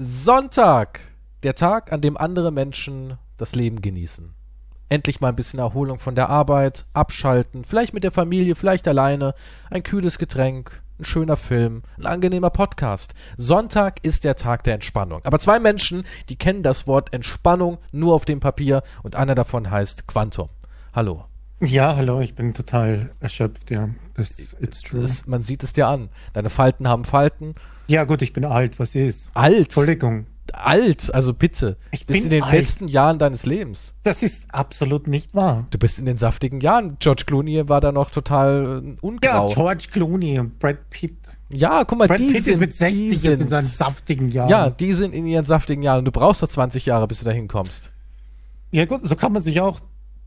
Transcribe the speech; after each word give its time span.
Sonntag, 0.00 1.00
der 1.42 1.56
Tag, 1.56 1.92
an 1.92 2.00
dem 2.00 2.16
andere 2.16 2.52
Menschen 2.52 3.18
das 3.36 3.56
Leben 3.56 3.82
genießen. 3.82 4.32
Endlich 4.88 5.20
mal 5.20 5.30
ein 5.30 5.34
bisschen 5.34 5.58
Erholung 5.58 5.98
von 5.98 6.14
der 6.14 6.28
Arbeit, 6.28 6.86
abschalten, 6.92 7.64
vielleicht 7.64 7.94
mit 7.94 8.04
der 8.04 8.12
Familie, 8.12 8.54
vielleicht 8.54 8.86
alleine, 8.86 9.34
ein 9.70 9.82
kühles 9.82 10.18
Getränk, 10.18 10.84
ein 11.00 11.04
schöner 11.04 11.36
Film, 11.36 11.82
ein 11.98 12.06
angenehmer 12.06 12.50
Podcast. 12.50 13.12
Sonntag 13.36 13.98
ist 14.04 14.22
der 14.22 14.36
Tag 14.36 14.62
der 14.62 14.74
Entspannung. 14.74 15.20
Aber 15.24 15.40
zwei 15.40 15.58
Menschen, 15.58 16.04
die 16.28 16.36
kennen 16.36 16.62
das 16.62 16.86
Wort 16.86 17.12
Entspannung 17.12 17.78
nur 17.90 18.14
auf 18.14 18.24
dem 18.24 18.38
Papier 18.38 18.84
und 19.02 19.16
einer 19.16 19.34
davon 19.34 19.68
heißt 19.68 20.06
Quantum. 20.06 20.48
Hallo. 20.92 21.24
Ja, 21.58 21.96
hallo, 21.96 22.20
ich 22.20 22.36
bin 22.36 22.54
total 22.54 23.10
erschöpft, 23.18 23.72
ja. 23.72 23.88
Das, 24.14 24.38
it's 24.60 24.80
true. 24.82 25.00
Das, 25.00 25.26
man 25.26 25.42
sieht 25.42 25.64
es 25.64 25.72
dir 25.72 25.88
an. 25.88 26.10
Deine 26.34 26.50
Falten 26.50 26.86
haben 26.86 27.02
Falten. 27.02 27.56
Ja, 27.88 28.04
gut, 28.04 28.22
ich 28.22 28.32
bin 28.32 28.44
alt, 28.44 28.78
was 28.78 28.94
ist? 28.94 29.30
Alt? 29.34 29.58
Entschuldigung. 29.58 30.26
Alt, 30.52 31.12
also 31.14 31.34
bitte. 31.34 31.76
Ich 31.90 32.06
bist 32.06 32.24
in 32.24 32.30
den 32.30 32.42
alt. 32.42 32.52
besten 32.52 32.88
Jahren 32.88 33.18
deines 33.18 33.44
Lebens. 33.44 33.94
Das 34.02 34.22
ist 34.22 34.46
absolut 34.52 35.06
nicht 35.06 35.34
wahr. 35.34 35.66
Du 35.70 35.78
bist 35.78 35.98
in 35.98 36.06
den 36.06 36.16
saftigen 36.16 36.60
Jahren. 36.60 36.96
George 37.00 37.24
Clooney 37.26 37.68
war 37.68 37.80
da 37.80 37.92
noch 37.92 38.10
total 38.10 38.82
äh, 38.84 38.96
ungrau. 39.00 39.48
Ja, 39.48 39.54
George 39.54 39.88
Clooney 39.90 40.38
und 40.38 40.58
Brad 40.58 40.88
Pitt. 40.90 41.16
Ja, 41.50 41.84
guck 41.84 41.98
mal, 41.98 42.08
Brad 42.08 42.18
die 42.18 42.32
Pitt 42.32 42.44
sind, 42.44 42.54
ist 42.54 42.60
mit 42.60 42.76
60 42.76 43.10
die 43.10 43.16
sind, 43.16 43.42
in 43.42 43.48
seinen 43.48 43.66
saftigen 43.66 44.30
Jahren. 44.30 44.48
Ja, 44.48 44.70
die 44.70 44.92
sind 44.92 45.14
in 45.14 45.26
ihren 45.26 45.44
saftigen 45.44 45.82
Jahren. 45.82 46.04
Du 46.04 46.12
brauchst 46.12 46.42
doch 46.42 46.48
20 46.48 46.86
Jahre, 46.86 47.06
bis 47.08 47.18
du 47.20 47.24
dahin 47.26 47.48
kommst. 47.48 47.92
Ja 48.70 48.84
gut, 48.86 49.06
so 49.06 49.16
kann 49.16 49.32
man 49.32 49.42
sich 49.42 49.60
auch 49.60 49.80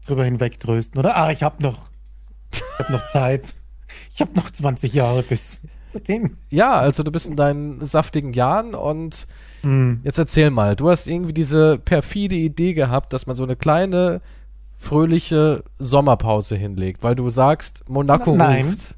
drüber 0.05 0.23
hinwegtrösten, 0.25 0.99
oder? 0.99 1.15
Ah, 1.15 1.31
ich 1.31 1.43
habe 1.43 1.61
noch 1.63 1.91
ich 2.51 2.79
habe 2.79 2.91
noch 2.91 3.07
Zeit. 3.07 3.53
Ich 4.13 4.21
habe 4.21 4.33
noch 4.35 4.49
20 4.51 4.93
Jahre 4.93 5.23
bis 5.23 5.59
dorthin. 5.93 6.37
Ja, 6.49 6.73
also 6.73 7.03
du 7.03 7.11
bist 7.11 7.27
in 7.27 7.35
deinen 7.35 7.83
saftigen 7.83 8.33
Jahren 8.33 8.75
und 8.75 9.27
mm. 9.63 9.95
jetzt 10.03 10.17
erzähl 10.17 10.49
mal, 10.49 10.75
du 10.75 10.89
hast 10.89 11.07
irgendwie 11.07 11.33
diese 11.33 11.77
perfide 11.77 12.35
Idee 12.35 12.73
gehabt, 12.73 13.13
dass 13.13 13.27
man 13.27 13.35
so 13.35 13.43
eine 13.43 13.55
kleine 13.55 14.21
fröhliche 14.73 15.63
Sommerpause 15.77 16.55
hinlegt, 16.55 17.03
weil 17.03 17.15
du 17.15 17.29
sagst, 17.29 17.87
Monaco 17.87 18.35
Nein. 18.35 18.65
ruft. 18.65 18.95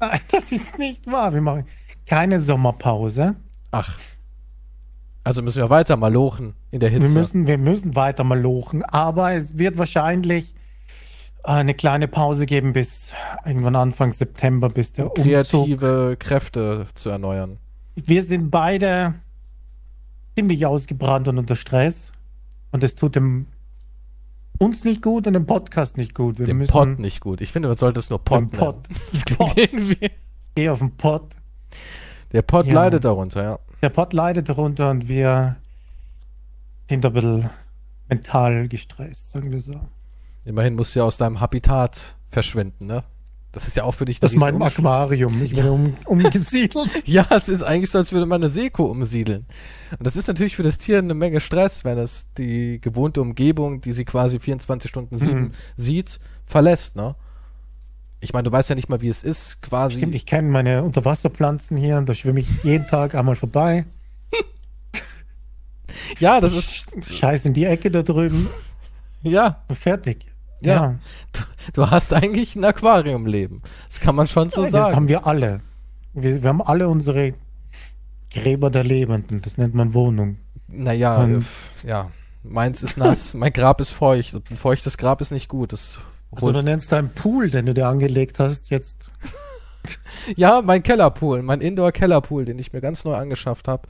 Nein, 0.00 0.20
das 0.30 0.52
ist 0.52 0.78
nicht 0.78 1.10
wahr. 1.10 1.32
Wir 1.32 1.40
machen 1.40 1.66
keine 2.06 2.40
Sommerpause. 2.40 3.36
Ach. 3.70 3.98
Also 5.22 5.40
müssen 5.40 5.62
wir 5.62 5.70
weiter 5.70 5.96
malochen 5.96 6.54
in 6.70 6.80
der 6.80 6.90
Hitze. 6.90 7.08
Wir 7.08 7.20
müssen, 7.20 7.46
wir 7.46 7.58
müssen 7.58 7.94
weiter 7.94 8.24
malochen, 8.24 8.84
aber 8.84 9.32
es 9.32 9.56
wird 9.56 9.78
wahrscheinlich 9.78 10.54
eine 11.44 11.74
kleine 11.74 12.08
Pause 12.08 12.46
geben 12.46 12.72
bis 12.72 13.12
irgendwann 13.44 13.76
Anfang 13.76 14.12
September, 14.12 14.68
bis 14.68 14.92
der 14.92 15.10
Umzug. 15.10 15.24
Kreative 15.24 16.16
Kräfte 16.18 16.86
zu 16.94 17.10
erneuern. 17.10 17.58
Wir 17.94 18.24
sind 18.24 18.50
beide 18.50 19.14
ziemlich 20.34 20.66
ausgebrannt 20.66 21.28
und 21.28 21.38
unter 21.38 21.54
Stress. 21.54 22.12
Und 22.72 22.82
es 22.82 22.94
tut 22.94 23.14
dem 23.14 23.46
uns 24.58 24.84
nicht 24.84 25.02
gut 25.02 25.26
und 25.26 25.34
dem 25.34 25.46
Podcast 25.46 25.96
nicht 25.96 26.14
gut. 26.14 26.38
Wir 26.38 26.46
dem 26.46 26.58
müssen 26.58 26.72
Pod 26.72 26.98
nicht 26.98 27.20
gut. 27.20 27.40
Ich 27.40 27.52
finde, 27.52 27.68
man 27.68 27.76
sollte 27.76 28.00
es 28.00 28.10
nur 28.10 28.18
Pod 28.24 28.50
Pod. 28.50 28.76
Das 29.12 29.24
Pod. 29.24 29.56
irgendwie. 29.56 30.10
Geh 30.54 30.68
auf 30.68 30.78
den 30.78 30.96
Pod. 30.96 31.36
Der 32.32 32.42
Pod 32.42 32.66
ja. 32.66 32.74
leidet 32.74 33.04
darunter, 33.04 33.42
ja. 33.42 33.58
Der 33.82 33.90
Pod 33.90 34.12
leidet 34.12 34.48
darunter 34.48 34.90
und 34.90 35.08
wir 35.08 35.56
sind 36.88 37.04
ein 37.04 37.12
bisschen 37.12 37.50
mental 38.08 38.68
gestresst, 38.68 39.30
sagen 39.30 39.52
wir 39.52 39.60
so. 39.60 39.80
Immerhin 40.44 40.74
musst 40.74 40.94
du 40.94 41.00
ja 41.00 41.04
aus 41.04 41.16
deinem 41.16 41.40
Habitat 41.40 42.16
verschwinden, 42.30 42.86
ne? 42.86 43.04
Das 43.54 43.68
ist 43.68 43.76
ja 43.76 43.84
auch 43.84 43.94
für 43.94 44.04
dich 44.04 44.18
das 44.18 44.32
ist 44.32 44.38
mein 44.38 44.60
Aquarium, 44.60 45.40
ich 45.44 45.54
werde 45.54 45.70
um, 45.70 45.94
umgesiedelt. 46.06 46.74
ja, 47.04 47.24
es 47.30 47.48
ist 47.48 47.62
eigentlich 47.62 47.88
so, 47.88 47.98
als 47.98 48.10
würde 48.10 48.26
man 48.26 48.42
eine 48.42 48.50
Seekuh 48.50 48.84
umsiedeln. 48.84 49.46
Und 49.96 50.04
das 50.04 50.16
ist 50.16 50.26
natürlich 50.26 50.56
für 50.56 50.64
das 50.64 50.76
Tier 50.76 50.98
eine 50.98 51.14
Menge 51.14 51.38
Stress, 51.38 51.84
wenn 51.84 51.96
es 51.96 52.32
die 52.34 52.80
gewohnte 52.80 53.22
Umgebung, 53.22 53.80
die 53.80 53.92
sie 53.92 54.04
quasi 54.04 54.40
24 54.40 54.90
Stunden 54.90 55.18
sieben 55.18 55.40
mhm. 55.40 55.52
sieht, 55.76 56.18
verlässt, 56.46 56.96
ne? 56.96 57.14
Ich 58.18 58.32
meine, 58.32 58.44
du 58.44 58.52
weißt 58.52 58.70
ja 58.70 58.74
nicht 58.74 58.88
mal, 58.88 59.02
wie 59.02 59.08
es 59.08 59.22
ist, 59.22 59.62
quasi. 59.62 59.98
Stimmt, 59.98 60.16
ich 60.16 60.26
kenne 60.26 60.48
meine 60.48 60.82
Unterwasserpflanzen 60.82 61.76
hier 61.76 61.98
und 61.98 62.08
da 62.08 62.14
schwimme 62.14 62.40
ich 62.40 62.48
jeden 62.64 62.86
Tag 62.88 63.14
einmal 63.14 63.36
vorbei. 63.36 63.84
ja, 66.18 66.40
das 66.40 66.54
ist. 66.54 66.86
Scheiß 67.08 67.44
in 67.44 67.54
die 67.54 67.66
Ecke 67.66 67.90
da 67.90 68.02
drüben. 68.02 68.48
Ja. 69.22 69.62
Fertig. 69.78 70.33
Ja. 70.64 70.74
ja. 70.74 70.94
Du, 71.32 71.40
du, 71.72 71.90
hast 71.90 72.12
eigentlich 72.12 72.56
ein 72.56 72.64
Aquariumleben. 72.64 73.62
Das 73.86 74.00
kann 74.00 74.14
man 74.14 74.26
schon 74.26 74.50
so 74.50 74.64
ja, 74.64 74.70
sagen. 74.70 74.84
Das 74.86 74.96
haben 74.96 75.08
wir 75.08 75.26
alle. 75.26 75.60
Wir, 76.12 76.42
wir, 76.42 76.48
haben 76.48 76.62
alle 76.62 76.88
unsere 76.88 77.34
Gräber 78.30 78.70
der 78.70 78.84
Lebenden. 78.84 79.42
Das 79.42 79.58
nennt 79.58 79.74
man 79.74 79.94
Wohnung. 79.94 80.38
Naja, 80.68 81.22
Und, 81.22 81.44
äh, 81.84 81.88
ja. 81.88 82.10
Meins 82.42 82.82
ist 82.82 82.96
nass, 82.98 83.34
mein 83.34 83.52
Grab 83.52 83.80
ist 83.80 83.90
feucht. 83.90 84.34
Ein 84.34 84.56
feuchtes 84.56 84.98
Grab 84.98 85.20
ist 85.20 85.30
nicht 85.30 85.48
gut. 85.48 85.72
Das 85.72 86.00
also 86.32 86.52
du 86.52 86.62
nennst 86.62 86.92
deinen 86.92 87.10
Pool, 87.10 87.50
den 87.50 87.66
du 87.66 87.74
dir 87.74 87.86
angelegt 87.86 88.38
hast, 88.38 88.70
jetzt. 88.70 89.10
ja, 90.36 90.62
mein 90.62 90.82
Kellerpool, 90.82 91.42
mein 91.42 91.60
Indoor-Kellerpool, 91.60 92.44
den 92.44 92.58
ich 92.58 92.72
mir 92.72 92.80
ganz 92.80 93.04
neu 93.04 93.14
angeschafft 93.14 93.68
habe 93.68 93.88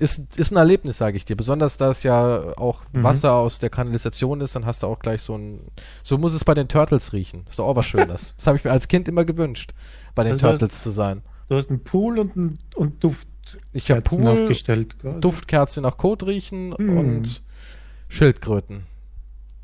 ist, 0.00 0.38
ist 0.38 0.50
ein 0.50 0.56
Erlebnis, 0.56 0.98
sage 0.98 1.16
ich 1.16 1.24
dir. 1.24 1.36
Besonders 1.36 1.76
da 1.76 1.90
es 1.90 2.02
ja 2.02 2.56
auch 2.56 2.82
mhm. 2.92 3.04
Wasser 3.04 3.34
aus 3.34 3.58
der 3.58 3.70
Kanalisation 3.70 4.40
ist, 4.40 4.56
dann 4.56 4.64
hast 4.64 4.82
du 4.82 4.86
auch 4.86 4.98
gleich 4.98 5.22
so 5.22 5.36
ein. 5.36 5.60
So 6.02 6.16
muss 6.16 6.32
es 6.32 6.44
bei 6.44 6.54
den 6.54 6.68
Turtles 6.68 7.12
riechen. 7.12 7.44
Ist 7.46 7.58
doch 7.58 7.66
auch 7.66 7.76
was 7.76 7.86
Schönes. 7.86 8.34
das 8.36 8.46
habe 8.46 8.56
ich 8.56 8.64
mir 8.64 8.70
als 8.70 8.88
Kind 8.88 9.08
immer 9.08 9.24
gewünscht, 9.24 9.74
bei 10.14 10.24
den 10.24 10.32
also 10.32 10.48
Turtles 10.48 10.72
hast, 10.72 10.82
zu 10.82 10.90
sein. 10.90 11.22
Du 11.48 11.56
hast 11.56 11.68
einen 11.68 11.84
Pool 11.84 12.18
und, 12.18 12.34
ein, 12.36 12.54
und 12.74 13.04
Duft. 13.04 13.28
Ich 13.72 13.90
habe 13.90 14.00
Pool, 14.00 14.26
aufgestellt, 14.26 14.96
Duftkerzen 15.20 15.82
nach 15.82 15.96
Kot 15.96 16.22
riechen 16.24 16.74
mhm. 16.78 16.96
und 16.96 17.42
Schildkröten, 18.08 18.86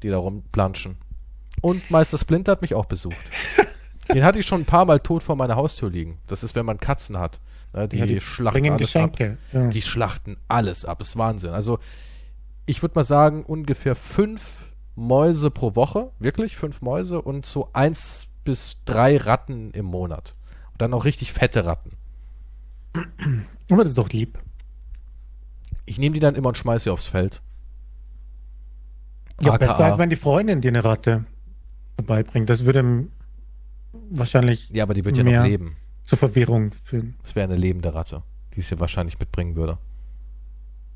die 0.03 0.09
da 0.09 0.19
rumplanschen. 0.19 0.97
Und 1.63 1.91
Meister 1.91 2.19
Splinter 2.19 2.53
hat 2.53 2.63
mich 2.63 2.75
auch 2.75 2.87
besucht. 2.87 3.17
Den 4.13 4.23
hatte 4.23 4.39
ich 4.39 4.47
schon 4.47 4.63
ein 4.63 4.67
paar 4.67 4.85
Mal 4.85 5.01
tot 5.01 5.23
vor 5.23 5.37
meiner 5.37 5.57
Haustür 5.57 5.91
liegen. 5.91 6.19
Das 6.27 6.45
ist, 6.45 6.55
wenn 6.55 6.67
man 6.67 6.79
Katzen 6.79 7.19
hat. 7.19 7.41
Ne, 7.77 7.89
die, 7.89 7.99
ja, 7.99 8.07
die 8.07 8.21
schlachten 8.21 8.71
alles 8.71 8.81
Geschenke. 8.81 9.33
ab. 9.33 9.39
Ja. 9.53 9.69
Die 9.69 9.83
schlachten 9.83 10.39
alles 10.49 10.87
ab. 10.87 10.99
Das 10.99 11.09
ist 11.09 11.17
Wahnsinn. 11.19 11.51
Also 11.51 11.79
ich 12.65 12.81
würde 12.83 12.95
mal 12.95 13.05
sagen, 13.05 13.45
ungefähr 13.45 13.95
fünf 13.95 14.73
Mäuse 14.95 15.51
pro 15.51 15.77
Woche, 15.77 16.11
wirklich 16.19 16.57
fünf 16.57 16.81
Mäuse 16.81 17.21
und 17.21 17.45
so 17.45 17.69
eins 17.75 18.29
bis 18.45 18.79
drei 18.87 19.19
Ratten 19.19 19.73
im 19.73 19.85
Monat. 19.85 20.35
Und 20.73 20.81
dann 20.81 20.95
auch 20.95 21.05
richtig 21.05 21.35
fette 21.35 21.67
Ratten. 21.67 21.93
Aber 23.71 23.83
das 23.83 23.91
ist 23.91 23.99
doch 23.99 24.09
lieb. 24.09 24.39
Ich 25.85 25.99
nehme 25.99 26.15
die 26.15 26.21
dann 26.21 26.35
immer 26.35 26.49
und 26.49 26.59
schmeiße 26.59 26.85
sie 26.85 26.91
aufs 26.91 27.09
Feld. 27.09 27.43
Ja, 29.41 29.53
AKA. 29.53 29.59
besser 29.59 29.85
als 29.85 29.99
wenn 29.99 30.09
die 30.09 30.17
Freundin 30.17 30.63
dir 30.63 30.69
eine 30.69 30.83
Ratte 30.83 31.27
vorbeibringt. 31.97 32.49
Das 32.49 32.65
würde 32.65 33.09
wahrscheinlich. 34.09 34.71
Ja, 34.71 34.85
aber 34.85 34.95
die 34.95 35.05
wird 35.05 35.19
ja 35.19 35.25
noch 35.25 35.45
leben 35.45 35.77
zur 36.07 36.17
Verwirrung 36.17 36.73
führen. 36.85 37.17
Das 37.23 37.35
wäre 37.35 37.49
eine 37.49 37.57
lebende 37.57 37.95
Ratte, 37.95 38.23
die 38.55 38.61
es 38.61 38.71
ja 38.71 38.81
wahrscheinlich 38.81 39.19
mitbringen 39.19 39.57
würde. 39.57 39.79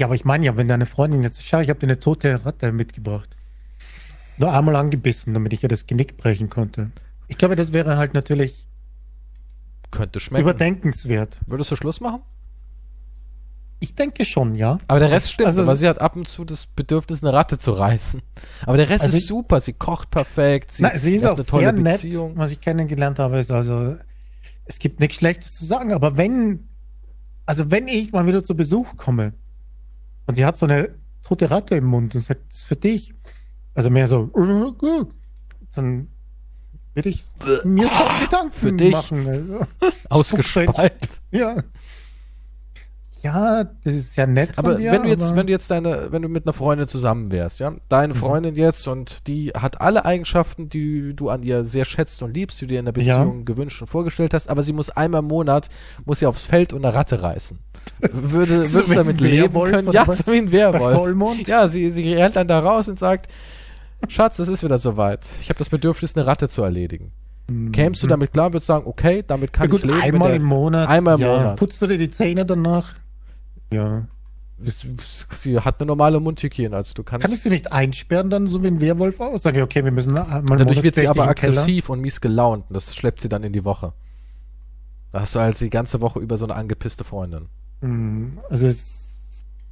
Ja, 0.00 0.06
aber 0.06 0.14
ich 0.14 0.24
meine 0.24 0.46
ja, 0.46 0.56
wenn 0.56 0.68
deine 0.68 0.86
Freundin 0.86 1.22
jetzt, 1.22 1.42
schau, 1.42 1.60
ich 1.60 1.68
habe 1.68 1.78
dir 1.78 1.86
eine 1.86 1.98
tote 1.98 2.46
Ratte 2.46 2.72
mitgebracht. 2.72 3.36
Nur 4.38 4.52
einmal 4.54 4.76
angebissen, 4.76 5.34
damit 5.34 5.52
ich 5.52 5.62
ihr 5.62 5.68
das 5.68 5.86
Genick 5.86 6.16
brechen 6.16 6.48
konnte. 6.48 6.90
Ich 7.28 7.36
glaube, 7.36 7.56
das 7.56 7.74
wäre 7.74 7.98
halt 7.98 8.14
natürlich 8.14 8.66
könnte 9.90 10.20
schmecken. 10.20 10.42
Überdenkenswert. 10.42 11.38
Würdest 11.46 11.72
du 11.72 11.76
Schluss 11.76 12.00
machen? 12.00 12.22
Ich 13.80 13.94
denke 13.94 14.24
schon, 14.24 14.54
ja. 14.54 14.78
Aber 14.86 15.00
der 15.00 15.10
Rest 15.10 15.32
stimmt, 15.32 15.48
also, 15.48 15.66
weil 15.66 15.76
sie 15.76 15.88
hat 15.88 16.00
ab 16.00 16.14
und 16.14 16.28
zu 16.28 16.44
das 16.44 16.66
Bedürfnis, 16.66 17.22
eine 17.22 17.32
Ratte 17.32 17.58
zu 17.58 17.72
reißen. 17.72 18.22
Aber 18.66 18.76
der 18.76 18.88
Rest 18.88 19.04
also 19.04 19.16
ist 19.16 19.26
super. 19.26 19.60
Sie 19.60 19.72
kocht 19.72 20.10
perfekt. 20.10 20.70
Sie, 20.72 20.82
na, 20.82 20.96
sie 20.96 21.16
ist 21.16 21.26
auch 21.26 21.34
eine 21.34 21.46
tolle 21.46 21.72
Beziehung. 21.72 22.30
Nett, 22.30 22.38
was 22.38 22.50
ich 22.50 22.60
kennengelernt 22.60 23.18
habe, 23.18 23.38
ist 23.38 23.50
also 23.50 23.96
es 24.70 24.78
gibt 24.78 25.00
nichts 25.00 25.16
Schlechtes 25.16 25.56
zu 25.56 25.64
sagen, 25.64 25.92
aber 25.92 26.16
wenn, 26.16 26.68
also 27.44 27.72
wenn 27.72 27.88
ich 27.88 28.12
mal 28.12 28.24
wieder 28.26 28.44
zu 28.44 28.54
Besuch 28.54 28.96
komme 28.96 29.34
und 30.26 30.36
sie 30.36 30.44
hat 30.44 30.56
so 30.56 30.66
eine 30.66 30.94
tote 31.24 31.50
Ratte 31.50 31.74
im 31.74 31.86
Mund 31.86 32.14
und 32.14 32.20
sagt, 32.20 32.40
das 32.48 32.58
ist 32.58 32.64
für 32.64 32.76
dich, 32.76 33.12
also 33.74 33.90
mehr 33.90 34.06
so, 34.06 34.30
dann 35.74 36.06
würde 36.94 37.08
ich 37.08 37.24
mir 37.64 37.88
schon 37.88 38.20
Gedanken 38.20 38.52
für 38.52 38.72
dich 38.72 38.92
machen. 38.92 39.26
Also. 39.80 39.96
Ausgespeit. 40.08 41.20
Ja 41.32 41.56
ja, 43.22 43.64
das 43.64 43.94
ist 43.94 44.16
ja 44.16 44.26
nett. 44.26 44.50
Aber 44.56 44.76
dir, 44.76 44.92
wenn 44.92 45.02
du 45.02 45.08
jetzt, 45.08 45.34
wenn 45.36 45.46
du 45.46 45.52
jetzt 45.52 45.70
deine, 45.70 46.08
wenn 46.10 46.22
du 46.22 46.28
mit 46.28 46.46
einer 46.46 46.52
Freundin 46.52 46.88
zusammen 46.88 47.30
wärst, 47.32 47.60
ja, 47.60 47.72
deine 47.88 48.14
mhm. 48.14 48.18
Freundin 48.18 48.54
jetzt 48.54 48.86
und 48.88 49.26
die 49.26 49.50
hat 49.50 49.80
alle 49.80 50.04
Eigenschaften, 50.04 50.68
die 50.68 51.14
du 51.14 51.28
an 51.28 51.42
ihr 51.42 51.64
sehr 51.64 51.84
schätzt 51.84 52.22
und 52.22 52.34
liebst, 52.34 52.60
die 52.60 52.66
du 52.66 52.74
dir 52.74 52.78
in 52.78 52.86
der 52.86 52.92
Beziehung 52.92 53.38
ja. 53.38 53.44
gewünscht 53.44 53.80
und 53.80 53.88
vorgestellt 53.88 54.34
hast, 54.34 54.48
aber 54.48 54.62
sie 54.62 54.72
muss 54.72 54.90
einmal 54.90 55.20
im 55.20 55.28
Monat, 55.28 55.68
muss 56.04 56.20
sie 56.20 56.26
aufs 56.26 56.44
Feld 56.44 56.72
und 56.72 56.84
eine 56.84 56.94
Ratte 56.94 57.22
reißen. 57.22 57.58
Würde, 58.00 58.62
so 58.66 58.74
würdest 58.74 58.92
du 58.92 58.96
damit 58.96 59.20
leben 59.20 59.54
können? 59.64 59.92
Ja, 59.92 60.10
so 60.10 60.32
wie 60.32 60.38
ein 60.38 60.52
Werwolf. 60.52 61.46
Ja, 61.46 61.68
sie, 61.68 61.90
sie 61.90 62.12
rennt 62.12 62.36
dann 62.36 62.48
da 62.48 62.60
raus 62.60 62.88
und 62.88 62.98
sagt, 62.98 63.30
Schatz, 64.08 64.38
es 64.38 64.48
ist 64.48 64.64
wieder 64.64 64.78
soweit. 64.78 65.28
Ich 65.42 65.50
habe 65.50 65.58
das 65.58 65.68
Bedürfnis, 65.68 66.16
eine 66.16 66.26
Ratte 66.26 66.48
zu 66.48 66.62
erledigen. 66.62 67.12
Mhm. 67.50 67.72
Kämst 67.72 68.02
du 68.02 68.06
damit 68.06 68.32
klar, 68.32 68.52
würdest 68.52 68.66
sagen, 68.66 68.86
okay, 68.86 69.24
damit 69.26 69.52
kann 69.52 69.66
ja, 69.66 69.70
gut, 69.70 69.80
ich 69.80 69.86
leben. 69.86 70.00
Einmal 70.00 70.34
im 70.34 70.44
Monat. 70.44 70.88
Einmal 70.88 71.16
im 71.16 71.20
ja. 71.20 71.36
Monat. 71.36 71.56
Putzt 71.56 71.82
du 71.82 71.86
dir 71.86 71.98
die 71.98 72.10
Zähne 72.10 72.46
danach? 72.46 72.94
Ja. 73.72 74.06
Sie 74.62 75.58
hat 75.58 75.80
eine 75.80 75.86
normale 75.86 76.20
Mundhygiene, 76.20 76.76
also 76.76 76.92
du 76.92 77.02
kannst. 77.02 77.24
Kann 77.24 77.34
ich 77.34 77.40
sie 77.40 77.48
nicht 77.48 77.72
einsperren 77.72 78.28
dann 78.28 78.46
so 78.46 78.62
wie 78.62 78.66
ein 78.66 78.80
Werwolf 78.80 79.18
aus? 79.20 79.42
Sag 79.42 79.56
ich, 79.56 79.62
okay, 79.62 79.82
wir 79.82 79.90
müssen 79.90 80.12
mal 80.12 80.42
Dadurch 80.44 80.82
wird 80.82 80.96
sie 80.96 81.08
aber 81.08 81.28
aggressiv 81.28 81.88
und 81.88 82.00
mies 82.00 82.20
gelaunt 82.20 82.66
und 82.68 82.76
das 82.76 82.94
schleppt 82.94 83.22
sie 83.22 83.30
dann 83.30 83.42
in 83.42 83.54
die 83.54 83.64
Woche. 83.64 83.94
Da 85.12 85.20
hast 85.20 85.34
du 85.34 85.38
also 85.38 85.64
die 85.64 85.70
ganze 85.70 86.00
Woche 86.00 86.20
über 86.20 86.36
so 86.36 86.44
eine 86.44 86.54
angepisste 86.54 87.04
Freundin. 87.04 87.48
Hm, 87.80 88.38
also 88.50 88.66
es, 88.66 89.18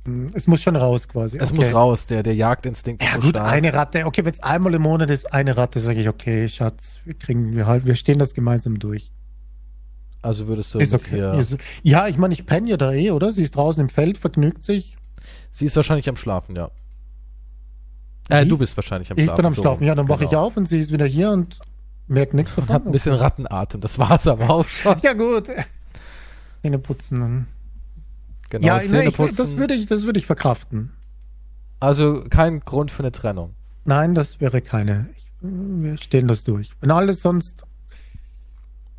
hm, 0.04 0.28
es 0.32 0.46
muss 0.46 0.62
schon 0.62 0.74
raus 0.74 1.06
quasi. 1.06 1.36
Es 1.36 1.50
okay. 1.50 1.56
muss 1.56 1.74
raus, 1.74 2.06
der, 2.06 2.22
der 2.22 2.34
Jagdinstinkt 2.34 3.02
ja, 3.02 3.08
ist 3.08 3.14
so 3.16 3.20
gut, 3.20 3.30
stark. 3.30 3.52
eine 3.52 3.74
Ratte, 3.74 4.06
okay, 4.06 4.24
wenn 4.24 4.32
es 4.32 4.40
einmal 4.40 4.74
im 4.74 4.82
Monat 4.82 5.10
ist, 5.10 5.32
eine 5.32 5.56
Ratte, 5.56 5.80
sage 5.80 6.00
ich, 6.00 6.08
okay, 6.08 6.48
Schatz, 6.48 6.98
wir 7.04 7.14
kriegen, 7.14 7.54
wir 7.54 7.66
halt, 7.66 7.84
wir 7.84 7.94
stehen 7.94 8.18
das 8.18 8.32
gemeinsam 8.32 8.78
durch. 8.78 9.12
Also 10.28 10.46
würdest 10.46 10.74
du 10.74 10.78
ist 10.78 10.92
okay. 10.92 11.40
Ist, 11.40 11.56
ja, 11.82 12.06
ich 12.06 12.18
meine, 12.18 12.34
ich 12.34 12.44
penne 12.44 12.68
ja 12.68 12.76
da 12.76 12.92
eh, 12.92 13.12
oder? 13.12 13.32
Sie 13.32 13.42
ist 13.42 13.56
draußen 13.56 13.80
im 13.80 13.88
Feld, 13.88 14.18
vergnügt 14.18 14.62
sich. 14.62 14.98
Sie 15.50 15.64
ist 15.64 15.74
wahrscheinlich 15.74 16.06
am 16.06 16.16
Schlafen, 16.16 16.54
ja. 16.54 16.70
Äh, 18.28 18.44
du 18.44 18.58
bist 18.58 18.76
wahrscheinlich 18.76 19.10
am 19.10 19.16
Schlafen. 19.16 19.30
Ich 19.30 19.36
bin 19.36 19.46
am 19.46 19.54
so, 19.54 19.62
Schlafen, 19.62 19.84
ja, 19.84 19.94
dann 19.94 20.06
wache 20.06 20.26
genau. 20.26 20.30
ich 20.30 20.36
auf 20.36 20.56
und 20.58 20.68
sie 20.68 20.80
ist 20.80 20.92
wieder 20.92 21.06
hier 21.06 21.30
und 21.30 21.58
merkt 22.08 22.34
nichts 22.34 22.54
davon. 22.54 22.74
Hat 22.74 22.84
ein 22.84 22.92
bisschen 22.92 23.14
Rattenatem, 23.14 23.80
das 23.80 23.98
war's 23.98 24.26
aber 24.26 24.50
auch 24.50 24.68
schon. 24.68 24.96
ja, 25.00 25.14
gut. 25.14 25.46
Zähne 26.60 26.78
putzen. 26.78 27.46
Genau, 28.50 28.66
ja, 28.66 28.82
Zähne 28.82 29.04
ne, 29.04 29.08
ich, 29.08 29.16
putzen. 29.16 29.36
Das 29.38 29.56
würde 29.56 29.72
ich, 29.72 29.86
das 29.86 30.04
würde 30.04 30.18
ich 30.18 30.26
verkraften. 30.26 30.92
Also 31.80 32.22
kein 32.28 32.60
Grund 32.60 32.90
für 32.90 33.02
eine 33.02 33.12
Trennung. 33.12 33.54
Nein, 33.86 34.14
das 34.14 34.42
wäre 34.42 34.60
keine. 34.60 35.08
Wir 35.40 35.96
stehen 35.96 36.28
das 36.28 36.44
durch. 36.44 36.72
Wenn 36.82 36.90
alles 36.90 37.22
sonst 37.22 37.62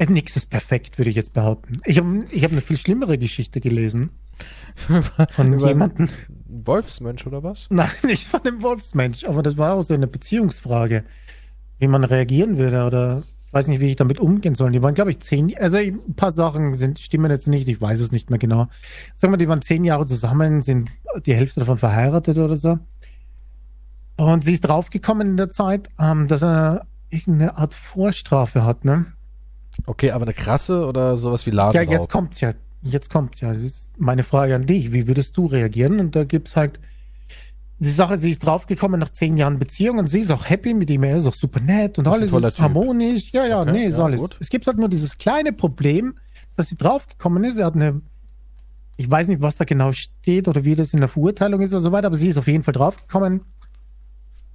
Nichts 0.07 0.35
ist 0.35 0.49
perfekt, 0.49 0.97
würde 0.97 1.09
ich 1.09 1.15
jetzt 1.15 1.33
behaupten. 1.33 1.77
Ich 1.85 1.97
habe 1.97 2.25
ich 2.31 2.43
hab 2.43 2.51
eine 2.51 2.61
viel 2.61 2.77
schlimmere 2.77 3.17
Geschichte 3.17 3.59
gelesen. 3.59 4.11
Von 5.31 5.59
jemandem. 5.59 6.07
Wolfsmensch 6.47 7.27
oder 7.27 7.43
was? 7.43 7.67
Nein, 7.69 7.89
nicht 8.03 8.27
von 8.27 8.41
dem 8.43 8.61
Wolfsmensch, 8.61 9.25
aber 9.25 9.43
das 9.43 9.57
war 9.57 9.73
auch 9.73 9.81
so 9.81 9.93
eine 9.93 10.07
Beziehungsfrage, 10.07 11.03
wie 11.77 11.87
man 11.87 12.03
reagieren 12.03 12.57
würde 12.57 12.85
oder 12.85 13.23
ich 13.49 13.53
weiß 13.53 13.67
nicht, 13.67 13.79
wie 13.79 13.89
ich 13.89 13.95
damit 13.95 14.19
umgehen 14.19 14.53
soll. 14.53 14.69
Die 14.71 14.81
waren, 14.81 14.93
glaube 14.93 15.09
ich, 15.09 15.19
zehn, 15.21 15.57
also 15.57 15.77
ein 15.77 16.15
paar 16.15 16.31
Sachen 16.31 16.75
sind, 16.75 16.99
stimmen 16.99 17.31
jetzt 17.31 17.47
nicht, 17.47 17.67
ich 17.67 17.81
weiß 17.81 17.99
es 17.99 18.11
nicht 18.11 18.29
mehr 18.29 18.37
genau. 18.37 18.67
Sagen 19.15 19.33
wir, 19.33 19.37
die 19.37 19.47
waren 19.47 19.63
zehn 19.63 19.83
Jahre 19.83 20.05
zusammen, 20.05 20.61
sind 20.61 20.91
die 21.25 21.33
Hälfte 21.33 21.61
davon 21.61 21.79
verheiratet 21.79 22.37
oder 22.37 22.57
so. 22.57 22.77
Und 24.17 24.43
sie 24.43 24.53
ist 24.53 24.61
draufgekommen 24.61 25.29
in 25.29 25.37
der 25.37 25.49
Zeit, 25.49 25.89
ähm, 25.97 26.27
dass 26.27 26.43
er 26.43 26.85
irgendeine 27.09 27.57
Art 27.57 27.73
Vorstrafe 27.73 28.63
hat, 28.63 28.85
ne? 28.85 29.07
Okay, 29.85 30.11
aber 30.11 30.25
eine 30.25 30.33
krasse 30.33 30.85
oder 30.85 31.17
sowas 31.17 31.45
wie 31.45 31.51
Ladenraub? 31.51 31.89
Ja, 31.89 31.97
jetzt 31.99 32.09
kommt's 32.09 32.41
ja. 32.41 32.53
Jetzt 32.81 33.09
kommt's 33.09 33.41
ja. 33.41 33.53
Das 33.53 33.63
ist 33.63 33.89
meine 33.97 34.23
Frage 34.23 34.55
an 34.55 34.65
dich. 34.65 34.91
Wie 34.91 35.07
würdest 35.07 35.35
du 35.37 35.45
reagieren? 35.45 35.99
Und 35.99 36.15
da 36.15 36.23
gibt's 36.23 36.55
halt 36.55 36.79
die 37.79 37.89
Sache, 37.89 38.17
sie 38.17 38.31
ist 38.31 38.45
draufgekommen 38.45 38.99
nach 38.99 39.09
zehn 39.09 39.37
Jahren 39.37 39.57
Beziehung 39.57 39.99
und 39.99 40.07
sie 40.07 40.19
ist 40.19 40.31
auch 40.31 40.49
happy 40.49 40.73
mit 40.73 40.89
ihm. 40.89 41.03
Er 41.03 41.17
ist 41.17 41.25
auch 41.25 41.33
super 41.33 41.61
nett 41.61 41.97
und 41.97 42.07
alles 42.07 42.31
ist 42.31 42.41
typ. 42.41 42.59
harmonisch. 42.59 43.31
Ja, 43.31 43.45
ja, 43.45 43.61
okay, 43.61 43.71
nee, 43.71 43.85
ist 43.85 43.97
ja, 43.97 44.03
alles. 44.03 44.19
Gut. 44.19 44.37
Es 44.41 44.49
gibt 44.49 44.67
halt 44.67 44.77
nur 44.77 44.89
dieses 44.89 45.17
kleine 45.17 45.53
Problem, 45.53 46.15
dass 46.57 46.67
sie 46.67 46.75
draufgekommen 46.75 47.45
ist. 47.45 47.57
Er 47.57 47.67
hat 47.67 47.75
eine, 47.75 48.01
ich 48.97 49.09
weiß 49.09 49.29
nicht, 49.29 49.41
was 49.41 49.55
da 49.55 49.63
genau 49.63 49.93
steht 49.93 50.49
oder 50.49 50.65
wie 50.65 50.75
das 50.75 50.93
in 50.93 50.99
der 50.99 51.07
Verurteilung 51.07 51.61
ist 51.61 51.71
oder 51.71 51.79
so 51.79 51.93
weiter, 51.93 52.07
aber 52.07 52.17
sie 52.17 52.27
ist 52.27 52.37
auf 52.37 52.47
jeden 52.47 52.63
Fall 52.63 52.73
draufgekommen. 52.73 53.41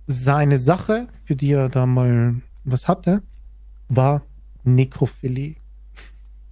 Seine 0.06 0.58
Sache, 0.58 1.08
für 1.24 1.34
die 1.34 1.52
er 1.52 1.70
da 1.70 1.86
mal 1.86 2.42
was 2.64 2.88
hatte, 2.88 3.22
war 3.88 4.20
Nekrophilie. 4.64 5.56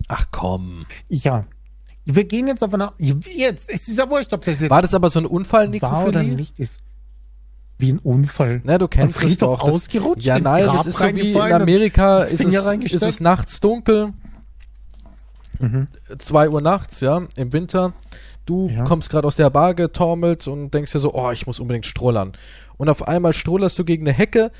Ach 0.08 0.26
komm. 0.30 0.86
Ja. 1.08 1.46
Wir 2.04 2.24
gehen 2.24 2.48
jetzt 2.48 2.62
auf 2.62 2.74
einer. 2.74 2.94
Jetzt, 2.98 3.68
es 3.68 3.88
ist 3.88 3.98
ja 3.98 4.08
wurscht, 4.08 4.32
ob 4.32 4.44
das 4.44 4.60
jetzt. 4.60 4.70
War 4.70 4.82
das 4.82 4.94
aber 4.94 5.10
so 5.10 5.20
ein 5.20 5.26
Unfall, 5.26 5.68
Nekrophilie? 5.68 6.02
War 6.02 6.08
oder 6.08 6.22
nicht? 6.22 6.58
Ist 6.58 6.80
wie 7.78 7.92
ein 7.92 7.98
Unfall. 7.98 8.60
Na, 8.64 8.78
du 8.78 8.88
kennst 8.88 9.22
es 9.22 9.38
doch. 9.38 9.60
Das, 9.64 9.74
ausgerutscht, 9.74 10.24
ja, 10.24 10.38
nein, 10.38 10.66
das 10.66 10.86
ist 10.86 10.98
so 10.98 11.06
wie 11.14 11.32
in 11.32 11.38
Amerika 11.38 12.22
ist 12.22 12.44
es, 12.44 12.92
ist 12.92 13.02
es 13.02 13.20
nachts 13.20 13.60
dunkel. 13.60 14.12
Mhm. 15.58 15.88
Zwei 16.18 16.48
Uhr 16.48 16.60
nachts, 16.60 17.00
ja, 17.00 17.26
im 17.36 17.52
Winter. 17.52 17.92
Du 18.46 18.68
ja. 18.68 18.82
kommst 18.82 19.10
gerade 19.10 19.26
aus 19.26 19.36
der 19.36 19.50
Bar 19.50 19.74
getormelt 19.74 20.48
und 20.48 20.72
denkst 20.74 20.92
dir 20.92 20.98
so, 20.98 21.14
oh, 21.14 21.30
ich 21.30 21.46
muss 21.46 21.60
unbedingt 21.60 21.86
strollern. 21.86 22.32
Und 22.76 22.88
auf 22.88 23.06
einmal 23.06 23.32
strollerst 23.32 23.78
du 23.78 23.84
gegen 23.84 24.06
eine 24.06 24.16
Hecke 24.16 24.50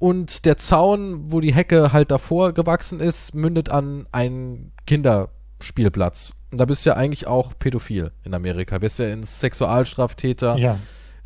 und 0.00 0.46
der 0.46 0.56
Zaun, 0.56 1.30
wo 1.30 1.40
die 1.40 1.54
Hecke 1.54 1.92
halt 1.92 2.10
davor 2.10 2.52
gewachsen 2.52 3.00
ist, 3.00 3.34
mündet 3.34 3.68
an 3.68 4.06
einen 4.10 4.72
Kinderspielplatz. 4.86 6.32
Und 6.50 6.58
da 6.58 6.64
bist 6.64 6.84
du 6.84 6.90
ja 6.90 6.96
eigentlich 6.96 7.26
auch 7.26 7.52
pädophil 7.58 8.10
in 8.24 8.32
Amerika. 8.32 8.78
Bist 8.78 8.98
ja 8.98 9.08
ins 9.08 9.40
Sexualstraftäter 9.40 10.56
ja. 10.56 10.78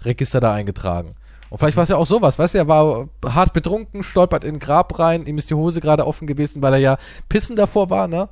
Register 0.05 0.41
da 0.41 0.53
eingetragen. 0.53 1.15
Und 1.51 1.59
vielleicht 1.59 1.77
war 1.77 1.85
es 1.85 1.89
ja 1.89 1.97
auch 1.97 2.07
sowas, 2.07 2.37
weißt 2.37 2.55
du, 2.55 2.59
er 2.59 2.67
war 2.67 3.09
hart 3.25 3.53
betrunken, 3.53 4.03
stolpert 4.03 4.43
in 4.43 4.57
ein 4.57 4.59
Grab 4.59 4.99
rein, 4.99 5.25
ihm 5.25 5.39
ist 5.39 5.51
die 5.51 5.55
Hose 5.55 5.81
gerade 5.81 6.05
offen 6.05 6.27
gewesen, 6.27 6.61
weil 6.61 6.73
er 6.73 6.81
ja 6.81 6.99
pissen 7.29 7.55
davor 7.55 7.91
war, 7.91 8.09
ne? 8.09 8.23
Und 8.23 8.29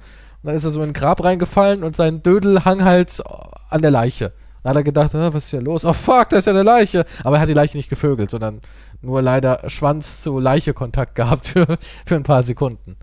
dann 0.48 0.56
ist 0.56 0.64
er 0.64 0.70
so 0.70 0.82
in 0.82 0.90
ein 0.90 0.92
Grab 0.92 1.22
reingefallen 1.22 1.84
und 1.84 1.94
sein 1.94 2.24
Dödel 2.24 2.64
hang 2.64 2.82
halt 2.82 3.22
an 3.70 3.80
der 3.80 3.92
Leiche. 3.92 4.32
Da 4.62 4.70
hat 4.70 4.76
er 4.76 4.82
gedacht, 4.84 5.14
ah, 5.14 5.32
was 5.32 5.44
ist 5.44 5.50
hier 5.50 5.60
los? 5.60 5.84
Oh 5.84 5.92
fuck, 5.92 6.28
da 6.28 6.38
ist 6.38 6.46
ja 6.46 6.52
eine 6.52 6.62
Leiche. 6.62 7.04
Aber 7.24 7.36
er 7.36 7.42
hat 7.42 7.48
die 7.48 7.54
Leiche 7.54 7.76
nicht 7.76 7.90
gevögelt, 7.90 8.30
sondern 8.30 8.60
nur 9.00 9.20
leider 9.20 9.68
Schwanz 9.68 10.22
zu 10.22 10.38
Leiche 10.38 10.72
Kontakt 10.72 11.14
gehabt 11.16 11.46
für, 11.46 11.78
für 12.06 12.14
ein 12.14 12.22
paar 12.22 12.42
Sekunden. 12.42 12.96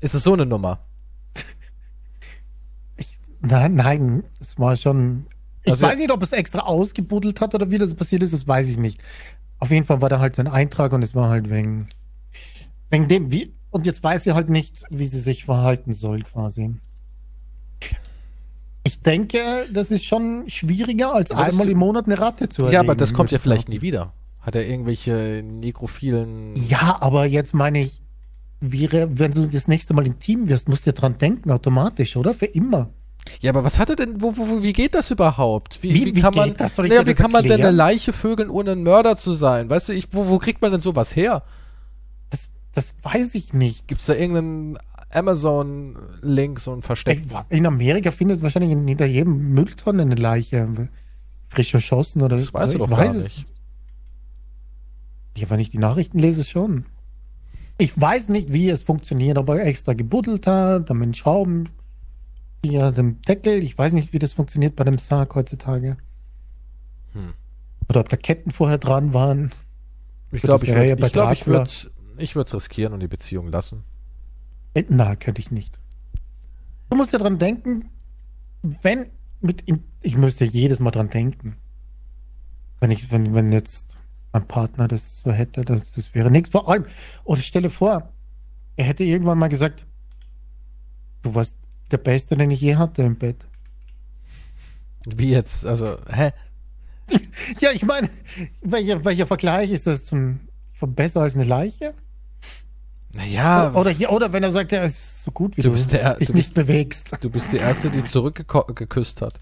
Ist 0.00 0.14
es 0.14 0.24
so 0.24 0.32
eine 0.32 0.46
Nummer? 0.46 0.80
Ich, 2.96 3.18
nein, 3.40 3.74
nein, 3.74 4.24
es 4.40 4.58
war 4.58 4.76
schon. 4.76 5.26
Ich 5.64 5.72
also, 5.72 5.86
weiß 5.86 5.98
nicht, 5.98 6.10
ob 6.10 6.22
es 6.22 6.32
extra 6.32 6.60
ausgebuddelt 6.60 7.40
hat 7.40 7.54
oder 7.54 7.70
wie 7.70 7.78
das 7.78 7.94
passiert 7.94 8.22
ist, 8.22 8.32
das 8.32 8.46
weiß 8.46 8.68
ich 8.68 8.78
nicht. 8.78 9.00
Auf 9.58 9.70
jeden 9.70 9.86
Fall 9.86 10.00
war 10.00 10.08
da 10.08 10.18
halt 10.18 10.34
so 10.34 10.42
ein 10.42 10.48
Eintrag 10.48 10.92
und 10.92 11.02
es 11.02 11.14
war 11.14 11.30
halt 11.30 11.50
wegen, 11.50 11.88
wegen 12.90 13.06
dem, 13.06 13.30
wie, 13.30 13.54
und 13.70 13.86
jetzt 13.86 14.02
weiß 14.02 14.24
sie 14.24 14.32
halt 14.32 14.50
nicht, 14.50 14.82
wie 14.90 15.06
sie 15.06 15.20
sich 15.20 15.44
verhalten 15.44 15.92
soll, 15.92 16.22
quasi. 16.24 16.74
Ich 18.84 19.00
denke, 19.00 19.66
das 19.72 19.90
ist 19.90 20.04
schon 20.04 20.44
schwieriger, 20.48 21.14
als 21.14 21.30
aber 21.30 21.44
einmal 21.44 21.68
im 21.68 21.78
Monat 21.78 22.06
eine 22.06 22.18
Ratte 22.18 22.48
zu 22.48 22.62
erlegen. 22.62 22.74
Ja, 22.74 22.80
aber 22.80 22.94
das 22.94 23.14
kommt 23.14 23.30
ja 23.30 23.38
vielleicht 23.38 23.68
nie 23.68 23.80
wieder. 23.80 24.12
Hat 24.40 24.56
er 24.56 24.66
irgendwelche 24.66 25.44
nekrophilen. 25.44 26.56
Ja, 26.56 26.98
aber 27.00 27.26
jetzt 27.26 27.54
meine 27.54 27.82
ich, 27.82 28.00
wäre, 28.60 29.18
wenn 29.18 29.32
du 29.32 29.46
das 29.46 29.68
nächste 29.68 29.94
Mal 29.94 30.06
intim 30.06 30.48
wirst, 30.48 30.68
musst 30.68 30.86
du 30.86 30.90
ja 30.90 30.94
dran 30.94 31.18
denken, 31.18 31.50
automatisch, 31.50 32.16
oder? 32.16 32.34
Für 32.34 32.46
immer. 32.46 32.90
Ja, 33.40 33.50
aber 33.50 33.64
was 33.64 33.78
hat 33.78 33.90
er 33.90 33.96
denn, 33.96 34.20
wo, 34.20 34.36
wo, 34.36 34.62
wie 34.62 34.72
geht 34.72 34.94
das 34.94 35.10
überhaupt? 35.10 35.82
Wie, 35.82 35.94
wie, 35.94 36.16
wie 36.16 36.20
kann 36.20 36.34
man, 36.34 36.56
das? 36.56 36.76
naja, 36.78 37.06
wie 37.06 37.14
kann 37.14 37.30
man 37.30 37.44
denn 37.44 37.60
eine 37.60 37.70
Leiche 37.70 38.12
vögeln, 38.12 38.50
ohne 38.50 38.72
ein 38.72 38.82
Mörder 38.82 39.16
zu 39.16 39.32
sein? 39.32 39.70
Weißt 39.70 39.88
du, 39.88 39.92
ich, 39.92 40.08
wo, 40.12 40.28
wo 40.28 40.38
kriegt 40.38 40.60
man 40.60 40.72
denn 40.72 40.80
sowas 40.80 41.14
her? 41.14 41.42
Das, 42.30 42.48
das 42.74 42.94
weiß 43.02 43.34
ich 43.34 43.52
nicht. 43.52 43.86
Gibt's 43.86 44.06
da 44.06 44.14
irgendeinen 44.14 44.78
Amazon-Link, 45.12 46.58
so 46.58 46.72
ein 46.72 46.82
Versteck? 46.82 47.22
In 47.50 47.66
Amerika 47.66 48.10
findest 48.10 48.40
du 48.40 48.44
wahrscheinlich 48.44 48.70
hinter 48.70 49.06
jedem 49.06 49.52
Mülltonne 49.52 50.02
eine 50.02 50.14
Leiche. 50.14 50.88
Frisch 51.48 51.74
erschossen 51.74 52.22
oder 52.22 52.38
das 52.38 52.52
weißt 52.52 52.74
du 52.74 52.78
doch 52.78 52.90
ich 52.90 52.96
gar 52.96 53.12
nicht. 53.12 53.46
Ja, 55.36 55.50
wenn 55.50 55.60
ich 55.60 55.70
die 55.70 55.78
Nachrichten 55.78 56.18
lese, 56.18 56.44
schon. 56.44 56.86
Ich 57.78 57.98
weiß 57.98 58.28
nicht, 58.28 58.52
wie 58.52 58.68
es 58.68 58.82
funktioniert, 58.82 59.38
ob 59.38 59.48
er 59.48 59.66
extra 59.66 59.92
gebuddelt 59.92 60.46
hat, 60.46 60.88
dann 60.88 60.98
mit 60.98 61.16
Schrauben, 61.16 61.68
hier 62.64 62.92
dem 62.92 63.20
Deckel. 63.22 63.62
Ich 63.62 63.76
weiß 63.76 63.92
nicht, 63.92 64.12
wie 64.12 64.18
das 64.18 64.32
funktioniert 64.32 64.76
bei 64.76 64.84
dem 64.84 64.98
Sarg 64.98 65.34
heutzutage. 65.34 65.96
Hm. 67.12 67.34
Oder 67.88 68.00
ob 68.00 68.08
da 68.08 68.16
Ketten 68.16 68.50
vorher 68.50 68.78
dran 68.78 69.12
waren. 69.12 69.52
Ich 70.30 70.42
glaube, 70.42 70.64
ich, 70.64 70.70
würd, 70.70 70.88
ja 70.88 71.06
ich, 71.06 71.12
glaub, 71.12 71.32
ich 71.32 71.46
würde 71.46 71.70
ich 72.18 72.36
es 72.36 72.54
riskieren 72.54 72.94
und 72.94 73.00
die 73.00 73.08
Beziehung 73.08 73.50
lassen. 73.50 73.84
Na, 74.88 75.16
könnte 75.16 75.40
ich 75.40 75.50
nicht. 75.50 75.78
Du 76.90 76.96
musst 76.96 77.12
ja 77.12 77.18
dran 77.18 77.38
denken, 77.38 77.90
wenn 78.62 79.06
mit, 79.40 79.64
ich 80.00 80.16
müsste 80.16 80.44
jedes 80.44 80.78
Mal 80.80 80.90
dran 80.90 81.10
denken. 81.10 81.56
Wenn 82.80 82.90
ich, 82.90 83.10
wenn, 83.10 83.34
wenn 83.34 83.52
jetzt 83.52 83.96
mein 84.32 84.46
Partner 84.46 84.88
das 84.88 85.22
so 85.22 85.32
hätte, 85.32 85.64
das, 85.64 85.92
das 85.92 86.14
wäre 86.14 86.30
nichts. 86.30 86.50
Vor 86.50 86.68
allem, 86.68 86.86
oder 87.24 87.40
stelle 87.40 87.70
vor, 87.70 88.12
er 88.76 88.84
hätte 88.84 89.04
irgendwann 89.04 89.38
mal 89.38 89.48
gesagt, 89.48 89.86
du 91.22 91.34
warst 91.34 91.56
der 91.90 91.98
Beste, 91.98 92.36
den 92.36 92.50
ich 92.50 92.60
je 92.60 92.76
hatte 92.76 93.02
im 93.02 93.16
Bett. 93.16 93.46
Wie 95.06 95.30
jetzt? 95.30 95.66
Also, 95.66 95.98
hä? 96.08 96.32
ja, 97.60 97.70
ich 97.72 97.84
meine, 97.84 98.08
welcher, 98.62 99.04
welcher 99.04 99.26
Vergleich 99.26 99.70
ist 99.70 99.86
das 99.86 100.04
zum, 100.04 100.40
besser 100.80 101.22
als 101.22 101.34
eine 101.34 101.44
Leiche? 101.44 101.94
Naja. 103.14 103.70
Oder, 103.74 103.90
oder, 103.90 104.12
oder 104.12 104.32
wenn 104.32 104.42
er 104.42 104.50
sagt, 104.50 104.72
er 104.72 104.84
ist 104.84 105.24
so 105.24 105.30
gut 105.30 105.56
wie 105.56 105.60
du, 105.60 105.68
du 105.68 105.74
bist 105.74 105.92
der, 105.92 106.14
dich 106.14 106.28
du 106.28 106.34
nicht 106.34 106.54
bist, 106.54 106.54
bewegst. 106.54 107.10
Du 107.20 107.30
bist 107.30 107.52
die 107.52 107.58
Erste, 107.58 107.90
die 107.90 108.04
zurückgeküsst 108.04 109.22
hat. 109.22 109.40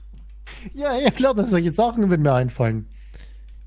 ja, 0.74 0.96
ja, 0.96 1.10
klar, 1.10 1.34
solche 1.46 1.70
Sachen 1.70 2.10
würden 2.10 2.22
mir 2.22 2.34
einfallen. 2.34 2.86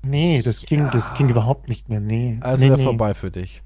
Nee, 0.02 0.42
das 0.42 0.62
ging, 0.62 0.80
ja. 0.80 0.90
das 0.90 1.14
ging 1.14 1.28
überhaupt 1.28 1.68
nicht 1.68 1.88
mehr. 1.88 2.00
Nee. 2.00 2.38
Also 2.40 2.64
nee, 2.64 2.76
nee. 2.76 2.82
vorbei 2.82 3.14
für 3.14 3.30
dich. 3.30 3.62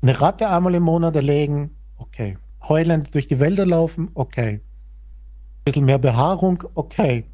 Eine 0.00 0.20
Ratte 0.20 0.48
einmal 0.48 0.74
im 0.74 0.82
Monat 0.82 1.14
erlegen, 1.14 1.76
okay. 1.98 2.38
Heulend 2.68 3.14
durch 3.14 3.26
die 3.26 3.38
Wälder 3.38 3.66
laufen, 3.66 4.10
okay. 4.14 4.54
Ein 4.54 5.64
bisschen 5.64 5.84
mehr 5.84 5.98
Behaarung, 5.98 6.64
okay. 6.74 7.24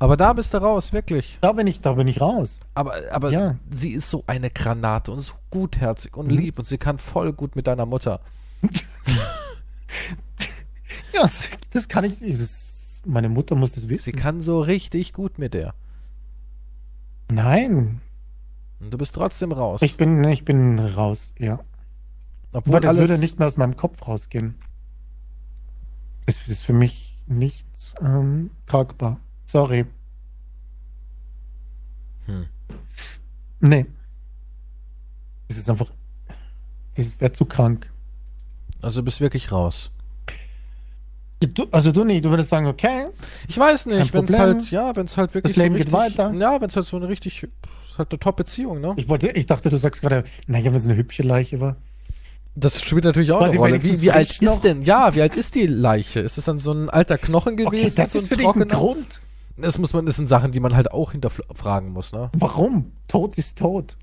Aber 0.00 0.16
da 0.16 0.32
bist 0.32 0.54
du 0.54 0.58
raus, 0.58 0.92
wirklich. 0.92 1.38
Da 1.40 1.52
bin 1.52 1.66
ich, 1.66 1.80
da 1.80 1.94
bin 1.94 2.06
ich 2.06 2.20
raus. 2.20 2.60
Aber, 2.74 2.94
aber 3.10 3.30
ja. 3.30 3.56
sie 3.68 3.90
ist 3.90 4.10
so 4.10 4.22
eine 4.26 4.50
Granate 4.50 5.10
und 5.10 5.18
so 5.20 5.34
gutherzig 5.50 6.16
und 6.16 6.28
mhm. 6.28 6.36
lieb 6.36 6.58
und 6.58 6.66
sie 6.66 6.78
kann 6.78 6.98
voll 6.98 7.32
gut 7.32 7.56
mit 7.56 7.66
deiner 7.66 7.86
Mutter. 7.86 8.20
ja, 11.12 11.22
das, 11.22 11.50
das 11.72 11.88
kann 11.88 12.04
ich. 12.04 12.20
Das, 12.20 13.00
meine 13.04 13.28
Mutter 13.28 13.56
muss 13.56 13.72
das 13.72 13.88
wissen. 13.88 14.04
Sie 14.04 14.12
kann 14.12 14.40
so 14.40 14.60
richtig 14.60 15.12
gut 15.12 15.38
mit 15.38 15.54
der. 15.54 15.74
Nein. 17.30 18.00
Und 18.80 18.92
du 18.92 18.98
bist 18.98 19.16
trotzdem 19.16 19.50
raus. 19.50 19.82
Ich 19.82 19.96
bin, 19.96 20.22
ich 20.24 20.44
bin 20.44 20.78
raus, 20.78 21.32
ja. 21.38 21.58
Obwohl 22.52 22.76
Aber 22.76 22.86
das 22.86 22.96
würde 22.96 23.18
nicht 23.18 23.38
mehr 23.38 23.48
aus 23.48 23.56
meinem 23.56 23.76
Kopf 23.76 24.06
rausgehen. 24.06 24.54
Das 26.26 26.46
ist 26.46 26.62
für 26.62 26.72
mich 26.72 27.20
nicht 27.26 27.66
ähm, 28.00 28.50
tragbar. 28.66 29.20
Sorry. 29.48 29.86
Hm. 32.26 32.46
Nee. 33.60 33.86
Das 35.48 35.56
ist 35.56 35.70
einfach. 35.70 35.90
Das 36.94 37.18
wäre 37.18 37.32
zu 37.32 37.46
krank. 37.46 37.90
Also 38.82 39.00
du 39.00 39.06
bist 39.06 39.22
wirklich 39.22 39.50
raus. 39.50 39.90
Du, 41.40 41.66
also 41.70 41.92
du 41.92 42.04
nicht, 42.04 42.24
du 42.24 42.30
würdest 42.30 42.50
sagen, 42.50 42.66
okay. 42.66 43.06
Ich 43.48 43.56
weiß 43.56 43.86
nicht, 43.86 44.12
wenn 44.12 44.24
es 44.24 44.38
halt, 44.38 44.70
ja, 44.70 44.94
wenn 44.94 45.06
es 45.06 45.16
halt 45.16 45.32
wirklich 45.34 45.54
das 45.54 45.62
Leben 45.62 45.76
so 45.76 45.78
richtig, 45.78 45.92
geht 45.92 46.18
weiter. 46.18 46.32
Ja, 46.34 46.60
wenn 46.60 46.68
es 46.68 46.76
halt 46.76 46.84
so 46.84 46.98
eine 46.98 47.08
richtig, 47.08 47.46
halt 47.96 48.10
eine 48.10 48.18
Top-Beziehung, 48.18 48.82
ne? 48.82 48.94
Ich 48.96 49.08
wollte, 49.08 49.28
ich 49.28 49.46
dachte, 49.46 49.70
du 49.70 49.78
sagst 49.78 50.02
gerade, 50.02 50.24
naja, 50.46 50.66
wenn 50.66 50.74
es 50.74 50.84
eine 50.84 50.96
hübsche 50.96 51.22
Leiche 51.22 51.58
war. 51.60 51.76
Das 52.54 52.82
spielt 52.82 53.04
natürlich 53.04 53.32
auch 53.32 53.40
eine 53.40 53.56
Rolle. 53.56 53.82
Wie, 53.82 54.00
wie 54.02 54.10
alt 54.10 54.42
ist 54.42 54.60
denn, 54.60 54.82
ja, 54.82 55.14
wie 55.14 55.22
alt 55.22 55.36
ist 55.36 55.54
die 55.54 55.66
Leiche? 55.66 56.20
Ist 56.20 56.36
es 56.36 56.44
dann 56.44 56.58
so 56.58 56.72
ein 56.72 56.90
alter 56.90 57.16
Knochen 57.16 57.56
gewesen? 57.56 57.68
Okay, 57.68 57.92
das 57.96 58.12
so 58.12 58.18
ist 58.18 58.24
ein 58.24 58.28
für 58.28 58.42
trockener? 58.42 58.64
Dich 58.66 58.74
ein 58.74 58.78
Grund. 58.78 59.20
Das 59.60 59.78
muss 59.78 59.92
man, 59.92 60.06
das 60.06 60.16
sind 60.16 60.28
Sachen, 60.28 60.52
die 60.52 60.60
man 60.60 60.74
halt 60.74 60.92
auch 60.92 61.12
hinterfragen 61.12 61.90
muss, 61.90 62.12
ne? 62.12 62.30
Warum? 62.36 62.92
Tod 63.08 63.36
ist 63.36 63.58
tot. 63.58 63.96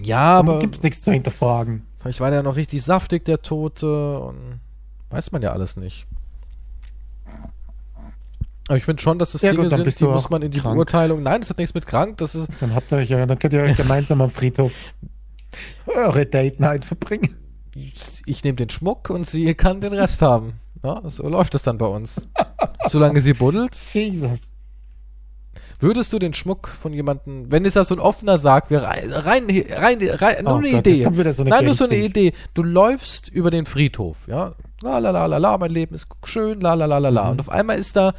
Ja, 0.00 0.36
Warum 0.36 0.48
aber. 0.48 0.58
gibt's 0.58 0.82
nichts 0.82 1.02
zu 1.02 1.12
hinterfragen. 1.12 1.86
Vielleicht 2.00 2.20
war 2.20 2.30
der 2.30 2.42
noch 2.42 2.56
richtig 2.56 2.82
saftig, 2.82 3.24
der 3.24 3.42
Tote, 3.42 4.20
und 4.20 4.60
weiß 5.10 5.32
man 5.32 5.42
ja 5.42 5.52
alles 5.52 5.76
nicht. 5.76 6.06
Aber 8.68 8.76
ich 8.76 8.84
finde 8.84 9.02
schon, 9.02 9.18
dass 9.18 9.32
das 9.32 9.42
ja, 9.42 9.50
Dinge 9.50 9.64
gut, 9.64 9.76
sind, 9.76 10.00
die 10.00 10.04
muss 10.04 10.30
man 10.30 10.42
in 10.42 10.50
die 10.50 10.60
krank. 10.60 10.76
Beurteilung. 10.76 11.22
Nein, 11.22 11.40
das 11.40 11.50
hat 11.50 11.58
nichts 11.58 11.74
mit 11.74 11.86
krank. 11.86 12.18
Das 12.18 12.36
ist. 12.36 12.48
Dann 12.60 12.74
habt 12.74 12.92
ihr 12.92 12.98
euch 12.98 13.10
ja, 13.10 13.26
dann 13.26 13.38
könnt 13.38 13.52
ihr 13.52 13.62
euch 13.62 13.76
gemeinsam 13.76 14.20
am 14.20 14.30
Friedhof 14.30 14.72
eure 15.86 16.24
Date 16.24 16.60
Night 16.60 16.84
verbringen. 16.84 17.36
Ich 17.74 18.44
nehme 18.44 18.56
den 18.56 18.70
Schmuck 18.70 19.10
und 19.10 19.26
sie 19.26 19.54
kann 19.54 19.80
den 19.80 19.92
Rest 19.92 20.22
haben. 20.22 20.54
Ja, 20.82 21.02
so 21.08 21.28
läuft 21.28 21.54
es 21.54 21.62
dann 21.62 21.78
bei 21.78 21.86
uns. 21.86 22.28
Solange 22.86 23.20
sie 23.20 23.34
buddelt. 23.34 23.76
Jesus. 23.92 24.40
Würdest 25.78 26.12
du 26.12 26.18
den 26.18 26.34
Schmuck 26.34 26.68
von 26.68 26.92
jemandem, 26.92 27.50
wenn 27.50 27.64
es 27.64 27.72
da 27.72 27.84
so 27.84 27.94
ein 27.94 28.00
offener 28.00 28.36
Sarg 28.36 28.70
wäre, 28.70 28.84
rein, 28.84 29.10
rein, 29.10 29.46
rein, 29.70 29.98
rein 30.02 30.44
nur 30.44 30.54
oh 30.54 30.56
eine 30.58 30.70
Gott, 30.70 30.86
Idee. 30.86 31.04
So 31.32 31.40
eine 31.40 31.50
Nein, 31.50 31.64
nur 31.64 31.74
so 31.74 31.84
eine 31.84 31.96
Idee. 31.96 32.34
Du 32.52 32.62
läufst 32.62 33.28
über 33.28 33.50
den 33.50 33.64
Friedhof, 33.64 34.28
ja. 34.28 34.54
La 34.82 34.98
la 34.98 35.10
la 35.10 35.26
la 35.26 35.38
la, 35.38 35.58
mein 35.58 35.70
Leben 35.70 35.94
ist 35.94 36.08
schön, 36.24 36.60
la 36.60 36.74
la 36.74 36.84
la 36.84 36.98
la 36.98 37.08
la. 37.08 37.24
Mhm. 37.24 37.30
Und 37.30 37.40
auf 37.40 37.48
einmal 37.48 37.78
ist 37.78 37.96
da 37.96 38.14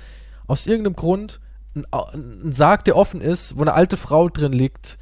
aus 0.48 0.66
irgendeinem 0.66 0.96
Grund 0.96 1.40
ein, 1.76 1.86
ein 1.92 2.52
Sarg, 2.52 2.84
der 2.86 2.96
offen 2.96 3.22
ist, 3.22 3.58
wo 3.58 3.62
eine 3.62 3.74
alte 3.74 3.96
Frau 3.96 4.28
drin 4.30 4.54
liegt, 4.54 4.98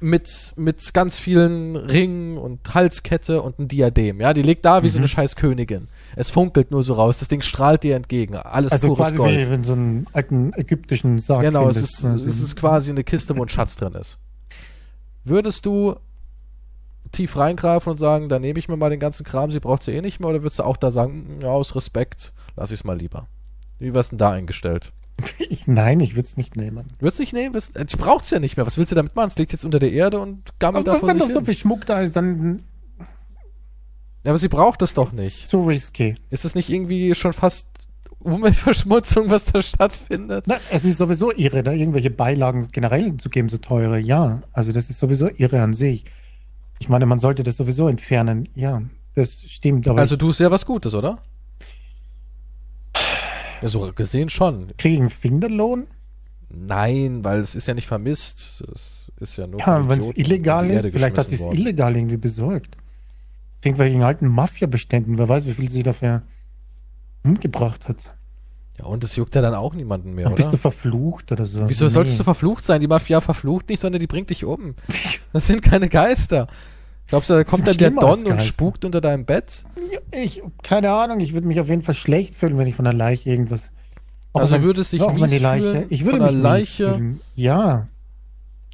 mit, 0.00 0.52
mit 0.56 0.94
ganz 0.94 1.18
vielen 1.18 1.76
Ringen 1.76 2.38
und 2.38 2.74
Halskette 2.74 3.42
und 3.42 3.58
ein 3.58 3.68
Diadem. 3.68 4.20
Ja, 4.20 4.32
die 4.32 4.42
liegt 4.42 4.64
da 4.64 4.82
wie 4.82 4.86
mhm. 4.86 4.90
so 4.90 4.98
eine 4.98 5.06
mhm. 5.06 5.10
scheiß 5.10 5.36
Königin. 5.36 5.88
Es 6.14 6.30
funkelt 6.30 6.70
nur 6.70 6.82
so 6.82 6.94
raus. 6.94 7.18
Das 7.18 7.28
Ding 7.28 7.42
strahlt 7.42 7.82
dir 7.82 7.96
entgegen. 7.96 8.36
Alles 8.36 8.72
also 8.72 8.88
pures 8.88 9.08
quasi 9.08 9.16
Gold. 9.16 9.46
Wie 9.46 9.50
wenn 9.50 9.64
so 9.64 9.72
einen 9.72 10.06
alten 10.12 10.52
ägyptischen 10.54 11.18
Sarg 11.18 11.42
Genau, 11.42 11.64
findest, 11.64 11.84
es 11.84 11.98
ist, 11.98 12.04
also 12.04 12.24
es 12.26 12.40
ist 12.40 12.56
quasi 12.56 12.90
eine 12.90 13.04
Kiste, 13.04 13.36
wo 13.36 13.42
ein 13.42 13.48
Schatz 13.48 13.76
drin 13.76 13.94
ist. 13.94 14.18
Würdest 15.24 15.66
du 15.66 15.96
tief 17.10 17.36
reingreifen 17.36 17.90
und 17.90 17.96
sagen, 17.96 18.28
da 18.28 18.38
nehme 18.38 18.58
ich 18.58 18.68
mir 18.68 18.76
mal 18.76 18.90
den 18.90 19.00
ganzen 19.00 19.24
Kram, 19.24 19.50
sie 19.50 19.60
braucht 19.60 19.82
sie 19.82 19.92
eh 19.92 20.00
nicht 20.00 20.20
mehr, 20.20 20.28
oder 20.28 20.42
würdest 20.42 20.58
du 20.58 20.62
auch 20.62 20.76
da 20.76 20.90
sagen, 20.90 21.38
ja, 21.40 21.48
aus 21.48 21.74
Respekt, 21.74 22.32
lass 22.56 22.70
ich 22.70 22.80
es 22.80 22.84
mal 22.84 22.96
lieber? 22.96 23.26
Wie 23.78 23.94
wär's 23.94 24.10
denn 24.10 24.18
da 24.18 24.30
eingestellt? 24.30 24.92
Ich, 25.38 25.66
nein, 25.66 26.00
ich 26.00 26.14
würde 26.14 26.28
es 26.28 26.36
nicht 26.36 26.56
nehmen. 26.56 26.86
Würdest 26.98 27.18
du 27.18 27.22
nicht 27.22 27.32
nehmen? 27.32 27.56
Ich 27.56 27.96
brauche 27.96 28.22
es 28.22 28.30
ja 28.30 28.38
nicht 28.38 28.56
mehr. 28.56 28.66
Was 28.66 28.78
willst 28.78 28.92
du 28.92 28.96
damit 28.96 29.16
machen? 29.16 29.28
Es 29.28 29.38
liegt 29.38 29.52
jetzt 29.52 29.64
unter 29.64 29.78
der 29.78 29.92
Erde 29.92 30.20
und 30.20 30.58
gammelt 30.58 30.86
da 30.86 30.94
vor 30.94 31.08
Wenn 31.08 31.18
doch 31.18 31.30
so 31.30 31.42
viel 31.42 31.54
Schmuck 31.54 31.86
da 31.86 32.00
ist, 32.02 32.14
dann... 32.14 32.62
Ja, 34.24 34.32
aber 34.32 34.38
sie 34.38 34.48
braucht 34.48 34.82
es 34.82 34.94
doch 34.94 35.12
nicht. 35.12 35.48
So 35.48 35.64
risky. 35.64 36.16
Ist 36.30 36.44
es 36.44 36.54
nicht 36.54 36.68
irgendwie 36.70 37.14
schon 37.14 37.32
fast 37.32 37.68
Umweltverschmutzung, 38.20 39.30
was 39.30 39.46
da 39.46 39.62
stattfindet? 39.62 40.44
Na, 40.48 40.56
es 40.70 40.84
ist 40.84 40.98
sowieso 40.98 41.32
irre, 41.32 41.62
da 41.62 41.72
irgendwelche 41.72 42.10
Beilagen 42.10 42.66
generell 42.72 43.16
zu 43.16 43.30
geben, 43.30 43.48
so 43.48 43.58
teure. 43.58 43.98
Ja, 43.98 44.42
also 44.52 44.72
das 44.72 44.90
ist 44.90 44.98
sowieso 44.98 45.28
irre 45.28 45.62
an 45.62 45.72
sich. 45.72 46.04
Ich 46.78 46.88
meine, 46.88 47.06
man 47.06 47.18
sollte 47.18 47.42
das 47.42 47.56
sowieso 47.56 47.88
entfernen. 47.88 48.48
Ja, 48.54 48.82
das 49.14 49.42
stimmt. 49.42 49.86
also 49.88 50.16
du 50.16 50.26
tust 50.26 50.40
ja 50.40 50.50
was 50.50 50.66
Gutes, 50.66 50.94
oder? 50.94 51.18
Ja, 53.62 53.68
so 53.68 53.92
gesehen 53.92 54.28
schon. 54.28 54.72
Kriegen 54.76 55.02
einen 55.02 55.10
Finderlohn? 55.10 55.86
Nein, 56.50 57.24
weil 57.24 57.40
es 57.40 57.54
ist 57.54 57.66
ja 57.66 57.74
nicht 57.74 57.86
vermisst. 57.86 58.64
Es 58.74 59.10
ist 59.20 59.36
ja 59.36 59.46
nur. 59.46 59.60
Ja, 59.60 59.88
wenn 59.88 60.00
es 60.00 60.16
illegal 60.16 60.70
ist, 60.70 60.86
vielleicht 60.86 61.18
hat 61.18 61.26
sie 61.26 61.34
es 61.34 61.40
illegal 61.40 61.96
irgendwie 61.96 62.16
besorgt. 62.16 62.76
Irgendwelchen 63.62 64.02
alten 64.02 64.28
Mafia-Beständen, 64.28 65.18
wer 65.18 65.28
weiß, 65.28 65.46
wie 65.46 65.54
viel 65.54 65.68
sie 65.68 65.82
dafür 65.82 66.22
umgebracht 67.24 67.88
hat. 67.88 67.96
Ja, 68.78 68.86
und 68.86 69.02
das 69.02 69.16
juckt 69.16 69.34
ja 69.34 69.42
dann 69.42 69.54
auch 69.54 69.74
niemanden 69.74 70.14
mehr, 70.14 70.24
dann 70.24 70.34
oder? 70.34 70.42
Bist 70.42 70.52
du 70.52 70.56
verflucht 70.56 71.32
oder 71.32 71.44
so? 71.44 71.68
Wieso 71.68 71.86
nee. 71.86 71.90
solltest 71.90 72.20
du 72.20 72.24
verflucht 72.24 72.64
sein? 72.64 72.80
Die 72.80 72.86
Mafia 72.86 73.20
verflucht 73.20 73.68
nicht, 73.68 73.80
sondern 73.80 74.00
die 74.00 74.06
bringt 74.06 74.30
dich 74.30 74.44
um. 74.44 74.74
Das 75.32 75.46
sind 75.46 75.60
keine 75.60 75.88
Geister. 75.88 76.48
Glaubst 77.08 77.30
du, 77.30 77.34
da 77.34 77.44
kommt 77.44 77.66
dann 77.66 77.76
der 77.78 77.90
Don 77.90 78.26
und 78.26 78.42
spukt 78.42 78.84
unter 78.84 79.00
deinem 79.00 79.24
Bett? 79.24 79.64
Ich, 80.12 80.42
keine 80.62 80.92
Ahnung, 80.92 81.20
ich 81.20 81.32
würde 81.32 81.46
mich 81.46 81.58
auf 81.58 81.68
jeden 81.68 81.82
Fall 81.82 81.94
schlecht 81.94 82.34
fühlen, 82.34 82.58
wenn 82.58 82.66
ich 82.66 82.74
von 82.74 82.84
der 82.84 82.94
Leiche 82.94 83.30
irgendwas. 83.30 83.70
Also 84.34 84.62
würdest 84.62 84.92
dich 84.92 85.06
mies 85.06 85.30
die 85.30 85.38
Leiche, 85.38 85.72
fühlen 85.72 85.86
ich 85.88 86.04
würde 86.04 86.18
von 86.18 86.34
mich 86.34 86.42
Leiche. 86.42 86.94
Fühlen. 86.94 87.20
Ja. 87.34 87.88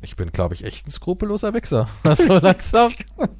Ich 0.03 0.17
bin, 0.17 0.33
glaube 0.33 0.55
ich, 0.55 0.65
echt 0.65 0.87
ein 0.87 0.91
skrupelloser 0.91 1.55
Wichser. 1.55 1.89
So 2.15 2.39
langsam. 2.39 2.93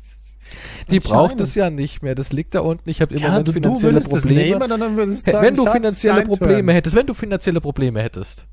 Die 0.91 1.01
braucht 1.01 1.41
es 1.41 1.55
ja 1.57 1.71
nicht 1.71 2.03
mehr. 2.03 2.15
Das 2.15 2.33
liegt 2.33 2.55
da 2.55 2.61
unten. 2.61 2.89
Ich 2.89 3.01
habe 3.01 3.15
immer 3.15 3.41
ja, 3.41 3.53
finanzielle 3.53 4.01
Probleme. 4.01 4.69
Nehmen, 4.69 5.17
sagen, 5.17 5.43
wenn 5.43 5.57
du 5.57 5.67
finanzielle 5.67 6.23
Probleme 6.23 6.73
hättest, 6.73 6.95
wenn 6.95 7.07
du 7.07 7.15
finanzielle 7.15 7.61
Probleme 7.61 8.01
hättest. 8.01 8.47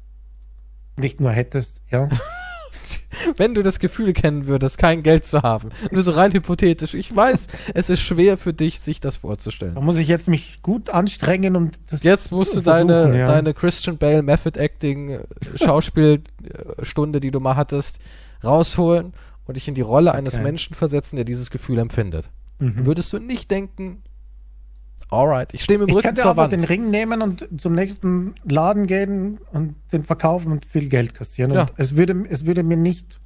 Nicht 0.95 1.19
nur 1.19 1.31
hättest, 1.31 1.81
ja. 1.91 2.09
wenn 3.37 3.53
du 3.53 3.63
das 3.63 3.79
Gefühl 3.79 4.13
kennen 4.13 4.47
würdest, 4.47 4.77
kein 4.77 5.03
Geld 5.03 5.25
zu 5.25 5.41
haben. 5.41 5.69
Nur 5.91 6.03
so 6.03 6.11
rein 6.11 6.31
hypothetisch. 6.31 6.93
Ich 6.93 7.15
weiß, 7.15 7.47
es 7.73 7.89
ist 7.89 8.01
schwer 8.01 8.37
für 8.37 8.53
dich, 8.53 8.79
sich 8.79 8.99
das 8.99 9.17
vorzustellen. 9.17 9.75
Da 9.75 9.81
muss 9.81 9.97
ich 9.97 10.07
jetzt 10.07 10.27
mich 10.27 10.61
gut 10.61 10.89
anstrengen 10.89 11.55
und 11.55 11.79
das 11.89 12.03
Jetzt 12.03 12.31
musst 12.31 12.55
du 12.55 12.61
deine, 12.61 13.17
ja. 13.17 13.27
deine 13.27 13.53
Christian 13.53 13.97
Bale 13.97 14.21
Method 14.21 14.59
Acting 14.59 15.11
äh, 15.11 15.19
Schauspielstunde, 15.55 17.19
die 17.19 17.31
du 17.31 17.39
mal 17.39 17.55
hattest, 17.55 17.99
rausholen 18.43 19.13
und 19.45 19.57
dich 19.57 19.67
in 19.67 19.75
die 19.75 19.81
Rolle 19.81 20.11
okay. 20.11 20.19
eines 20.19 20.39
Menschen 20.39 20.75
versetzen, 20.75 21.15
der 21.15 21.25
dieses 21.25 21.51
Gefühl 21.51 21.79
empfindet. 21.79 22.29
Mhm. 22.59 22.85
Würdest 22.85 23.11
du 23.13 23.19
nicht 23.19 23.51
denken, 23.51 24.03
Alright, 25.09 25.53
ich 25.53 25.63
stehe 25.63 25.79
mit 25.79 25.89
dem 25.89 25.95
Rücken 25.95 26.15
zur 26.15 26.37
Wand. 26.37 26.53
Ich 26.53 26.59
könnte 26.59 26.67
den 26.67 26.81
Ring 26.81 26.89
nehmen 26.89 27.21
und 27.21 27.47
zum 27.59 27.73
nächsten 27.73 28.35
Laden 28.43 28.87
gehen 28.87 29.39
und 29.51 29.75
den 29.91 30.03
verkaufen 30.03 30.51
und 30.51 30.65
viel 30.65 30.89
Geld 30.89 31.13
kassieren. 31.13 31.51
Ja. 31.51 31.63
Und 31.63 31.71
es 31.77 31.95
würde, 31.95 32.25
es 32.29 32.45
würde 32.45 32.63
mir 32.63 32.77
nicht, 32.77 33.19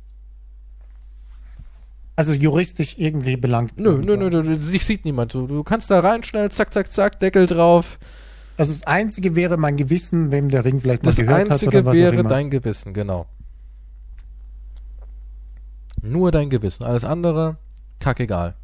also 2.15 2.33
juristisch 2.33 2.95
irgendwie 2.97 3.37
belangt. 3.37 3.77
Nö, 3.77 3.97
nö, 3.97 4.17
nö, 4.17 4.29
nö, 4.29 4.57
dich 4.57 4.85
sieht 4.85 5.05
niemand. 5.05 5.33
Du, 5.33 5.47
du 5.47 5.63
kannst 5.63 5.91
da 5.91 5.99
rein 5.99 6.23
schnell, 6.23 6.49
zack, 6.51 6.73
zack, 6.73 6.91
zack, 6.91 7.19
Deckel 7.19 7.45
drauf. 7.45 7.99
Also 8.57 8.71
das 8.71 8.83
Einzige 8.87 9.35
wäre 9.35 9.57
mein 9.57 9.75
Gewissen, 9.75 10.31
wem 10.31 10.49
der 10.49 10.63
Ring 10.63 10.81
vielleicht 10.81 11.03
mal 11.03 11.09
das 11.09 11.17
gehört 11.17 11.41
hat. 11.41 11.47
Das 11.47 11.63
Einzige 11.63 11.85
wäre 11.85 12.23
dein 12.23 12.49
Gewissen, 12.49 12.93
genau. 12.93 13.27
Nur 16.01 16.31
dein 16.31 16.49
Gewissen. 16.49 16.83
Alles 16.83 17.03
andere, 17.03 17.57
kackegal. 17.99 18.55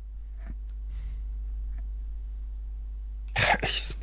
Ich, 3.63 3.95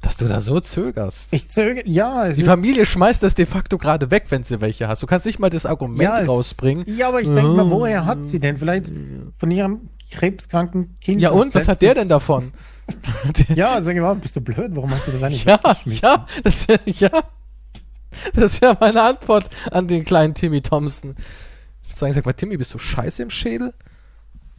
Dass 0.00 0.16
du 0.16 0.28
da 0.28 0.40
so 0.40 0.60
zögerst. 0.60 1.32
Ich 1.32 1.50
zögere, 1.50 1.86
ja. 1.86 2.30
Die 2.30 2.42
Familie 2.42 2.86
schmeißt 2.86 3.22
das 3.22 3.34
de 3.34 3.46
facto 3.46 3.78
gerade 3.78 4.10
weg, 4.10 4.26
wenn 4.30 4.44
sie 4.44 4.60
welche 4.60 4.88
hast. 4.88 5.02
Du 5.02 5.06
kannst 5.06 5.26
nicht 5.26 5.38
mal 5.38 5.50
das 5.50 5.66
Argument 5.66 6.00
ja, 6.00 6.24
rausbringen. 6.24 6.84
ja, 6.96 7.08
aber 7.08 7.20
ich 7.20 7.28
denke 7.28 7.42
mal, 7.42 7.66
oh. 7.66 7.70
woher 7.70 8.06
hat 8.06 8.18
sie 8.26 8.40
denn? 8.40 8.58
Vielleicht 8.58 8.90
von 9.38 9.50
ihrem 9.50 9.88
krebskranken 10.10 10.96
Kind. 11.00 11.22
Ja, 11.22 11.30
und 11.30 11.54
was 11.54 11.68
hat 11.68 11.82
der 11.82 11.94
denn 11.94 12.08
davon? 12.08 12.52
ja, 13.54 13.74
also 13.74 13.92
genau, 13.92 14.14
bist 14.14 14.36
du 14.36 14.40
blöd? 14.40 14.70
Warum 14.74 14.90
hast 14.90 15.06
du 15.06 15.12
das 15.12 15.22
eigentlich 15.22 15.44
Ja, 15.44 15.60
ja, 15.84 16.26
das 16.42 16.66
wäre, 16.68 16.80
ja. 16.86 17.10
Das 18.34 18.60
wäre 18.60 18.76
meine 18.80 19.02
Antwort 19.02 19.48
an 19.70 19.86
den 19.86 20.04
kleinen 20.04 20.34
Timmy 20.34 20.60
Thompson. 20.60 21.14
Sagen, 21.90 22.12
sag 22.12 22.26
mal, 22.26 22.32
Timmy, 22.32 22.56
bist 22.56 22.74
du 22.74 22.78
scheiße 22.78 23.22
im 23.22 23.30
Schädel? 23.30 23.74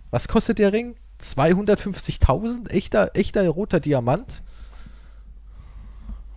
Was 0.09 0.27
kostet 0.27 0.59
der 0.59 0.73
Ring? 0.73 0.95
250.000? 1.21 2.69
Echter, 2.69 3.11
echter 3.13 3.47
roter 3.49 3.79
Diamant? 3.79 4.43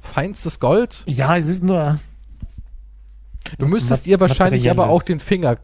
Feinstes 0.00 0.61
Gold? 0.61 1.03
Ja, 1.07 1.37
es 1.37 1.49
ist 1.49 1.62
nur. 1.62 1.99
Du 3.59 3.67
müsstest 3.67 4.07
ihr 4.07 4.21
wahrscheinlich 4.21 4.71
aber 4.71 4.88
auch 4.88 5.03
den 5.03 5.21
Finger. 5.21 5.59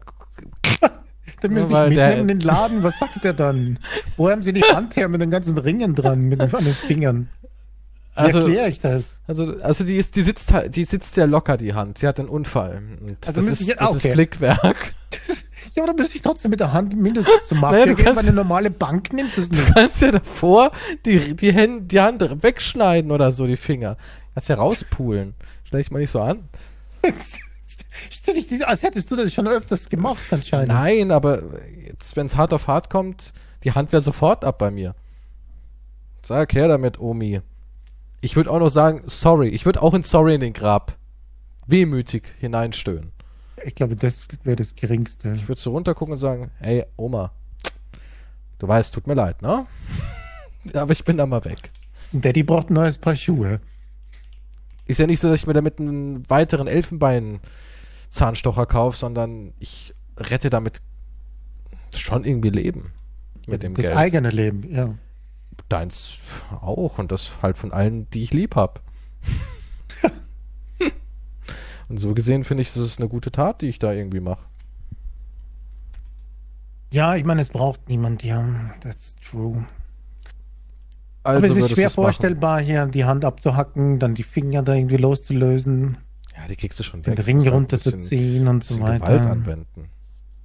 dann 1.41 1.53
müsste 1.53 1.73
ich 1.83 1.89
mitnehmen 1.89 2.21
in 2.21 2.27
den 2.27 2.39
Laden. 2.39 2.83
Was 2.83 2.97
sagt 2.99 3.23
der 3.23 3.33
dann? 3.33 3.79
Wo 4.17 4.29
haben 4.29 4.43
sie 4.43 4.53
die 4.53 4.63
Hand 4.63 4.95
her 4.95 5.09
mit 5.09 5.21
den 5.21 5.31
ganzen 5.31 5.57
Ringen 5.57 5.95
dran, 5.95 6.21
mit 6.21 6.41
den, 6.41 6.49
den 6.49 6.73
Fingern? 6.73 7.29
Wie 8.13 8.19
also, 8.19 8.39
erkläre 8.39 8.67
ich 8.67 8.79
das? 8.79 9.19
Also, 9.25 9.55
also 9.61 9.83
die 9.85 9.95
ist, 9.95 10.15
die 10.15 10.21
sitzt 10.21 10.53
die 10.69 10.83
sitzt 10.83 11.15
sehr 11.15 11.27
locker, 11.27 11.57
die 11.57 11.73
Hand. 11.73 11.97
Sie 11.97 12.07
hat 12.07 12.19
einen 12.19 12.29
Unfall. 12.29 12.81
Und 13.01 13.25
also 13.25 13.41
das 13.41 13.49
ist, 13.49 13.79
das 13.79 13.95
ist 13.95 14.07
Flickwerk. 14.07 14.93
Ja, 15.73 15.83
aber 15.83 15.93
da 15.93 16.01
müsste 16.01 16.17
ich 16.17 16.21
trotzdem 16.21 16.51
mit 16.51 16.59
der 16.59 16.73
Hand 16.73 16.95
mindestens 16.95 17.47
zu 17.47 17.55
machen. 17.55 17.73
Naja, 17.73 17.85
du 17.85 17.95
kannst, 17.95 18.19
eine 18.19 18.33
normale 18.33 18.69
Bank 18.69 19.13
nimmt 19.13 19.37
das 19.37 19.49
nicht. 19.49 19.69
Du 19.69 19.73
kannst 19.73 20.01
ja 20.01 20.11
davor 20.11 20.71
die, 21.05 21.33
die, 21.35 21.53
Hand, 21.53 21.91
die 21.91 21.99
Hand 21.99 22.43
wegschneiden 22.43 23.11
oder 23.11 23.31
so, 23.31 23.47
die 23.47 23.55
Finger. 23.55 23.97
Kannst 24.33 24.49
ja 24.49 24.55
rauspulen. 24.55 25.33
Stell 25.63 25.81
dich 25.81 25.91
mal 25.91 25.99
nicht 25.99 26.11
so 26.11 26.19
an. 26.19 26.43
Stell 28.09 28.33
dich 28.33 28.51
nicht, 28.51 28.67
als 28.67 28.83
hättest 28.83 29.09
du 29.11 29.15
das 29.15 29.33
schon 29.33 29.47
öfters 29.47 29.87
gemacht 29.87 30.21
anscheinend. 30.31 30.69
Nein, 30.69 31.11
aber 31.11 31.41
jetzt, 31.85 32.15
wenn 32.17 32.27
es 32.27 32.35
hart 32.35 32.53
auf 32.53 32.67
hart 32.67 32.89
kommt, 32.89 33.33
die 33.63 33.71
Hand 33.71 33.91
wäre 33.93 34.01
sofort 34.01 34.43
ab 34.43 34.57
bei 34.57 34.71
mir. 34.71 34.95
Sag 36.21 36.53
her 36.53 36.67
damit, 36.67 36.99
Omi. 36.99 37.41
Ich 38.19 38.35
würde 38.35 38.51
auch 38.51 38.59
noch 38.59 38.69
sagen, 38.69 39.03
sorry. 39.05 39.49
Ich 39.49 39.65
würde 39.65 39.81
auch 39.81 39.93
in 39.93 40.03
sorry 40.03 40.35
in 40.35 40.41
den 40.41 40.53
Grab 40.53 40.97
wehmütig 41.67 42.23
hineinstöhnen. 42.39 43.11
Ich 43.65 43.75
glaube, 43.75 43.95
das 43.95 44.19
wäre 44.43 44.55
das 44.55 44.75
Geringste. 44.75 45.33
Ich 45.35 45.47
würde 45.47 45.59
so 45.59 45.71
runtergucken 45.71 46.13
und 46.13 46.17
sagen, 46.17 46.51
ey, 46.59 46.85
Oma, 46.97 47.31
du 48.59 48.67
weißt, 48.67 48.93
tut 48.93 49.07
mir 49.07 49.13
leid, 49.13 49.41
ne? 49.41 49.65
Aber 50.73 50.91
ich 50.91 51.03
bin 51.03 51.17
da 51.17 51.25
mal 51.25 51.43
weg. 51.45 51.71
Daddy 52.11 52.43
braucht 52.43 52.69
ein 52.69 52.73
neues 52.73 52.97
Paar 52.97 53.15
Schuhe. 53.15 53.61
Ist 54.85 54.99
ja 54.99 55.07
nicht 55.07 55.19
so, 55.19 55.29
dass 55.29 55.39
ich 55.41 55.47
mir 55.47 55.53
damit 55.53 55.79
einen 55.79 56.29
weiteren 56.29 56.67
Elfenbein-Zahnstocher 56.67 58.65
kaufe, 58.65 58.97
sondern 58.97 59.53
ich 59.59 59.93
rette 60.17 60.49
damit 60.49 60.81
schon 61.93 62.25
irgendwie 62.25 62.49
Leben. 62.49 62.91
Mit 63.47 63.63
dem 63.63 63.73
das 63.73 63.83
Geld. 63.83 63.93
Das 63.93 63.99
eigene 63.99 64.29
Leben, 64.29 64.69
ja. 64.69 64.95
Deins 65.69 66.17
auch 66.61 66.97
und 66.99 67.11
das 67.11 67.41
halt 67.41 67.57
von 67.57 67.71
allen, 67.71 68.09
die 68.09 68.23
ich 68.23 68.33
lieb 68.33 68.55
hab. 68.55 68.81
Und 71.91 71.97
so 71.97 72.13
gesehen 72.13 72.45
finde 72.45 72.61
ich, 72.61 72.69
es 72.69 72.77
ist 72.77 72.99
eine 72.99 73.09
gute 73.09 73.33
Tat, 73.33 73.61
die 73.61 73.67
ich 73.67 73.77
da 73.77 73.91
irgendwie 73.91 74.21
mache. 74.21 74.45
Ja, 76.93 77.17
ich 77.17 77.25
meine, 77.25 77.41
es 77.41 77.49
braucht 77.49 77.89
niemand, 77.89 78.23
ja, 78.23 78.73
that's 78.79 79.17
true. 79.17 79.65
Also 81.23 81.51
Aber 81.51 81.59
es 81.59 81.69
ist 81.69 81.75
schwer 81.75 81.89
vorstellbar, 81.89 82.55
machen. 82.55 82.65
hier 82.65 82.85
die 82.85 83.03
Hand 83.03 83.25
abzuhacken, 83.25 83.99
dann 83.99 84.15
die 84.15 84.23
Finger 84.23 84.63
da 84.63 84.73
irgendwie 84.73 84.95
loszulösen. 84.95 85.97
Ja, 86.37 86.47
die 86.47 86.55
kriegst 86.55 86.79
du 86.79 86.83
schon 86.83 87.05
weg. 87.05 87.17
Den 87.17 87.25
Ring 87.25 87.45
runterzuziehen 87.45 88.47
und 88.47 88.63
so 88.63 88.79
weiter. 88.79 89.05
Gewalt 89.05 89.25
anwenden. 89.25 89.89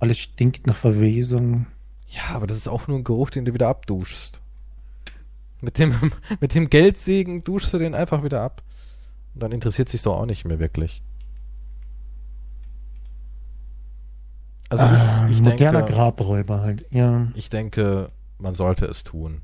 Alles 0.00 0.18
stinkt 0.18 0.66
nach 0.66 0.76
Verwesung. 0.76 1.66
Ja, 2.08 2.34
aber 2.34 2.48
das 2.48 2.56
ist 2.56 2.66
auch 2.66 2.88
nur 2.88 2.98
ein 2.98 3.04
Geruch, 3.04 3.30
den 3.30 3.44
du 3.44 3.54
wieder 3.54 3.68
abduschst. 3.68 4.40
Mit 5.60 5.78
dem, 5.78 5.94
mit 6.40 6.56
dem 6.56 6.70
Geldsegen 6.70 7.44
duschst 7.44 7.72
du 7.72 7.78
den 7.78 7.94
einfach 7.94 8.24
wieder 8.24 8.42
ab. 8.42 8.64
Und 9.34 9.44
dann 9.44 9.52
interessiert 9.52 9.88
sich 9.88 10.02
doch 10.02 10.18
auch 10.18 10.26
nicht 10.26 10.44
mehr 10.44 10.58
wirklich. 10.58 11.02
Also 14.68 14.84
ah, 14.84 15.26
ich, 15.26 15.38
ich 15.38 15.42
moderner 15.42 15.78
denke, 15.80 15.92
Grabräuber 15.92 16.60
halt, 16.60 16.86
ja. 16.90 17.28
Ich 17.34 17.50
denke, 17.50 18.10
man 18.38 18.54
sollte 18.54 18.86
es 18.86 19.04
tun. 19.04 19.42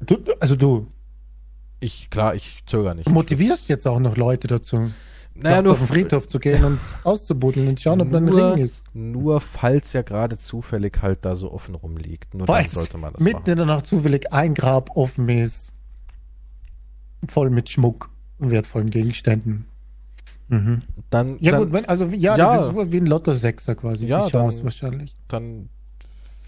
Du, 0.00 0.18
also 0.40 0.56
du. 0.56 0.88
Ich, 1.80 2.08
klar, 2.10 2.34
ich 2.34 2.64
zögere 2.66 2.94
nicht. 2.94 3.08
Du 3.08 3.12
motivierst 3.12 3.68
jetzt 3.68 3.86
auch 3.86 3.98
noch 3.98 4.16
Leute 4.16 4.48
dazu 4.48 4.90
naja, 5.34 5.62
nur 5.62 5.72
auf 5.72 5.78
den 5.78 5.88
Friedhof 5.88 6.28
zu 6.28 6.38
gehen 6.38 6.64
und 6.64 6.80
auszubuddeln 7.04 7.68
und 7.68 7.80
schauen, 7.80 8.00
ob 8.00 8.10
da 8.10 8.18
ein 8.18 8.28
Ring 8.28 8.64
ist. 8.64 8.84
Nur 8.94 9.40
falls 9.40 9.92
ja 9.92 10.02
gerade 10.02 10.38
zufällig 10.38 11.02
halt 11.02 11.24
da 11.24 11.34
so 11.34 11.52
offen 11.52 11.74
rumliegt. 11.74 12.34
Nur 12.34 12.46
falls 12.46 12.68
dann 12.68 12.74
sollte 12.74 12.98
man 12.98 13.12
das 13.12 13.22
mitten 13.22 13.38
machen. 13.38 13.50
in 13.50 13.56
der 13.56 13.66
Nacht 13.66 13.86
zufällig 13.86 14.32
ein 14.32 14.54
Grab 14.54 14.90
offen 14.96 15.28
ist. 15.28 15.72
Voll 17.28 17.50
mit 17.50 17.68
Schmuck 17.68 18.10
und 18.38 18.50
wertvollen 18.50 18.90
Gegenständen. 18.90 19.66
Mhm. 20.48 20.80
Dann, 21.10 21.38
ja, 21.40 21.52
dann, 21.52 21.60
gut, 21.62 21.72
wenn, 21.72 21.84
also 21.86 22.06
ja, 22.06 22.36
ja, 22.36 22.56
das 22.56 22.68
ist 22.68 22.92
wie 22.92 22.98
ein 22.98 23.06
Lotto-Sechser 23.06 23.74
quasi. 23.74 24.06
Ja, 24.06 24.26
die 24.26 24.32
Chance 24.32 24.58
dann, 24.58 24.64
wahrscheinlich. 24.64 25.16
Dann 25.28 25.68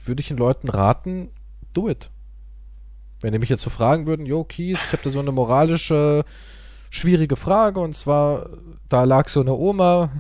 würde 0.05 0.21
ich 0.21 0.29
den 0.29 0.37
Leuten 0.37 0.69
raten, 0.69 1.31
do 1.73 1.89
it. 1.89 2.11
Wenn 3.23 3.33
die 3.33 3.39
mich 3.39 3.49
jetzt 3.49 3.63
so 3.63 3.71
fragen 3.71 4.07
würden, 4.07 4.27
yo, 4.27 4.45
Kies, 4.45 4.79
ich 4.87 4.93
habe 4.93 5.03
da 5.03 5.11
so 5.11 5.21
eine 5.21 5.33
moralische 5.33 6.25
schwierige 6.91 7.37
Frage 7.37 7.81
und 7.81 7.95
zwar, 7.95 8.51
da 8.89 9.05
lag 9.05 9.29
so 9.29 9.41
eine 9.41 9.55
Oma 9.55 10.11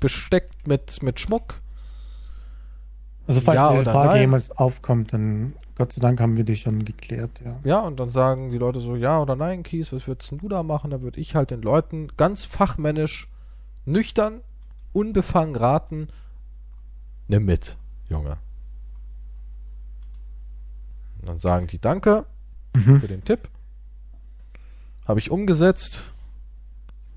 besteckt 0.00 0.66
mit, 0.66 1.02
mit 1.02 1.20
Schmuck. 1.20 1.60
Also 3.26 3.40
falls 3.40 3.56
ja 3.56 3.70
diese 3.72 3.84
Frage 3.84 4.08
nein. 4.08 4.20
jemals 4.20 4.50
aufkommt, 4.50 5.12
dann 5.12 5.54
Gott 5.76 5.92
sei 5.92 6.00
Dank 6.00 6.20
haben 6.20 6.38
wir 6.38 6.44
die 6.44 6.56
schon 6.56 6.86
geklärt, 6.86 7.32
ja. 7.44 7.60
Ja, 7.62 7.80
und 7.80 8.00
dann 8.00 8.08
sagen 8.08 8.50
die 8.50 8.56
Leute 8.56 8.80
so, 8.80 8.96
ja 8.96 9.20
oder 9.20 9.36
nein, 9.36 9.62
Kies, 9.62 9.92
was 9.92 10.08
würdest 10.08 10.32
du 10.32 10.48
da 10.48 10.62
machen? 10.62 10.90
Da 10.90 11.02
würde 11.02 11.20
ich 11.20 11.34
halt 11.34 11.50
den 11.50 11.60
Leuten 11.60 12.08
ganz 12.16 12.44
fachmännisch, 12.46 13.28
nüchtern, 13.84 14.40
unbefangen 14.94 15.54
raten, 15.54 16.08
nimm 17.28 17.44
mit, 17.44 17.76
Junge. 18.08 18.38
Und 21.20 21.28
dann 21.28 21.38
sagen 21.38 21.66
die 21.66 21.78
Danke 21.78 22.24
mhm. 22.74 23.00
für 23.00 23.08
den 23.08 23.22
Tipp. 23.22 23.50
Habe 25.06 25.20
ich 25.20 25.30
umgesetzt. 25.30 26.04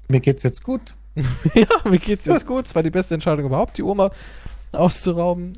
Mir 0.09 0.19
geht's 0.19 0.43
jetzt 0.43 0.63
gut. 0.63 0.95
ja, 1.53 1.67
mir 1.85 1.99
geht's 1.99 2.25
jetzt 2.25 2.45
gut. 2.45 2.65
Es 2.65 2.75
war 2.75 2.83
die 2.83 2.91
beste 2.91 3.13
Entscheidung 3.13 3.45
überhaupt, 3.45 3.77
die 3.77 3.83
Oma 3.83 4.11
auszurauben. 4.73 5.53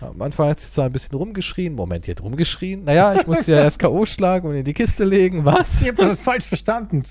Am 0.00 0.22
Anfang 0.22 0.48
hat 0.48 0.60
sie 0.60 0.70
zwar 0.70 0.86
ein 0.86 0.92
bisschen 0.92 1.16
rumgeschrien. 1.16 1.74
Moment, 1.74 2.06
hat 2.06 2.22
rumgeschrien. 2.22 2.84
Naja, 2.84 3.14
ich 3.14 3.26
musste 3.26 3.52
ja 3.52 3.58
erst 3.58 3.78
K.O. 3.80 4.04
schlagen 4.04 4.48
und 4.48 4.54
in 4.54 4.64
die 4.64 4.74
Kiste 4.74 5.04
legen. 5.04 5.44
Was? 5.44 5.82
Ich 5.82 5.88
habe 5.88 6.06
das 6.06 6.20
falsch 6.20 6.44
verstanden. 6.44 7.02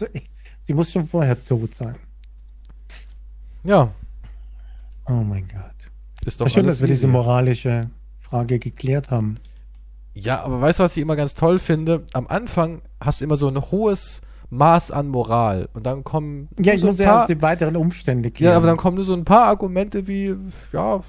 Sie 0.66 0.74
muss 0.74 0.92
schon 0.92 1.08
vorher 1.08 1.44
tot 1.46 1.76
sein. 1.76 1.96
Ja. 3.64 3.92
Oh 5.08 5.14
mein 5.14 5.48
Gott. 5.48 5.74
Ist 6.26 6.40
doch 6.40 6.48
schön, 6.50 6.66
dass 6.66 6.80
wir 6.82 6.88
diese 6.88 7.08
moralische 7.08 7.90
Frage 8.20 8.60
geklärt 8.60 9.12
haben. 9.12 9.38
Ja, 10.14 10.42
aber 10.44 10.62
weißt 10.62 10.80
du, 10.80 10.84
was 10.84 10.98
ich 10.98 11.04
immer 11.04 11.16
ganz 11.16 11.36
toll 11.36 11.60
finde? 11.60 12.04
Am 12.14 12.28
Anfang 12.28 12.82
hast 13.00 13.22
du 13.22 13.26
immer 13.26 13.36
so 13.36 13.48
ein 13.48 13.62
hohes 13.72 14.22
Maß 14.50 14.92
an 14.92 15.10
Moral 15.10 15.70
und 15.74 15.86
dann 15.86 16.04
kommen 16.04 16.48
ja, 16.58 16.74
ich 16.74 16.82
so 16.82 16.88
muss 16.88 17.00
erst 17.00 17.30
die 17.30 17.42
weiteren 17.42 17.76
Umstände 17.76 18.32
klären. 18.32 18.52
Ja, 18.52 18.58
aber 18.58 18.68
dann 18.68 18.78
kommen 18.78 18.96
nur 18.96 19.06
so 19.06 19.14
ein 19.14 19.26
paar 19.26 19.46
Argumente 19.46 20.08
wie 20.08 20.36
ja, 20.72 21.02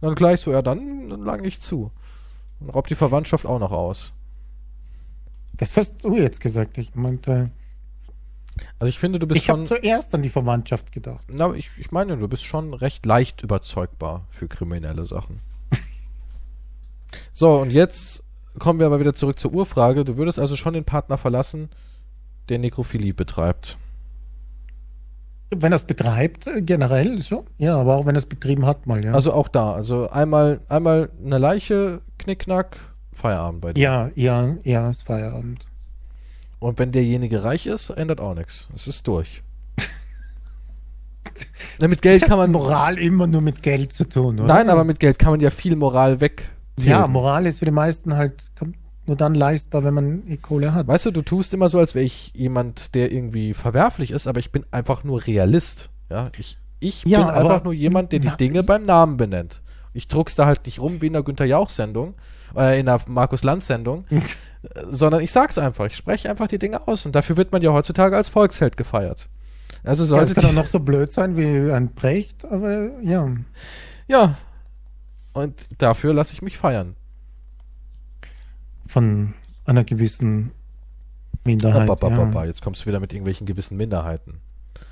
dann 0.00 0.14
gleich 0.14 0.40
so 0.40 0.52
ja, 0.52 0.62
dann, 0.62 1.08
dann 1.08 1.22
lang 1.22 1.44
ich 1.44 1.60
zu. 1.60 1.90
Und 2.60 2.70
raubt 2.70 2.90
die 2.90 2.94
Verwandtschaft 2.94 3.46
auch 3.46 3.58
noch 3.58 3.72
aus. 3.72 4.14
Das 5.56 5.76
hast 5.76 6.04
du 6.04 6.16
jetzt 6.16 6.40
gesagt. 6.40 6.78
Ich 6.78 6.94
meinte 6.94 7.50
also 8.78 8.88
ich 8.88 8.98
finde, 8.98 9.18
du 9.18 9.26
bist 9.26 9.40
ich 9.40 9.46
schon. 9.46 9.64
Ich 9.64 9.70
habe 9.70 9.80
zuerst 9.80 10.14
an 10.14 10.22
die 10.22 10.28
Verwandtschaft 10.28 10.92
gedacht. 10.92 11.24
Na, 11.28 11.52
ich, 11.54 11.70
ich 11.78 11.90
meine, 11.90 12.16
du 12.16 12.28
bist 12.28 12.44
schon 12.44 12.74
recht 12.74 13.06
leicht 13.06 13.42
überzeugbar 13.42 14.26
für 14.30 14.48
kriminelle 14.48 15.04
Sachen. 15.04 15.40
so, 17.32 17.58
und 17.58 17.70
jetzt 17.70 18.22
kommen 18.58 18.78
wir 18.80 18.86
aber 18.86 19.00
wieder 19.00 19.14
zurück 19.14 19.38
zur 19.38 19.52
Urfrage. 19.52 20.04
Du 20.04 20.16
würdest 20.16 20.38
also 20.38 20.56
schon 20.56 20.74
den 20.74 20.84
Partner 20.84 21.18
verlassen, 21.18 21.70
der 22.48 22.58
Nekrophilie 22.58 23.14
betreibt. 23.14 23.78
Wenn 25.50 25.72
er 25.72 25.76
es 25.76 25.84
betreibt, 25.84 26.46
äh, 26.46 26.60
generell 26.60 27.20
so. 27.22 27.46
Ja, 27.56 27.78
aber 27.78 27.96
auch 27.96 28.06
wenn 28.06 28.14
er 28.14 28.18
es 28.18 28.26
betrieben 28.26 28.66
hat, 28.66 28.86
mal, 28.86 29.04
ja. 29.04 29.12
Also 29.12 29.32
auch 29.32 29.48
da. 29.48 29.72
Also 29.72 30.10
einmal, 30.10 30.60
einmal 30.68 31.10
eine 31.24 31.38
Leiche, 31.38 32.02
Knickknack, 32.18 32.76
Feierabend 33.12 33.60
bei 33.60 33.72
dir. 33.72 33.82
Ja, 33.82 34.10
ja, 34.14 34.56
ja, 34.62 34.90
ist 34.90 35.02
Feierabend. 35.02 35.64
Und 36.58 36.78
wenn 36.78 36.92
derjenige 36.92 37.44
reich 37.44 37.66
ist, 37.66 37.90
ändert 37.90 38.20
auch 38.20 38.34
nichts. 38.34 38.68
Es 38.74 38.86
ist 38.86 39.06
durch. 39.08 39.42
Na, 41.78 41.88
mit 41.88 42.02
Geld 42.02 42.24
kann 42.24 42.38
man. 42.38 42.52
Moral 42.52 42.98
immer 42.98 43.26
nur 43.26 43.40
mit 43.40 43.62
Geld 43.62 43.92
zu 43.92 44.08
tun, 44.08 44.40
oder? 44.40 44.52
Nein, 44.52 44.68
aber 44.68 44.84
mit 44.84 45.00
Geld 45.00 45.18
kann 45.18 45.30
man 45.30 45.40
ja 45.40 45.50
viel 45.50 45.76
Moral 45.76 46.20
weg 46.20 46.50
ja, 46.84 47.06
Moral 47.06 47.46
ist 47.46 47.58
für 47.58 47.64
die 47.64 47.70
meisten 47.70 48.14
halt 48.14 48.34
nur 49.08 49.16
dann 49.16 49.34
leistbar, 49.34 49.84
wenn 49.84 49.94
man 49.94 50.26
die 50.26 50.36
Kohle 50.36 50.74
hat. 50.74 50.86
Weißt 50.86 51.06
du, 51.06 51.10
du 51.10 51.22
tust 51.22 51.54
immer 51.54 51.68
so, 51.68 51.78
als 51.78 51.94
wäre 51.94 52.04
ich 52.04 52.32
jemand, 52.34 52.94
der 52.94 53.10
irgendwie 53.10 53.54
verwerflich 53.54 54.10
ist, 54.10 54.26
aber 54.26 54.38
ich 54.38 54.52
bin 54.52 54.64
einfach 54.70 55.04
nur 55.04 55.26
Realist. 55.26 55.90
Ja, 56.10 56.30
ich, 56.38 56.58
ich 56.80 57.04
ja, 57.04 57.20
bin 57.20 57.30
einfach 57.30 57.64
nur 57.64 57.72
jemand, 57.72 58.12
der 58.12 58.20
die 58.20 58.36
Dinge 58.38 58.62
beim 58.62 58.82
Namen 58.82 59.16
benennt. 59.16 59.62
Ich 59.94 60.06
druck's 60.06 60.36
da 60.36 60.46
halt 60.46 60.66
nicht 60.66 60.80
rum 60.80 61.00
wie 61.00 61.06
in 61.06 61.14
der 61.14 61.22
Günther 61.22 61.46
Jauch-Sendung, 61.46 62.14
äh, 62.56 62.78
in 62.78 62.86
der 62.86 63.00
Markus 63.06 63.42
Lanz-Sendung, 63.42 64.04
sondern 64.88 65.22
ich 65.22 65.32
sag's 65.32 65.58
einfach. 65.58 65.86
Ich 65.86 65.96
spreche 65.96 66.30
einfach 66.30 66.48
die 66.48 66.58
Dinge 66.58 66.86
aus 66.86 67.04
und 67.06 67.14
dafür 67.16 67.36
wird 67.36 67.50
man 67.50 67.62
ja 67.62 67.72
heutzutage 67.72 68.16
als 68.16 68.28
Volksheld 68.28 68.76
gefeiert. 68.76 69.28
Also 69.84 70.04
sollte 70.04 70.30
ja, 70.30 70.34
das 70.34 70.44
kann 70.44 70.54
doch 70.54 70.62
noch 70.62 70.70
so 70.70 70.80
blöd 70.80 71.12
sein 71.12 71.36
wie 71.36 71.72
ein 71.72 71.94
Brecht, 71.94 72.44
aber 72.44 72.90
ja. 73.02 73.28
Ja, 74.06 74.36
und 75.32 75.54
dafür 75.78 76.12
lasse 76.14 76.32
ich 76.32 76.42
mich 76.42 76.58
feiern. 76.58 76.96
Von 78.88 79.34
einer 79.64 79.84
gewissen 79.84 80.50
Minderheit. 81.44 81.86
Ba, 81.86 82.08
ja. 82.08 82.44
Jetzt 82.44 82.62
kommst 82.62 82.82
du 82.82 82.86
wieder 82.86 82.98
mit 82.98 83.12
irgendwelchen 83.12 83.46
gewissen 83.46 83.76
Minderheiten. 83.76 84.40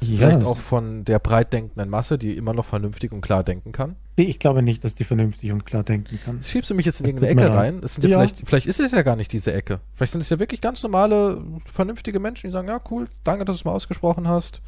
Ja. 0.01 0.17
Vielleicht 0.19 0.45
auch 0.45 0.59
von 0.59 1.05
der 1.05 1.19
breit 1.19 1.53
denkenden 1.53 1.89
Masse, 1.89 2.19
die 2.19 2.37
immer 2.37 2.53
noch 2.53 2.67
vernünftig 2.67 3.13
und 3.13 3.23
klar 3.23 3.43
denken 3.43 3.73
kann. 3.73 3.97
Ich 4.17 4.39
glaube 4.39 4.63
nicht, 4.63 4.85
dass 4.85 4.95
die 4.95 5.05
vernünftig 5.05 5.53
und 5.53 5.65
klar 5.65 5.85
denken 5.85 6.19
kann. 6.23 6.43
Schiebst 6.43 6.71
du 6.71 6.75
mich 6.75 6.85
jetzt 6.85 7.01
in 7.01 7.05
das 7.05 7.13
irgendeine 7.15 7.49
Ecke 7.49 7.55
rein? 7.55 7.81
Das 7.81 7.95
sind 7.95 8.05
ja, 8.05 8.11
ja, 8.11 8.17
Vielleicht, 8.19 8.47
vielleicht 8.47 8.67
ist 8.67 8.81
es 8.81 8.93
ja 8.93 9.03
gar 9.03 9.17
nicht 9.17 9.33
diese 9.33 9.53
Ecke. 9.55 9.81
Vielleicht 9.95 10.13
sind 10.13 10.21
es 10.21 10.29
ja 10.29 10.39
wirklich 10.39 10.61
ganz 10.61 10.83
normale, 10.83 11.43
vernünftige 11.73 12.21
Menschen, 12.21 12.49
die 12.49 12.53
sagen, 12.53 12.69
ja 12.69 12.81
cool, 12.91 13.09
danke, 13.25 13.45
dass 13.45 13.57
du 13.57 13.61
es 13.61 13.65
mal 13.65 13.73
ausgesprochen 13.73 14.29
hast. 14.29 14.61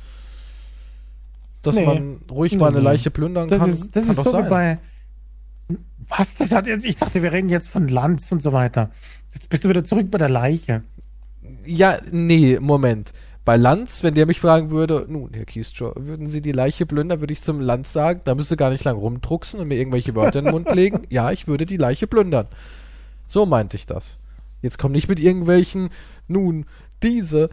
Dass 1.63 1.77
nee. 1.77 1.85
man 1.85 2.21
ruhig 2.31 2.53
nee, 2.53 2.59
mal 2.59 2.69
eine 2.69 2.81
Leiche 2.81 3.11
plündern 3.11 3.49
das 3.49 3.61
kann. 3.61 3.71
Ist, 3.71 3.97
das 3.97 4.07
kann 4.07 4.17
ist 4.17 4.25
so 4.25 4.31
sein. 4.31 4.47
wie 4.47 4.51
bei. 4.51 4.79
Was? 6.09 6.35
Das 6.37 6.53
hat 6.53 6.67
jetzt, 6.67 6.85
ich 6.85 6.97
dachte, 6.97 7.23
wir 7.23 7.33
reden 7.33 7.49
jetzt 7.49 7.69
von 7.69 7.89
Lanz 7.89 8.33
und 8.33 8.43
so 8.43 8.53
weiter. 8.53 8.91
Jetzt 9.35 9.49
bist 9.49 9.65
du 9.65 9.69
wieder 9.69 9.85
zurück 9.85 10.11
bei 10.11 10.19
der 10.19 10.31
Leiche. 10.31 10.83
Ja, 11.65 11.99
nee, 12.11 12.59
Moment. 12.61 13.13
Bei 13.45 13.57
Lanz, 13.57 14.03
wenn 14.03 14.15
der 14.15 14.27
mich 14.27 14.41
fragen 14.41 14.71
würde, 14.71 15.07
nun, 15.09 15.31
Herr 15.33 15.47
Kiesjoe, 15.47 15.95
würden 15.97 16.27
Sie 16.27 16.43
die 16.43 16.53
Leiche 16.53 16.85
plündern, 16.85 17.21
würde 17.21 17.33
ich 17.33 17.43
zum 17.43 17.61
Lanz 17.61 17.93
sagen, 17.93 18.21
da 18.25 18.35
müsste 18.35 18.57
gar 18.59 18.71
nicht 18.71 18.85
lang 18.85 18.97
rumdrucksen 18.97 19.59
und 19.61 19.69
mir 19.69 19.77
irgendwelche 19.77 20.15
Wörter 20.15 20.41
in 20.41 20.47
den 20.47 20.53
Mund 20.53 20.71
legen. 20.75 21.07
Ja, 21.09 21.33
ich 21.33 21.49
würde 21.49 21.65
die 21.65 21.79
Leiche 21.79 22.07
plündern. 22.07 22.47
So 23.27 23.47
meinte 23.47 23.77
ich 23.77 23.87
das. 23.87 24.19
Jetzt 24.61 24.79
komm 24.79 24.93
nicht 24.93 25.09
mit 25.09 25.21
irgendwelchen, 25.21 25.91
nun, 26.27 26.67
diese 27.03 27.49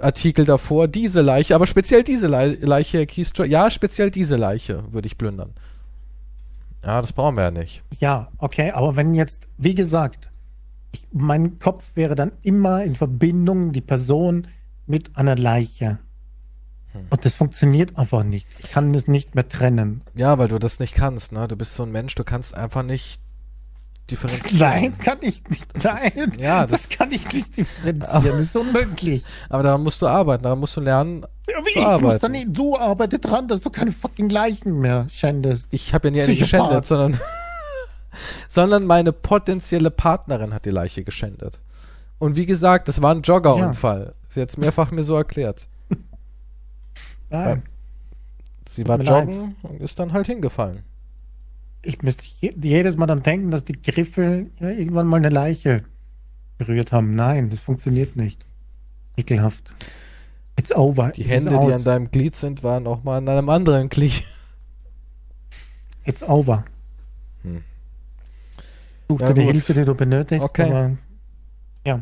Artikel 0.00 0.44
davor, 0.44 0.88
diese 0.88 1.22
Leiche, 1.22 1.54
aber 1.54 1.66
speziell 1.66 2.02
diese 2.02 2.26
Leiche, 2.26 2.98
Herr 2.98 3.06
Kiesjoe, 3.06 3.46
ja, 3.46 3.70
speziell 3.70 4.10
diese 4.10 4.36
Leiche 4.36 4.84
würde 4.92 5.06
ich 5.06 5.18
plündern. 5.18 5.54
Ja, 6.86 7.00
das 7.00 7.12
brauchen 7.12 7.36
wir 7.36 7.42
ja 7.42 7.50
nicht. 7.50 7.82
Ja, 7.98 8.28
okay, 8.38 8.70
aber 8.70 8.94
wenn 8.94 9.12
jetzt, 9.16 9.48
wie 9.58 9.74
gesagt, 9.74 10.30
ich, 10.92 11.08
mein 11.12 11.58
Kopf 11.58 11.84
wäre 11.96 12.14
dann 12.14 12.30
immer 12.42 12.84
in 12.84 12.94
Verbindung, 12.94 13.72
die 13.72 13.80
Person 13.80 14.46
mit 14.86 15.16
einer 15.16 15.34
Leiche. 15.34 15.98
Hm. 16.92 17.06
Und 17.10 17.24
das 17.24 17.34
funktioniert 17.34 17.98
einfach 17.98 18.22
nicht. 18.22 18.46
Ich 18.60 18.70
kann 18.70 18.94
es 18.94 19.08
nicht 19.08 19.34
mehr 19.34 19.48
trennen. 19.48 20.02
Ja, 20.14 20.38
weil 20.38 20.46
du 20.46 20.60
das 20.60 20.78
nicht 20.78 20.94
kannst, 20.94 21.32
ne? 21.32 21.48
Du 21.48 21.56
bist 21.56 21.74
so 21.74 21.82
ein 21.82 21.90
Mensch, 21.90 22.14
du 22.14 22.22
kannst 22.22 22.54
einfach 22.54 22.84
nicht 22.84 23.20
differenzieren. 24.10 24.58
Nein, 24.58 24.98
kann 24.98 25.18
ich 25.20 25.42
nicht. 25.48 25.66
Das 25.74 25.84
Nein, 25.84 26.06
ist, 26.06 26.40
ja, 26.40 26.66
das, 26.66 26.88
das, 26.88 26.98
kann 26.98 27.12
ich 27.12 27.32
nicht 27.32 27.56
differenzieren. 27.56 28.10
Aber, 28.10 28.28
das 28.28 28.40
ist 28.40 28.56
unmöglich. 28.56 29.24
Aber 29.48 29.62
daran 29.62 29.82
musst 29.82 30.02
du 30.02 30.06
arbeiten, 30.06 30.42
daran 30.44 30.60
musst 30.60 30.76
du 30.76 30.80
lernen 30.80 31.26
ja, 31.48 31.62
zu 31.62 31.78
ich 31.78 31.84
arbeiten. 31.84 32.04
Muss 32.04 32.18
dann 32.18 32.32
nicht, 32.32 32.48
du 32.50 32.76
arbeite 32.76 33.18
dran, 33.18 33.48
dass 33.48 33.60
du 33.60 33.70
keine 33.70 33.92
fucking 33.92 34.28
Leichen 34.28 34.78
mehr 34.78 35.06
schändest. 35.10 35.68
Ich 35.70 35.94
habe 35.94 36.08
ja 36.08 36.12
nie 36.12 36.22
eine 36.22 36.36
geschändet, 36.36 36.84
sondern 36.84 37.20
sondern 38.48 38.84
meine 38.86 39.12
potenzielle 39.12 39.90
Partnerin 39.90 40.54
hat 40.54 40.64
die 40.64 40.70
Leiche 40.70 41.04
geschändet. 41.04 41.60
Und 42.18 42.36
wie 42.36 42.46
gesagt, 42.46 42.88
das 42.88 43.02
war 43.02 43.14
ein 43.14 43.22
Joggerunfall. 43.22 44.06
Ja. 44.06 44.12
Sie 44.28 44.40
hat 44.40 44.48
es 44.48 44.56
mehrfach 44.56 44.90
mir 44.90 45.04
so 45.04 45.16
erklärt. 45.16 45.68
Nein. 47.30 47.62
Sie 48.68 48.86
war 48.86 49.00
joggen 49.00 49.40
leid. 49.40 49.54
und 49.62 49.80
ist 49.80 49.98
dann 49.98 50.12
halt 50.12 50.26
hingefallen. 50.26 50.82
Ich 51.86 52.02
müsste 52.02 52.24
jedes 52.40 52.96
Mal 52.96 53.06
dann 53.06 53.22
denken, 53.22 53.50
dass 53.50 53.64
die 53.64 53.80
Griffel 53.80 54.50
ja, 54.58 54.70
irgendwann 54.70 55.06
mal 55.06 55.18
eine 55.18 55.28
Leiche 55.28 55.84
berührt 56.58 56.90
haben. 56.90 57.14
Nein, 57.14 57.50
das 57.50 57.60
funktioniert 57.60 58.16
nicht. 58.16 58.44
Ekelhaft. 59.16 59.72
It's 60.58 60.74
over. 60.74 61.12
Die 61.12 61.24
Hände, 61.24 61.50
die 61.50 61.72
an 61.72 61.84
deinem 61.84 62.10
Glied 62.10 62.34
sind, 62.34 62.62
waren 62.62 62.86
auch 62.86 63.04
mal 63.04 63.18
an 63.18 63.28
einem 63.28 63.48
anderen 63.48 63.88
Glied. 63.88 64.24
It's 66.04 66.22
over. 66.22 66.64
Hm. 67.42 67.62
Such 69.08 69.20
ja, 69.20 69.32
dir 69.32 69.42
die 69.42 69.52
Hilfe, 69.52 69.74
die 69.74 69.84
du 69.84 69.94
benötigst. 69.94 70.44
Okay. 70.44 70.70
Aber, 70.70 70.96
ja. 71.84 72.00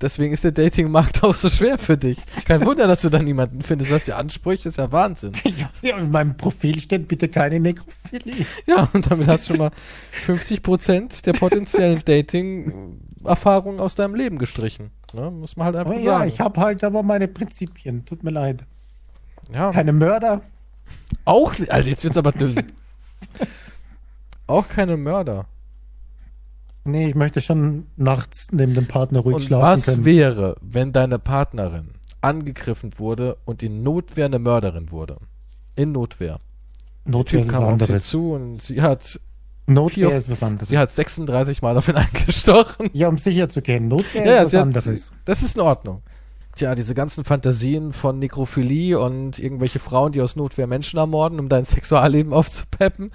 Deswegen 0.00 0.32
ist 0.32 0.44
der 0.44 0.52
Datingmarkt 0.52 1.22
auch 1.24 1.34
so 1.34 1.50
schwer 1.50 1.78
für 1.78 1.96
dich. 1.96 2.18
Kein 2.46 2.64
Wunder, 2.64 2.86
dass 2.86 3.02
du 3.02 3.10
da 3.10 3.18
niemanden 3.18 3.62
findest. 3.62 3.90
Was 3.90 4.04
die 4.04 4.12
Ansprüche 4.12 4.68
ist 4.68 4.78
ja 4.78 4.90
Wahnsinn. 4.92 5.32
Ja, 5.82 5.96
in 5.96 6.10
meinem 6.10 6.36
Profil 6.36 6.78
steht 6.80 7.08
bitte 7.08 7.28
keine 7.28 7.58
Nekrophilie. 7.58 8.46
Ja, 8.66 8.88
und 8.92 9.10
damit 9.10 9.28
hast 9.28 9.48
du 9.48 9.54
schon 9.54 9.58
mal 9.58 9.70
50 10.24 10.62
Prozent 10.62 11.26
der 11.26 11.32
potenziellen 11.32 12.02
Dating-Erfahrungen 12.04 13.80
aus 13.80 13.94
deinem 13.94 14.14
Leben 14.14 14.38
gestrichen. 14.38 14.90
Ne? 15.14 15.30
Muss 15.30 15.56
man 15.56 15.66
halt 15.66 15.76
einfach 15.76 15.92
aber 15.92 16.00
sagen. 16.00 16.28
Ja, 16.28 16.34
ich 16.34 16.40
habe 16.40 16.60
halt 16.60 16.84
aber 16.84 17.02
meine 17.02 17.28
Prinzipien. 17.28 18.04
Tut 18.04 18.22
mir 18.22 18.30
leid. 18.30 18.64
Ja. 19.52 19.70
Keine 19.72 19.92
Mörder. 19.92 20.42
Auch, 21.24 21.54
also 21.68 21.90
jetzt 21.90 22.04
wird's 22.04 22.16
aber 22.16 22.32
dünn. 22.32 22.56
auch 24.46 24.68
keine 24.68 24.96
Mörder. 24.96 25.46
Nee, 26.90 27.08
ich 27.08 27.14
möchte 27.14 27.40
schon 27.40 27.86
nachts 27.96 28.48
neben 28.50 28.74
dem 28.74 28.86
Partner 28.86 29.20
ruhig 29.20 29.36
und 29.36 29.44
schlafen 29.44 29.64
was 29.64 29.86
können. 29.86 30.04
wäre, 30.04 30.56
wenn 30.60 30.92
deine 30.92 31.18
Partnerin 31.18 31.90
angegriffen 32.20 32.98
wurde 32.98 33.36
und 33.44 33.62
in 33.62 33.82
Notwehr 33.82 34.26
eine 34.26 34.38
Mörderin 34.38 34.90
wurde? 34.90 35.16
In 35.76 35.92
Notwehr. 35.92 36.40
Notwehr 37.04 37.40
ist 37.40 37.52
was 37.52 37.62
anderes. 37.62 38.08
zu 38.08 38.32
und 38.32 38.62
sie 38.62 38.82
hat 38.82 39.20
Notwehr 39.66 40.08
vier, 40.08 40.18
ist 40.18 40.28
was 40.28 40.42
anderes. 40.42 40.68
Sie 40.68 40.78
hat 40.78 40.90
36 40.90 41.62
Mal 41.62 41.76
auf 41.76 41.88
ihn 41.88 41.96
eingestochen. 41.96 42.90
Ja, 42.92 43.08
um 43.08 43.18
sicher 43.18 43.48
zu 43.48 43.62
gehen. 43.62 43.88
Notwehr 43.88 44.26
ja, 44.26 44.42
ist 44.42 44.52
was 44.52 44.60
anderes. 44.60 45.10
Hat, 45.10 45.18
das 45.24 45.42
ist 45.42 45.56
in 45.56 45.62
Ordnung. 45.62 46.02
Tja, 46.56 46.74
diese 46.74 46.94
ganzen 46.94 47.22
Fantasien 47.24 47.92
von 47.92 48.18
Nekrophilie 48.18 48.98
und 48.98 49.38
irgendwelche 49.38 49.78
Frauen, 49.78 50.10
die 50.10 50.20
aus 50.20 50.34
Notwehr 50.34 50.66
Menschen 50.66 50.98
ermorden, 50.98 51.38
um 51.38 51.48
dein 51.48 51.64
Sexualleben 51.64 52.32
aufzupeppen, 52.32 53.12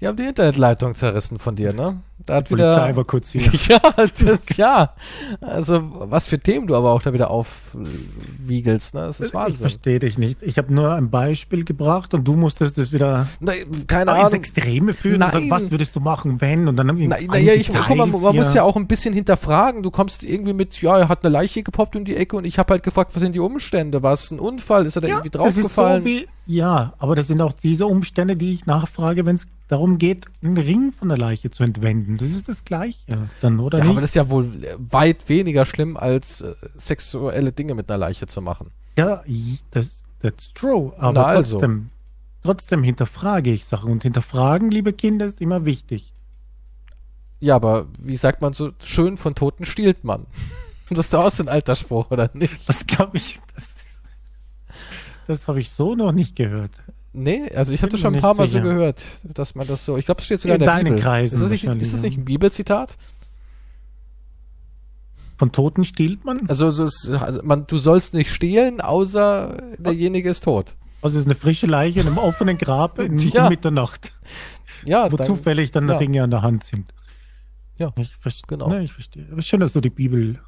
die 0.00 0.06
haben 0.06 0.16
die 0.16 0.24
Internetleitung 0.24 0.94
zerrissen 0.94 1.38
von 1.38 1.56
dir, 1.56 1.72
ne? 1.72 2.02
Da 2.26 2.36
hat 2.36 2.50
wieder. 2.50 2.74
Polizei 2.74 2.96
war 2.96 3.04
kurz 3.04 3.30
hier. 3.30 3.42
ja, 3.68 3.80
das, 3.96 4.46
ja. 4.56 4.94
Also, 5.40 5.82
was 6.10 6.26
für 6.26 6.38
Themen 6.38 6.66
du 6.66 6.74
aber 6.74 6.92
auch 6.92 7.02
da 7.02 7.12
wieder 7.12 7.30
aufwiegelst, 7.30 8.94
ne? 8.94 9.02
Das 9.02 9.20
ist 9.20 9.34
Wahnsinn. 9.34 9.54
Ich 9.54 9.60
verstehe 9.60 9.98
dich 9.98 10.16
nicht. 10.16 10.42
Ich 10.42 10.56
habe 10.56 10.72
nur 10.72 10.94
ein 10.94 11.10
Beispiel 11.10 11.64
gebracht 11.64 12.14
und 12.14 12.24
du 12.24 12.34
musstest 12.34 12.78
es 12.78 12.92
wieder 12.92 13.26
Nein, 13.40 13.86
keine 13.86 14.12
Ahnung. 14.12 14.26
ins 14.26 14.34
Extreme 14.34 14.94
führen. 14.94 15.20
Nein. 15.20 15.44
Und 15.44 15.50
was 15.50 15.70
würdest 15.70 15.94
du 15.96 16.00
machen, 16.00 16.40
wenn? 16.40 16.66
Und 16.66 16.76
dann 16.76 16.86
Nein, 16.86 17.08
naja, 17.26 17.52
ich, 17.52 17.70
guck 17.72 17.96
mal, 17.96 18.06
man 18.06 18.36
muss 18.36 18.54
ja 18.54 18.62
auch 18.62 18.76
ein 18.76 18.86
bisschen 18.86 19.12
hinterfragen. 19.12 19.82
Du 19.82 19.90
kommst 19.90 20.24
irgendwie 20.24 20.54
mit, 20.54 20.80
ja, 20.80 20.98
er 20.98 21.08
hat 21.08 21.24
eine 21.24 21.32
Leiche 21.32 21.62
gepoppt 21.62 21.94
um 21.94 22.04
die 22.04 22.16
Ecke 22.16 22.36
und 22.36 22.44
ich 22.46 22.58
habe 22.58 22.72
halt 22.72 22.82
gefragt, 22.82 23.14
was 23.14 23.22
sind 23.22 23.34
die 23.34 23.40
Umstände? 23.40 24.02
War 24.02 24.14
es 24.14 24.30
ein 24.30 24.40
Unfall? 24.40 24.86
Ist 24.86 24.96
er 24.96 25.02
da 25.02 25.08
ja, 25.08 25.14
irgendwie 25.16 25.30
draufgefallen? 25.30 26.26
Ja, 26.46 26.94
aber 26.98 27.16
das 27.16 27.26
sind 27.26 27.40
auch 27.40 27.52
diese 27.52 27.86
Umstände, 27.86 28.36
die 28.36 28.52
ich 28.52 28.66
nachfrage, 28.66 29.24
wenn 29.24 29.36
es 29.36 29.46
darum 29.68 29.98
geht, 29.98 30.26
einen 30.42 30.58
Ring 30.58 30.92
von 30.92 31.08
der 31.08 31.16
Leiche 31.16 31.50
zu 31.50 31.62
entwenden. 31.62 32.18
Das 32.18 32.28
ist 32.28 32.48
das 32.48 32.64
Gleiche 32.64 33.28
dann, 33.40 33.60
oder 33.60 33.78
ja, 33.78 33.84
nicht? 33.84 33.92
aber 33.92 34.00
das 34.02 34.10
ist 34.10 34.16
ja 34.16 34.28
wohl 34.28 34.50
weit 34.90 35.28
weniger 35.28 35.64
schlimm, 35.64 35.96
als 35.96 36.42
äh, 36.42 36.54
sexuelle 36.74 37.52
Dinge 37.52 37.74
mit 37.74 37.90
einer 37.90 37.98
Leiche 37.98 38.26
zu 38.26 38.42
machen. 38.42 38.70
Ja, 38.98 39.22
das, 39.70 40.02
that's 40.20 40.52
true. 40.52 40.92
Aber 40.98 41.12
Na 41.12 41.24
also. 41.24 41.54
trotzdem, 41.54 41.90
trotzdem 42.42 42.82
hinterfrage 42.82 43.50
ich 43.50 43.64
Sachen. 43.64 43.90
Und 43.90 44.02
hinterfragen, 44.02 44.70
liebe 44.70 44.92
Kinder, 44.92 45.26
ist 45.26 45.40
immer 45.40 45.64
wichtig. 45.64 46.12
Ja, 47.40 47.56
aber 47.56 47.86
wie 47.98 48.16
sagt 48.16 48.42
man 48.42 48.52
so 48.52 48.70
schön, 48.82 49.16
von 49.16 49.34
Toten 49.34 49.64
stiehlt 49.64 50.04
man. 50.04 50.26
Das 50.90 51.06
ist 51.06 51.14
doch 51.14 51.24
auch 51.24 51.32
so 51.32 51.42
ein 51.42 51.48
alter 51.48 51.76
Spruch, 51.76 52.10
oder 52.10 52.28
nicht? 52.34 52.68
Das 52.68 52.86
glaube 52.86 53.16
ich, 53.16 53.40
das, 53.54 53.74
das 55.26 55.48
habe 55.48 55.60
ich 55.60 55.70
so 55.70 55.94
noch 55.94 56.12
nicht 56.12 56.36
gehört. 56.36 56.72
Nee, 57.12 57.48
also 57.54 57.72
ich 57.72 57.82
habe 57.82 57.92
das 57.92 58.00
schon 58.00 58.14
ein 58.14 58.20
paar 58.20 58.34
Mal 58.34 58.48
sicher. 58.48 58.64
so 58.64 58.68
gehört, 58.68 59.04
dass 59.22 59.54
man 59.54 59.66
das 59.66 59.84
so. 59.84 59.96
Ich 59.96 60.06
glaube, 60.06 60.18
es 60.18 60.24
steht 60.24 60.40
sogar 60.40 60.56
in, 60.56 60.62
in 60.62 60.66
der 60.66 60.82
Bibel. 60.82 60.98
Kreisen 60.98 61.36
ist 61.36 61.42
das, 61.42 61.50
nicht, 61.50 61.64
ist 61.64 61.92
das 61.92 62.02
nicht 62.02 62.18
ein 62.18 62.24
Bibelzitat? 62.24 62.96
Von 65.38 65.52
Toten 65.52 65.84
stiehlt 65.84 66.24
man? 66.24 66.48
Also, 66.48 66.66
also, 66.66 66.84
es, 66.84 67.08
also 67.10 67.40
man, 67.44 67.66
du 67.66 67.78
sollst 67.78 68.14
nicht 68.14 68.30
stehlen, 68.32 68.80
außer 68.80 69.58
derjenige 69.78 70.28
ist 70.28 70.44
tot. 70.44 70.76
Also 71.02 71.16
es 71.16 71.22
ist 71.22 71.26
eine 71.26 71.34
frische 71.34 71.66
Leiche 71.66 72.00
in 72.00 72.06
einem 72.06 72.18
offenen 72.18 72.58
Grab 72.58 72.98
in, 72.98 73.18
ja. 73.30 73.44
um 73.44 73.48
Mitternacht. 73.48 74.12
Ja, 74.84 75.10
wo 75.12 75.16
dann, 75.16 75.26
zufällig 75.26 75.70
dann 75.70 75.88
ja. 75.88 75.96
Ringe 75.96 76.22
an 76.22 76.30
der 76.30 76.42
Hand 76.42 76.64
sind. 76.64 76.92
Ja, 77.76 77.92
ich 77.96 78.42
genau. 78.46 78.68
Ne, 78.68 78.84
ich 78.84 78.92
verstehe. 78.92 79.26
Aber 79.30 79.42
schön, 79.42 79.60
dass 79.60 79.72
du 79.72 79.80
die 79.80 79.90
Bibel 79.90 80.40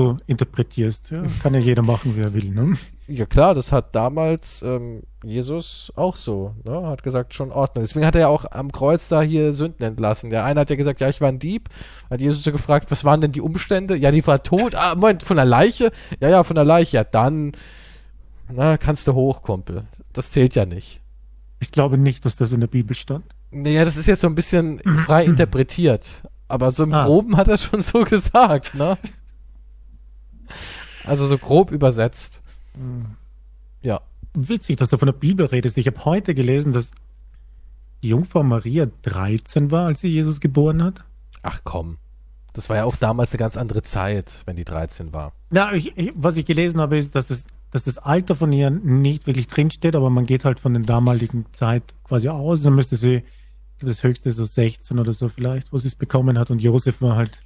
so 0.00 0.16
interpretierst. 0.26 1.10
Ja, 1.10 1.22
kann 1.42 1.54
ja 1.54 1.60
jeder 1.60 1.82
machen, 1.82 2.16
wie 2.16 2.20
er 2.20 2.32
will. 2.32 2.48
Ne? 2.48 2.76
Ja 3.06 3.26
klar, 3.26 3.54
das 3.54 3.72
hat 3.72 3.94
damals 3.94 4.62
ähm, 4.62 5.02
Jesus 5.24 5.92
auch 5.96 6.16
so, 6.16 6.54
ne? 6.64 6.86
Hat 6.86 7.02
gesagt, 7.02 7.34
schon 7.34 7.52
Ordnung. 7.52 7.84
Deswegen 7.84 8.06
hat 8.06 8.14
er 8.14 8.22
ja 8.22 8.28
auch 8.28 8.46
am 8.50 8.72
Kreuz 8.72 9.08
da 9.08 9.20
hier 9.20 9.52
Sünden 9.52 9.84
entlassen. 9.84 10.30
Der 10.30 10.44
eine 10.44 10.60
hat 10.60 10.70
ja 10.70 10.76
gesagt, 10.76 11.00
ja, 11.00 11.08
ich 11.08 11.20
war 11.20 11.28
ein 11.28 11.38
Dieb. 11.38 11.68
Hat 12.08 12.20
Jesus 12.20 12.42
so 12.42 12.52
gefragt, 12.52 12.90
was 12.90 13.04
waren 13.04 13.20
denn 13.20 13.32
die 13.32 13.40
Umstände? 13.40 13.96
Ja, 13.96 14.10
die 14.10 14.26
war 14.26 14.42
tot. 14.42 14.74
Ah, 14.74 14.94
Moment, 14.94 15.22
von 15.22 15.36
der 15.36 15.44
Leiche? 15.44 15.90
Ja, 16.20 16.28
ja, 16.28 16.44
von 16.44 16.54
der 16.54 16.64
Leiche. 16.64 16.96
Ja, 16.96 17.04
dann, 17.04 17.52
na, 18.50 18.78
kannst 18.78 19.06
du 19.06 19.14
hoch, 19.14 19.42
Kumpel. 19.42 19.84
Das 20.12 20.30
zählt 20.30 20.54
ja 20.54 20.64
nicht. 20.64 21.00
Ich 21.58 21.72
glaube 21.72 21.98
nicht, 21.98 22.24
dass 22.24 22.36
das 22.36 22.52
in 22.52 22.60
der 22.60 22.68
Bibel 22.68 22.96
stand. 22.96 23.24
Naja, 23.50 23.84
das 23.84 23.96
ist 23.96 24.06
jetzt 24.06 24.20
so 24.20 24.28
ein 24.28 24.34
bisschen 24.34 24.78
frei 25.04 25.24
interpretiert. 25.26 26.22
Aber 26.48 26.70
so 26.70 26.84
im 26.84 26.94
ah. 26.94 27.04
Groben 27.04 27.36
hat 27.36 27.48
er 27.48 27.58
schon 27.58 27.82
so 27.82 28.04
gesagt, 28.04 28.74
ne? 28.74 28.96
Also 31.04 31.26
so 31.26 31.38
grob 31.38 31.70
übersetzt. 31.70 32.42
Mhm. 32.74 33.16
Ja. 33.82 34.00
Witzig, 34.34 34.76
dass 34.76 34.90
du 34.90 34.98
von 34.98 35.06
der 35.06 35.12
Bibel 35.12 35.46
redest. 35.46 35.76
Ich 35.78 35.86
habe 35.86 36.04
heute 36.04 36.34
gelesen, 36.34 36.72
dass 36.72 36.90
die 38.02 38.08
Jungfrau 38.08 38.42
Maria 38.42 38.86
13 39.02 39.70
war, 39.70 39.86
als 39.86 40.00
sie 40.00 40.08
Jesus 40.08 40.40
geboren 40.40 40.82
hat. 40.82 41.04
Ach 41.42 41.60
komm. 41.64 41.98
Das 42.52 42.68
war 42.68 42.76
ja 42.76 42.84
auch 42.84 42.96
damals 42.96 43.32
eine 43.32 43.38
ganz 43.38 43.56
andere 43.56 43.82
Zeit, 43.82 44.42
wenn 44.46 44.56
die 44.56 44.64
13 44.64 45.12
war. 45.12 45.32
Ja, 45.52 45.72
ich, 45.72 45.96
ich, 45.96 46.12
was 46.16 46.36
ich 46.36 46.46
gelesen 46.46 46.80
habe, 46.80 46.98
ist, 46.98 47.14
dass 47.14 47.26
das, 47.26 47.44
dass 47.70 47.84
das 47.84 47.98
Alter 47.98 48.34
von 48.34 48.52
ihr 48.52 48.70
nicht 48.70 49.26
wirklich 49.26 49.46
drinsteht, 49.46 49.94
aber 49.94 50.10
man 50.10 50.26
geht 50.26 50.44
halt 50.44 50.60
von 50.60 50.74
der 50.74 50.82
damaligen 50.82 51.46
Zeit 51.52 51.82
quasi 52.04 52.28
aus. 52.28 52.62
Dann 52.62 52.74
müsste 52.74 52.96
sie, 52.96 53.22
das 53.86 54.02
höchste 54.02 54.30
so 54.30 54.44
16 54.44 54.98
oder 54.98 55.12
so 55.12 55.28
vielleicht, 55.28 55.72
wo 55.72 55.78
sie 55.78 55.88
es 55.88 55.94
bekommen 55.94 56.38
hat. 56.38 56.50
Und 56.50 56.60
Josef 56.60 57.00
war 57.00 57.16
halt 57.16 57.40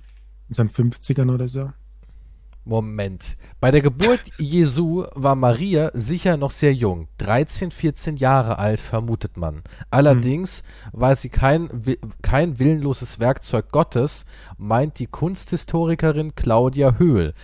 in 0.49 0.55
seinen 0.55 0.71
50ern 0.71 1.33
oder 1.33 1.49
so. 1.49 1.73
Moment. 2.65 3.37
Bei 3.61 3.71
der 3.71 3.83
Geburt 3.83 4.21
Jesu 4.39 5.05
war 5.15 5.35
Maria 5.35 5.91
sicher 5.93 6.37
noch 6.37 6.51
sehr 6.51 6.73
jung, 6.73 7.09
13, 7.19 7.71
14 7.71 8.17
Jahre 8.17 8.59
alt, 8.59 8.81
vermutet 8.81 9.37
man. 9.37 9.63
Allerdings 9.91 10.63
mhm. 10.93 11.01
war 11.01 11.17
sie 11.17 11.29
kein, 11.29 11.83
kein 12.23 12.59
willenloses 12.59 13.21
Werkzeug 13.21 13.71
Gottes, 13.71 14.25
meint 14.57 14.99
die 14.99 15.07
Kunsthistorikerin 15.07 16.35
Claudia 16.35 16.97
Höhl. 16.99 17.35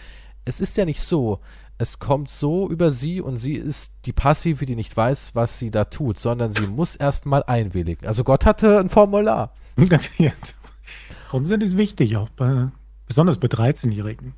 Es 0.45 0.61
ist 0.61 0.77
ja 0.79 0.87
nicht 0.87 1.03
so, 1.03 1.41
es 1.77 1.99
kommt 1.99 2.31
so 2.31 2.69
über 2.69 2.91
sie 2.91 3.21
und 3.21 3.37
sie 3.37 3.55
ist 3.55 4.07
die 4.07 4.13
Passive, 4.13 4.67
die 4.67 4.77
nicht 4.77 4.97
weiß, 4.97 5.35
was 5.35 5.59
sie 5.59 5.71
da 5.71 5.85
tut, 5.85 6.19
sondern 6.19 6.51
sie 6.51 6.67
muss 6.67 6.97
erst 6.97 7.27
mal 7.27 7.43
einwilligen. 7.47 8.07
Also 8.07 8.25
Gott 8.25 8.47
hatte 8.47 8.79
ein 8.79 8.89
Formular. 8.89 9.55
Konsens 11.31 11.65
ist 11.65 11.77
wichtig, 11.77 12.17
auch 12.17 12.29
bei, 12.31 12.69
besonders 13.07 13.39
bei 13.39 13.49
13-Jährigen. 13.49 14.35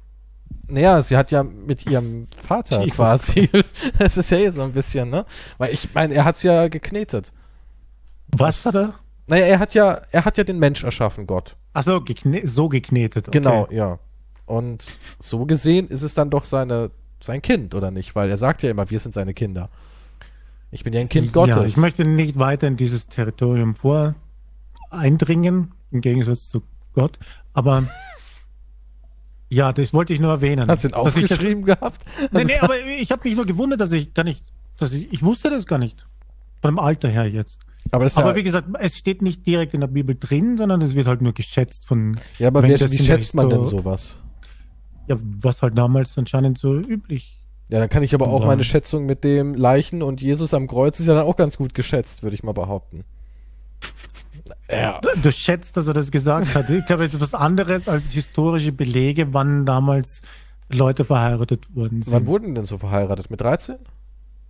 Naja, 0.73 1.03
sie 1.03 1.19
hat 1.19 1.31
ja 1.31 1.43
mit 1.43 1.85
ihrem 1.85 2.29
Vater 2.35 2.81
Jesus 2.83 2.97
quasi. 2.97 3.49
Das 3.99 4.17
ist 4.17 4.31
ja 4.31 4.39
eh 4.39 4.51
so 4.51 4.63
ein 4.63 4.73
bisschen, 4.73 5.11
ne? 5.11 5.27
Weil 5.59 5.75
ich 5.75 5.93
meine, 5.93 6.15
er 6.15 6.25
hat's 6.25 6.43
ja 6.43 6.69
geknetet. 6.69 7.33
Was 8.29 8.65
hat 8.65 8.75
er? 8.75 8.95
Naja, 9.27 9.45
er 9.45 9.59
hat 9.59 9.75
ja, 9.75 10.01
er 10.11 10.25
hat 10.25 10.39
ja 10.39 10.45
den 10.45 10.59
Mensch 10.59 10.83
erschaffen, 10.83 11.27
Gott. 11.27 11.57
Ach 11.75 11.83
so, 11.83 12.01
gekne 12.01 12.47
so 12.47 12.71
geknetet. 12.71 13.29
Okay. 13.29 13.39
Genau, 13.39 13.69
ja. 13.71 13.99
Und 14.47 14.87
so 15.21 15.45
gesehen 15.45 15.89
ist 15.89 16.03
es 16.03 16.15
dann 16.15 16.31
doch 16.31 16.45
seine, 16.45 16.91
sein 17.21 17.43
Kind, 17.43 17.75
oder 17.75 17.91
nicht? 17.91 18.15
Weil 18.15 18.31
er 18.31 18.39
sagt 18.39 18.63
ja 18.63 18.71
immer, 18.71 18.89
wir 18.89 18.99
sind 18.99 19.13
seine 19.13 19.35
Kinder. 19.35 19.69
Ich 20.71 20.85
bin 20.85 20.95
ja 20.95 21.01
ein 21.01 21.11
Kind 21.11 21.35
Gottes. 21.35 21.57
Ja, 21.57 21.65
ich 21.65 21.77
möchte 21.77 22.07
nicht 22.07 22.39
weiter 22.39 22.67
in 22.67 22.79
dieses 22.79 23.07
Territorium 23.07 23.77
vor 23.77 24.15
eindringen, 24.91 25.73
im 25.91 26.01
Gegensatz 26.01 26.49
zu 26.49 26.63
Gott. 26.95 27.19
Aber 27.53 27.85
ja, 29.53 29.73
das 29.73 29.93
wollte 29.93 30.15
ich 30.15 30.21
nur 30.21 30.31
erwähnen. 30.31 30.69
Hast 30.69 30.85
du 30.85 30.89
ihn 30.89 30.95
aufgeschrieben 30.95 31.67
das, 31.67 31.79
gehabt? 31.79 32.05
Nee, 32.31 32.45
nee, 32.45 32.59
aber 32.59 32.81
ich 32.87 33.13
habe 33.13 33.29
mich 33.29 33.37
nur 33.37 33.45
gewundert, 33.45 33.81
dass 33.81 33.93
ich 33.93 34.15
gar 34.15 34.25
nicht, 34.25 34.43
dass 34.79 34.93
ich, 34.93 35.13
ich 35.13 35.23
wusste 35.23 35.51
das 35.51 35.67
gar 35.67 35.79
nicht. 35.79 36.07
Von 36.63 36.75
dem 36.75 36.79
Alter 36.79 37.09
her 37.09 37.27
jetzt. 37.27 37.61
Aber, 37.91 38.09
aber 38.15 38.31
ja, 38.31 38.37
wie 38.37 38.45
gesagt, 38.45 38.69
es 38.79 38.97
steht 38.97 39.21
nicht 39.21 39.45
direkt 39.47 39.75
in 39.75 39.81
der 39.81 39.89
Bibel 39.89 40.17
drin, 40.19 40.57
sondern 40.57 40.81
es 40.81 40.95
wird 40.95 41.07
halt 41.07 41.21
nur 41.21 41.35
geschätzt 41.35 41.87
von. 41.87 42.19
Ja, 42.39 42.49
aber 42.49 42.63
wer, 42.63 42.91
wie 42.91 42.99
schätzt 42.99 43.35
man 43.35 43.51
denn 43.51 43.65
sowas? 43.65 44.19
Ja, 45.09 45.17
was 45.21 45.61
halt 45.61 45.77
damals 45.77 46.17
anscheinend 46.17 46.57
so 46.57 46.75
üblich. 46.75 47.39
Ja, 47.69 47.81
dann 47.81 47.89
kann 47.89 48.03
ich 48.03 48.15
aber 48.15 48.29
auch 48.29 48.47
meine 48.47 48.65
Schätzung 48.65 49.05
mit 49.05 49.25
dem 49.25 49.55
Leichen 49.55 50.03
und 50.03 50.23
Jesus 50.23 50.55
am 50.55 50.67
Kreuz 50.67 51.01
ist 51.01 51.09
ja 51.09 51.15
dann 51.15 51.25
auch 51.25 51.37
ganz 51.37 51.59
gut 51.59 51.75
geschätzt, 51.75 52.23
würde 52.23 52.35
ich 52.35 52.43
mal 52.43 52.53
behaupten. 52.53 53.05
Ja. 54.71 55.01
Du 55.23 55.31
schätzt, 55.31 55.77
dass 55.77 55.87
er 55.87 55.95
das 55.95 56.11
gesagt 56.11 56.55
hat. 56.55 56.69
Ich 56.71 56.85
glaube, 56.87 57.05
es 57.05 57.15
ist 57.15 57.21
was 57.21 57.35
anderes 57.35 57.89
als 57.89 58.11
historische 58.11 58.73
Belege, 58.73 59.33
wann 59.35 59.67
damals 59.67 60.23
Leute 60.71 61.05
verheiratet 61.05 61.67
wurden. 61.75 62.03
Wann 62.07 62.27
wurden 62.27 62.55
denn 62.55 62.65
so 62.65 62.79
verheiratet? 62.79 63.31
Mit 63.31 63.41
13? 63.41 63.77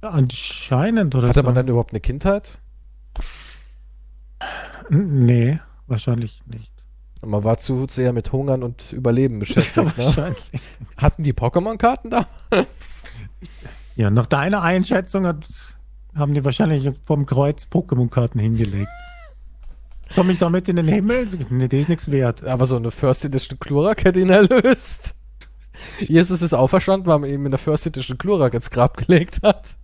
Ja, 0.02 0.10
anscheinend 0.10 1.14
oder 1.14 1.28
Hatte 1.28 1.40
so. 1.40 1.46
man 1.46 1.54
dann 1.54 1.68
überhaupt 1.68 1.92
eine 1.92 2.00
Kindheit? 2.00 2.58
Nee, 4.90 5.60
wahrscheinlich 5.86 6.40
nicht. 6.46 6.70
Man 7.24 7.44
war 7.44 7.58
zu 7.58 7.86
sehr 7.88 8.12
mit 8.12 8.32
Hungern 8.32 8.62
und 8.64 8.92
Überleben 8.92 9.38
beschäftigt. 9.38 9.76
Ja, 9.76 9.82
ne? 9.84 9.92
wahrscheinlich. 9.96 10.52
Ne? 10.52 10.60
Hatten 10.96 11.22
die 11.22 11.32
Pokémon-Karten 11.32 12.10
da? 12.10 12.26
ja, 13.96 14.10
nach 14.10 14.26
deiner 14.26 14.62
Einschätzung 14.62 15.26
hat, 15.26 15.46
haben 16.16 16.34
die 16.34 16.44
wahrscheinlich 16.44 16.90
vom 17.04 17.26
Kreuz 17.26 17.66
Pokémon-Karten 17.70 18.40
hingelegt. 18.40 18.90
Komme 20.14 20.32
ich 20.32 20.38
damit 20.38 20.68
in 20.68 20.76
den 20.76 20.88
Himmel? 20.88 21.28
Nee, 21.50 21.68
die 21.68 21.80
ist 21.80 21.88
nichts 21.88 22.10
wert. 22.10 22.44
Aber 22.44 22.66
so 22.66 22.76
eine 22.76 22.90
First 22.90 23.24
Edition 23.24 23.58
Klurak 23.58 24.04
hätte 24.04 24.20
ihn 24.20 24.30
erlöst. 24.30 25.14
Jesus 26.00 26.42
ist 26.42 26.52
auferstanden, 26.52 27.06
weil 27.06 27.18
man 27.18 27.30
ihm 27.30 27.46
in 27.46 27.50
der 27.50 27.58
First 27.58 27.86
Edition 27.86 28.18
Klurak 28.18 28.54
ins 28.54 28.70
Grab 28.70 28.96
gelegt 28.96 29.42
hat. 29.42 29.76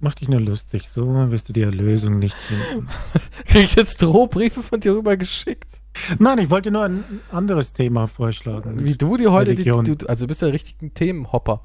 Mach 0.00 0.14
dich 0.14 0.28
nur 0.28 0.40
lustig, 0.40 0.88
so 0.88 1.06
wirst 1.30 1.48
du 1.48 1.52
die 1.52 1.62
Erlösung 1.62 2.18
nicht 2.18 2.34
finden. 2.34 2.88
Krieg 3.46 3.64
ich 3.64 3.74
jetzt 3.74 4.02
Drohbriefe 4.02 4.62
von 4.62 4.80
dir 4.80 4.94
rüber 4.94 5.16
geschickt? 5.16 5.80
Nein, 6.18 6.38
ich 6.38 6.50
wollte 6.50 6.70
nur 6.70 6.84
ein 6.84 7.04
anderes 7.30 7.72
Thema 7.72 8.06
vorschlagen. 8.06 8.84
Wie 8.84 8.96
du 8.96 9.16
die 9.16 9.28
heute, 9.28 9.54
die, 9.54 9.64
du, 9.64 10.06
also 10.06 10.26
bist 10.26 10.42
ja 10.42 10.48
richtig 10.48 10.80
ein 10.82 10.92
Themenhopper. 10.92 11.62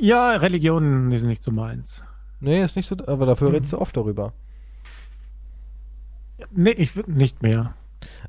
Ja, 0.00 0.32
Religion 0.32 1.12
ist 1.12 1.24
nicht 1.24 1.42
so 1.42 1.52
meins. 1.52 2.02
Nee, 2.40 2.62
ist 2.62 2.76
nicht 2.76 2.88
so, 2.88 2.96
aber 3.06 3.26
dafür 3.26 3.48
mhm. 3.48 3.54
redest 3.54 3.72
du 3.72 3.78
oft 3.78 3.96
darüber. 3.96 4.32
Nee, 6.50 6.70
ich 6.70 6.96
würde 6.96 7.12
nicht 7.12 7.42
mehr. 7.42 7.74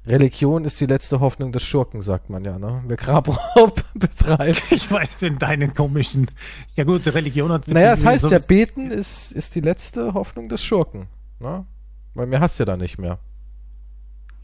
Religion 0.06 0.66
ist 0.66 0.82
die 0.82 0.86
letzte 0.86 1.20
Hoffnung 1.20 1.52
des 1.52 1.64
Schurken, 1.64 2.02
sagt 2.02 2.30
man 2.30 2.44
ja, 2.44 2.58
ne? 2.58 2.82
Wer 2.88 2.98
Grabraub 2.98 3.84
betreibt. 3.94 4.72
Ich 4.72 4.90
weiß 4.90 5.22
in 5.22 5.38
deinen 5.38 5.74
komischen. 5.74 6.28
Ja 6.76 6.84
gut, 6.84 7.06
Religion 7.08 7.52
hat. 7.52 7.68
Naja, 7.68 7.94
es 7.94 8.04
heißt 8.04 8.32
ja, 8.32 8.40
beten 8.40 8.90
ist, 8.90 9.32
ist 9.32 9.56
die 9.56 9.62
letzte 9.62 10.14
Hoffnung 10.14 10.50
des 10.50 10.64
Schurken, 10.64 11.08
ne? 11.40 11.66
Weil 12.16 12.26
mehr 12.26 12.40
hast 12.40 12.60
du 12.60 12.64
ja 12.64 12.66
da 12.66 12.78
nicht 12.78 12.98
mehr. 12.98 13.20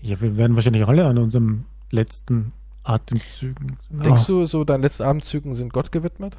Ja, 0.02 0.22
wir 0.22 0.38
werden 0.38 0.56
wahrscheinlich 0.56 0.88
alle 0.88 1.08
an 1.08 1.18
unserem 1.18 1.66
letzten 1.90 2.52
Atemzügen. 2.84 3.78
Denkst 3.90 4.30
oh. 4.30 4.34
du, 4.34 4.46
so 4.46 4.64
deine 4.64 4.84
letzten 4.84 5.04
Atemzügen 5.04 5.56
sind 5.56 5.74
Gott 5.74 5.92
gewidmet? 5.92 6.38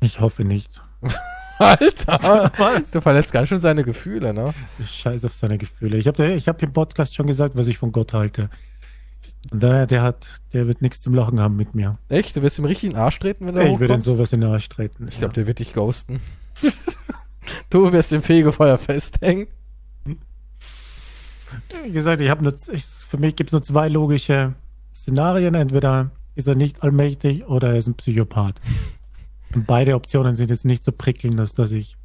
Ich 0.00 0.20
hoffe 0.20 0.44
nicht. 0.44 0.80
Alter, 1.58 2.50
was? 2.56 2.90
du 2.90 3.00
verletzt 3.00 3.32
ganz 3.32 3.48
schön 3.48 3.58
seine 3.58 3.84
Gefühle, 3.84 4.34
ne? 4.34 4.52
Scheiß 4.84 5.24
auf 5.24 5.34
seine 5.34 5.56
Gefühle. 5.56 5.98
Ich 5.98 6.06
habe 6.08 6.34
ich 6.34 6.48
hab 6.48 6.62
im 6.62 6.72
Podcast 6.72 7.14
schon 7.14 7.26
gesagt, 7.26 7.56
was 7.56 7.68
ich 7.68 7.78
von 7.78 7.92
Gott 7.92 8.12
halte. 8.12 8.50
Und 9.50 9.62
daher, 9.62 9.86
der 9.86 10.02
hat, 10.02 10.26
der 10.52 10.66
wird 10.66 10.82
nichts 10.82 11.00
zum 11.00 11.14
Lachen 11.14 11.38
haben 11.38 11.56
mit 11.56 11.74
mir. 11.74 11.92
Echt? 12.08 12.36
Du 12.36 12.42
wirst 12.42 12.58
ihm 12.58 12.64
richtig 12.64 12.90
in 12.90 12.94
den 12.94 12.98
Arsch 12.98 13.18
treten, 13.18 13.46
wenn 13.46 13.54
du 13.54 13.62
Ich 13.62 13.78
würde 13.78 13.94
ihm 13.94 14.00
sowas 14.00 14.32
in 14.32 14.40
den 14.40 14.50
Arsch 14.50 14.68
treten. 14.68 15.06
Ich 15.08 15.18
glaube, 15.18 15.32
ja. 15.32 15.34
der 15.34 15.46
wird 15.46 15.58
dich 15.58 15.74
ghosten. 15.74 16.20
du 17.70 17.92
wirst 17.92 18.12
im 18.12 18.22
Fegefeuer 18.22 18.78
festhängen. 18.78 19.46
Wie 21.84 21.92
gesagt, 21.92 22.20
ich 22.20 22.30
habe 22.30 22.42
nur, 22.42 22.54
ich, 22.72 22.84
für 22.84 23.18
mich 23.18 23.36
gibt 23.36 23.50
es 23.50 23.52
nur 23.52 23.62
zwei 23.62 23.88
logische 23.88 24.54
Szenarien. 24.92 25.54
Entweder 25.54 26.10
ist 26.34 26.48
er 26.48 26.54
nicht 26.54 26.82
allmächtig 26.82 27.46
oder 27.46 27.68
er 27.68 27.76
ist 27.76 27.86
ein 27.86 27.94
Psychopath. 27.94 28.60
Und 29.54 29.66
beide 29.66 29.94
Optionen 29.94 30.36
sind 30.36 30.50
jetzt 30.50 30.64
nicht 30.64 30.82
so 30.82 30.92
prickelnd, 30.92 31.38
dass, 31.38 31.54
dass 31.54 31.72
ich. 31.72 31.96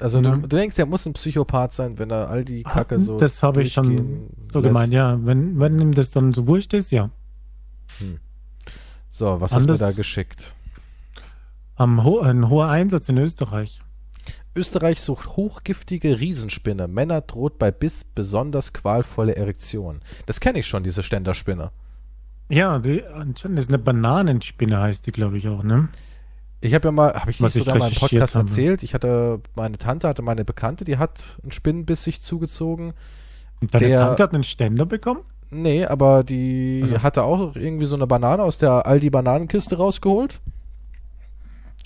Also 0.00 0.20
ja. 0.20 0.36
du, 0.36 0.42
du, 0.42 0.56
denkst, 0.56 0.78
er 0.78 0.86
muss 0.86 1.06
ein 1.06 1.14
Psychopath 1.14 1.72
sein, 1.72 1.98
wenn 1.98 2.10
er 2.10 2.28
all 2.28 2.44
die 2.44 2.62
Kacke 2.62 2.98
so. 2.98 3.18
Das 3.18 3.42
habe 3.42 3.62
ich 3.62 3.72
schon 3.72 4.28
so 4.52 4.60
lässt. 4.60 4.72
gemeint, 4.72 4.92
ja. 4.92 5.18
Wenn, 5.24 5.58
wenn 5.58 5.80
ihm 5.80 5.92
das 5.92 6.10
dann 6.10 6.32
so 6.32 6.46
wurscht 6.46 6.74
ist, 6.74 6.90
ja. 6.90 7.10
Hm. 7.98 8.18
So, 9.10 9.40
was 9.40 9.52
Anders, 9.52 9.52
hast 9.52 9.66
du 9.66 9.72
mir 9.72 9.78
da 9.78 9.92
geschickt? 9.92 10.54
Am 11.74 12.04
Ho 12.04 12.20
ein 12.20 12.48
hoher 12.48 12.68
Einsatz 12.68 13.08
in 13.08 13.18
Österreich. 13.18 13.80
Österreich 14.54 15.00
sucht 15.00 15.36
hochgiftige 15.36 16.18
Riesenspinne. 16.18 16.88
Männer 16.88 17.20
droht 17.20 17.58
bei 17.58 17.70
Biss 17.70 18.04
besonders 18.04 18.72
qualvolle 18.72 19.36
Erektion. 19.36 20.00
Das 20.24 20.40
kenne 20.40 20.60
ich 20.60 20.66
schon, 20.66 20.82
diese 20.82 21.02
Ständerspinne. 21.02 21.70
Ja, 22.48 22.78
die, 22.78 23.04
anscheinend 23.04 23.58
ist 23.58 23.68
eine 23.68 23.78
Bananenspinne, 23.78 24.80
heißt 24.80 25.06
die, 25.06 25.12
glaube 25.12 25.36
ich 25.38 25.48
auch, 25.48 25.62
ne? 25.62 25.88
Ich 26.60 26.74
habe 26.74 26.88
ja 26.88 26.92
mal, 26.92 27.14
habe 27.14 27.30
ich 27.30 27.40
nicht 27.40 27.52
sogar 27.52 27.76
mal 27.76 27.88
im 27.88 27.94
Podcast 27.94 28.34
habe. 28.34 28.46
erzählt, 28.48 28.82
ich 28.82 28.94
hatte, 28.94 29.40
meine 29.54 29.78
Tante 29.78 30.08
hatte 30.08 30.22
meine 30.22 30.44
Bekannte, 30.44 30.84
die 30.84 30.96
hat 30.96 31.22
einen 31.42 31.52
Spinnenbiss 31.52 32.02
sich 32.02 32.22
zugezogen. 32.22 32.94
Und 33.60 33.74
deine 33.74 33.88
der, 33.88 34.00
Tante 34.00 34.22
hat 34.22 34.34
einen 34.34 34.44
Ständer 34.44 34.86
bekommen? 34.86 35.20
Nee, 35.50 35.84
aber 35.84 36.24
die 36.24 36.80
also. 36.82 37.02
hatte 37.02 37.22
auch 37.22 37.54
irgendwie 37.54 37.86
so 37.86 37.94
eine 37.94 38.06
Banane 38.06 38.42
aus 38.42 38.58
der 38.58 38.86
Aldi 38.86 39.10
Bananenkiste 39.10 39.76
rausgeholt. 39.76 40.40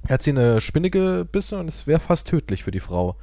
Er 0.06 0.14
hat 0.14 0.22
sie 0.22 0.30
eine 0.30 0.60
Spinne 0.60 0.90
gebissen 0.90 1.58
und 1.58 1.68
es 1.68 1.86
wäre 1.86 2.00
fast 2.00 2.26
tödlich 2.28 2.64
für 2.64 2.70
die 2.70 2.80
Frau. 2.80 3.16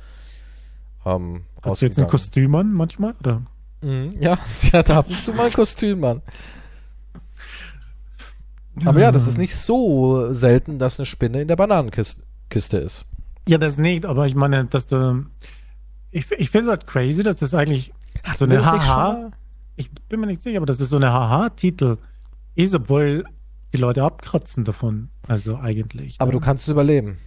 Ähm, 1.06 1.44
hat 1.64 1.78
sie 1.78 1.88
jetzt 1.88 1.98
ein 1.98 2.08
Kostüm 2.08 2.54
an 2.56 2.72
manchmal? 2.72 3.16
Oder? 3.20 3.42
Mhm, 3.82 4.12
ja, 4.20 4.38
sie 4.48 4.72
hatte 4.72 4.96
ab 4.96 5.08
und 5.08 5.20
zu 5.20 5.34
mal 5.34 5.48
ein 5.48 5.54
Kostüm 5.54 6.04
an. 6.04 6.22
Aber 8.86 9.00
ja, 9.00 9.12
das 9.12 9.28
ist 9.28 9.38
nicht 9.38 9.56
so 9.56 10.34
selten, 10.34 10.80
dass 10.80 11.00
eine 11.00 11.06
Spinne 11.06 11.42
in 11.42 11.48
der 11.48 11.56
Bananenkiste 11.56 12.78
ist. 12.78 13.06
Ja, 13.48 13.58
das 13.58 13.78
nicht, 13.78 14.06
aber 14.06 14.28
ich 14.28 14.36
meine, 14.36 14.66
dass 14.66 14.88
du. 14.88 15.26
Ich, 16.12 16.32
ich 16.32 16.50
finde 16.50 16.68
es 16.68 16.70
halt 16.72 16.88
crazy, 16.88 17.24
dass 17.24 17.38
das 17.38 17.54
eigentlich 17.54 17.94
so 18.38 18.46
eine 18.46 18.66
Haha. 18.66 19.32
Ich 19.76 19.92
bin 20.10 20.20
mir 20.20 20.28
nicht 20.28 20.42
sicher, 20.42 20.58
aber 20.58 20.66
dass 20.66 20.78
das 20.78 20.90
so 20.90 20.96
eine 20.96 21.12
Haha-Titel 21.12 21.98
ist, 22.56 22.74
obwohl 22.74 23.26
die 23.74 23.78
Leute 23.78 24.04
abkratzen 24.04 24.63
davon. 24.63 25.10
Also 25.28 25.58
eigentlich. 25.58 26.16
Aber 26.20 26.32
ja. 26.32 26.40
du 26.40 26.44
kannst 26.44 26.68
es 26.68 26.72
überleben. 26.72 27.18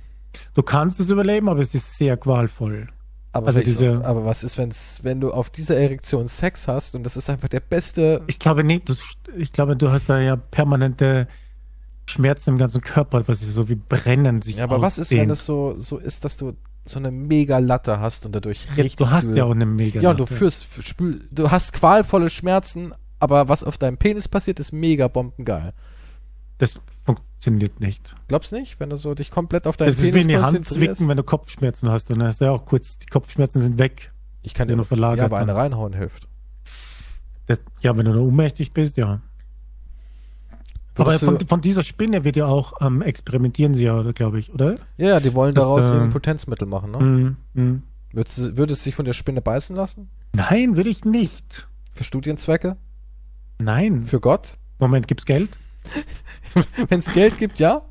Du 0.55 0.63
kannst 0.63 1.01
es 1.01 1.11
überleben, 1.11 1.49
aber 1.49 1.61
es 1.61 1.75
ist 1.75 1.97
sehr 1.97 2.17
qualvoll. 2.17 2.89
Aber, 3.33 3.49
also 3.49 3.61
diese, 3.61 3.97
so, 3.97 4.05
aber 4.05 4.25
was 4.25 4.43
ist, 4.43 4.59
wenn's, 4.59 5.01
wenn 5.03 5.21
du 5.21 5.33
auf 5.33 5.51
dieser 5.51 5.77
Erektion 5.77 6.27
Sex 6.27 6.67
hast 6.67 6.97
und 6.97 7.05
das 7.05 7.17
ist 7.17 7.31
einfach 7.31 7.49
der 7.49 7.61
beste. 7.61 8.23
Ich 8.27 8.41
glaube 8.41 8.65
nicht, 8.65 8.89
du, 8.89 8.95
ich 9.37 9.53
glaube, 9.53 9.77
du 9.77 9.93
hast 9.93 10.09
da 10.09 10.21
ja 10.21 10.35
permanente 10.37 11.29
Schmerzen 12.07 12.51
im 12.51 12.59
ganzen 12.59 12.81
Körper, 12.81 13.23
was 13.29 13.41
ist 13.41 13.55
so 13.55 13.69
wie 13.69 13.77
brennen 13.77 14.43
sich. 14.43 14.57
Ja, 14.57 14.65
aber 14.65 14.83
was 14.83 14.99
ist, 14.99 15.13
wenn 15.13 15.31
es 15.31 15.47
so, 15.47 15.79
so 15.79 15.99
ist, 15.99 16.25
dass 16.25 16.37
du 16.37 16.55
so 16.85 16.99
eine 16.99 17.13
mega 17.13 17.59
Latte 17.59 18.01
hast 18.01 18.27
und 18.27 18.35
dadurch 18.35 18.67
ja, 18.77 18.83
richtig. 18.83 18.97
Du 18.97 19.11
hast 19.11 19.33
ja 19.33 19.45
auch 19.45 19.53
eine 19.53 19.67
mega 19.67 20.01
Latte. 20.01 20.05
Ja, 20.05 20.11
und 20.11 20.21
du 20.21 20.27
führst, 20.27 20.67
spül, 20.81 21.29
du 21.31 21.51
hast 21.51 21.73
qualvolle 21.73 22.31
Schmerzen, 22.31 22.95
aber 23.21 23.49
was 23.49 23.63
auf 23.63 23.79
deinem 23.79 23.97
Penis 23.97 24.27
passiert, 24.27 24.59
ist 24.59 24.73
mega 24.73 25.07
bombengeil. 25.07 25.73
Das 26.61 26.75
funktioniert 27.05 27.81
nicht. 27.81 28.15
Glaubst 28.29 28.53
nicht, 28.53 28.79
wenn 28.81 28.91
du 28.91 28.97
so 28.97 29.15
dich 29.15 29.31
komplett 29.31 29.67
auf 29.67 29.79
deinen 29.79 29.89
das 29.89 29.97
Penis 29.97 30.09
ist 30.09 30.15
wie 30.15 30.21
in 30.21 30.29
die 30.29 30.39
Hand 30.39 30.67
zwicken, 30.67 31.09
wenn 31.09 31.17
du 31.17 31.23
Kopfschmerzen 31.23 31.89
hast. 31.89 32.11
Dann 32.11 32.23
hast 32.23 32.43
du 32.43 32.45
ja 32.45 32.51
auch 32.51 32.67
kurz, 32.67 32.99
die 32.99 33.07
Kopfschmerzen 33.07 33.63
sind 33.63 33.79
weg. 33.79 34.13
Ich 34.43 34.53
kann 34.53 34.69
dir 34.69 34.77
nur 34.77 34.85
verlagern. 34.85 35.21
Ja, 35.21 35.25
aber 35.25 35.39
eine 35.39 35.55
reinhauen 35.55 35.95
hilft. 35.95 36.29
Das, 37.47 37.61
ja, 37.81 37.97
wenn 37.97 38.05
du 38.05 38.13
nur 38.13 38.27
ohnmächtig 38.27 38.75
bist, 38.75 38.99
ja. 38.99 39.23
aber 40.97 41.19
von, 41.19 41.41
von, 41.41 41.63
dieser 41.63 41.83
Spinne 41.83 42.25
wird 42.25 42.37
ja 42.37 42.45
auch 42.45 42.75
ähm, 42.83 43.01
experimentieren 43.01 43.73
sie 43.73 43.85
ja, 43.85 44.03
glaube 44.13 44.39
ich, 44.39 44.53
oder? 44.53 44.77
Ja, 44.99 45.19
die 45.19 45.35
wollen 45.35 45.55
das, 45.55 45.65
daraus 45.65 45.91
äh, 45.91 46.09
Potenzmittel 46.09 46.69
machen, 46.69 46.91
ne? 46.91 46.99
Mm, 46.99 47.61
mm. 47.61 47.83
Würdest, 48.13 48.57
würde 48.59 48.75
es 48.75 48.85
sich 48.85 48.95
von 48.95 49.07
der 49.07 49.15
Spinne 49.15 49.41
beißen 49.41 49.75
lassen? 49.75 50.11
Nein, 50.35 50.77
würde 50.77 50.91
ich 50.91 51.07
nicht. 51.07 51.69
Für 51.93 52.05
Studienzwecke? 52.05 52.77
Nein. 53.59 54.05
Für 54.05 54.21
Gott? 54.21 54.59
Moment, 54.79 55.09
gibt's 55.09 55.25
Geld? 55.25 55.49
Wenn 56.89 56.99
es 56.99 57.13
Geld 57.13 57.39
gibt, 57.39 57.59
ja? 57.59 57.83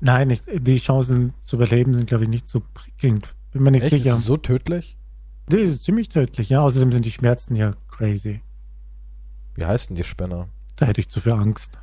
Nein, 0.00 0.28
nicht, 0.28 0.44
die 0.48 0.78
Chancen 0.78 1.34
zu 1.42 1.56
überleben 1.56 1.94
sind, 1.94 2.06
glaube 2.06 2.24
ich, 2.24 2.30
nicht 2.30 2.48
so 2.48 2.62
prickelnd. 2.74 3.34
Bin 3.52 3.62
mir 3.62 3.70
nicht 3.70 3.82
Echt? 3.84 3.92
sicher. 4.02 4.16
Ist 4.16 4.24
so 4.24 4.36
tödlich? 4.36 4.96
Die 5.48 5.56
ist 5.58 5.82
ziemlich 5.84 6.08
tödlich, 6.08 6.48
ja. 6.48 6.60
Außerdem 6.60 6.92
sind 6.92 7.04
die 7.04 7.10
Schmerzen 7.10 7.56
ja 7.56 7.74
crazy. 7.88 8.40
Wie 9.56 9.64
heißt 9.66 9.90
denn 9.90 9.96
die 9.96 10.04
Spinner? 10.04 10.48
Da 10.76 10.86
hätte 10.86 11.00
ich 11.00 11.08
zu 11.08 11.20
viel 11.20 11.32
Angst. 11.32 11.78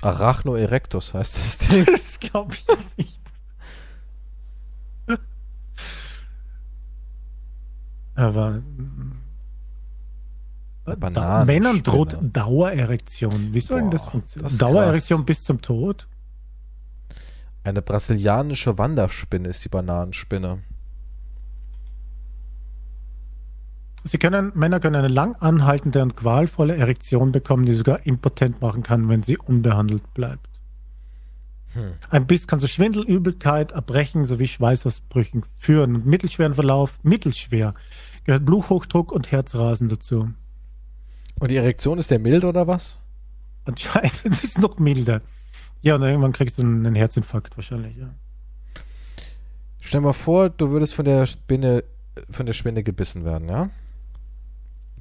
Arachno 0.00 0.54
erectus 0.54 1.12
heißt 1.12 1.36
das 1.36 1.58
Ding. 1.68 1.84
das 1.86 2.20
glaube 2.20 2.54
ich 2.54 2.64
nicht. 2.96 3.20
Aber 8.14 8.62
Bananen. 10.96 11.46
Männern 11.46 11.82
droht 11.82 12.16
Dauererektion. 12.20 13.52
Wie 13.52 13.60
soll 13.60 13.78
Boah, 13.78 13.82
denn 13.82 13.90
das 13.90 14.04
funktionieren? 14.06 14.48
Das 14.48 14.58
Dauererektion 14.58 15.24
bis 15.24 15.44
zum 15.44 15.60
Tod? 15.60 16.06
Eine 17.64 17.82
brasilianische 17.82 18.78
Wanderspinne 18.78 19.48
ist 19.48 19.64
die 19.64 19.68
Bananenspinne. 19.68 20.62
Sie 24.04 24.18
können, 24.18 24.52
Männer 24.54 24.80
können 24.80 24.96
eine 24.96 25.08
lang 25.08 25.34
anhaltende 25.36 26.02
und 26.02 26.16
qualvolle 26.16 26.76
Erektion 26.76 27.32
bekommen, 27.32 27.66
die 27.66 27.74
sogar 27.74 28.06
impotent 28.06 28.62
machen 28.62 28.82
kann, 28.82 29.08
wenn 29.08 29.22
sie 29.22 29.36
unbehandelt 29.36 30.14
bleibt. 30.14 30.48
Hm. 31.74 31.92
Ein 32.08 32.26
Biss 32.26 32.46
kann 32.46 32.60
zu 32.60 32.68
Schwindel, 32.68 33.02
Übelkeit, 33.04 33.72
Erbrechen 33.72 34.24
sowie 34.24 34.48
Schweißausbrüchen 34.48 35.44
führen. 35.58 35.96
Und 35.96 36.06
mittelschweren 36.06 36.54
Verlauf, 36.54 36.98
mittelschwer, 37.02 37.74
gehört 38.24 38.46
Bluthochdruck 38.46 39.12
und 39.12 39.30
Herzrasen 39.30 39.88
dazu. 39.88 40.30
Und 41.38 41.50
die 41.50 41.56
Erektion 41.56 41.98
ist 41.98 42.10
der 42.10 42.18
mild 42.18 42.44
oder 42.44 42.66
was? 42.66 43.00
Anscheinend 43.64 44.24
ist 44.24 44.44
es 44.44 44.58
noch 44.58 44.78
milder. 44.78 45.20
Ja, 45.80 45.94
und 45.94 46.02
irgendwann 46.02 46.32
kriegst 46.32 46.58
du 46.58 46.62
einen 46.62 46.94
Herzinfarkt 46.94 47.56
wahrscheinlich, 47.56 47.96
ja. 47.96 48.14
Stell 49.80 50.00
mal 50.00 50.12
vor, 50.12 50.50
du 50.50 50.70
würdest 50.70 50.94
von 50.94 51.04
der 51.04 51.26
Spinne, 51.26 51.84
von 52.30 52.46
der 52.46 52.52
Spinne 52.52 52.82
gebissen 52.82 53.24
werden, 53.24 53.48
ja? 53.48 53.70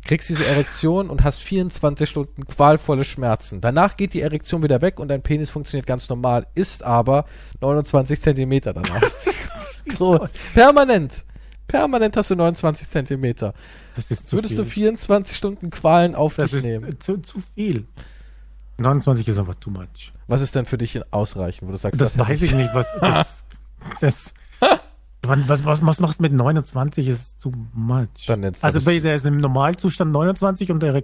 Kriegst 0.06 0.30
diese 0.30 0.46
Erektion 0.46 1.10
und 1.10 1.24
hast 1.24 1.40
24 1.40 2.10
Stunden 2.10 2.46
qualvolle 2.46 3.04
Schmerzen. 3.04 3.60
Danach 3.60 3.98
geht 3.98 4.14
die 4.14 4.22
Erektion 4.22 4.64
wieder 4.64 4.82
weg 4.82 5.00
und 5.00 5.08
dein 5.10 5.24
Penis 5.24 5.50
funktioniert 5.50 5.88
ganz 5.88 6.08
normal, 6.08 6.48
ist 6.54 6.84
aber 6.84 7.26
29 7.60 8.22
Zentimeter 8.22 8.74
danach. 8.74 9.02
Groß. 9.88 10.30
Permanent. 10.54 11.26
Permanent 11.68 12.16
hast 12.16 12.32
du 12.32 12.36
29 12.36 12.90
Zentimeter. 12.90 13.54
Das 13.96 14.12
ist 14.12 14.30
zu 14.30 14.38
Würdest 14.38 14.56
viel. 14.56 14.64
du 14.64 14.70
24 14.70 15.38
Stunden 15.38 15.70
Qualen 15.70 16.16
auf 16.16 16.36
das 16.36 16.52
dich 16.52 16.64
nehmen? 16.64 16.90
Ist 16.90 17.04
zu, 17.04 17.18
zu 17.18 17.42
viel. 17.56 17.86
29 18.78 19.28
ist 19.28 19.38
einfach 19.38 19.56
too 19.56 19.70
much. 19.70 20.14
Was 20.28 20.42
ist 20.42 20.56
denn 20.56 20.66
für 20.66 20.78
dich 20.78 21.02
ausreichend, 21.12 21.68
wo 21.68 21.72
du 21.72 21.78
sagst, 21.78 22.00
das, 22.00 22.14
das 22.14 22.28
weiß 22.28 22.42
ich 22.42 22.54
nicht, 22.54 22.74
was 22.74 22.88
das, 23.02 23.44
das 24.00 24.34
was, 25.24 25.66
was, 25.66 25.86
was 25.86 26.00
machst 26.00 26.20
du 26.20 26.24
mit 26.24 26.34
29 26.34 27.08
ist 27.08 27.42
too 27.42 27.52
much. 27.74 28.08
Dann 28.28 28.42
nennst 28.42 28.64
also 28.64 28.80
bei 28.86 29.00
der 29.00 29.16
ist 29.16 29.26
im 29.26 29.38
Normalzustand 29.38 30.12
29 30.12 30.72
und 30.72 30.82
der 30.82 31.04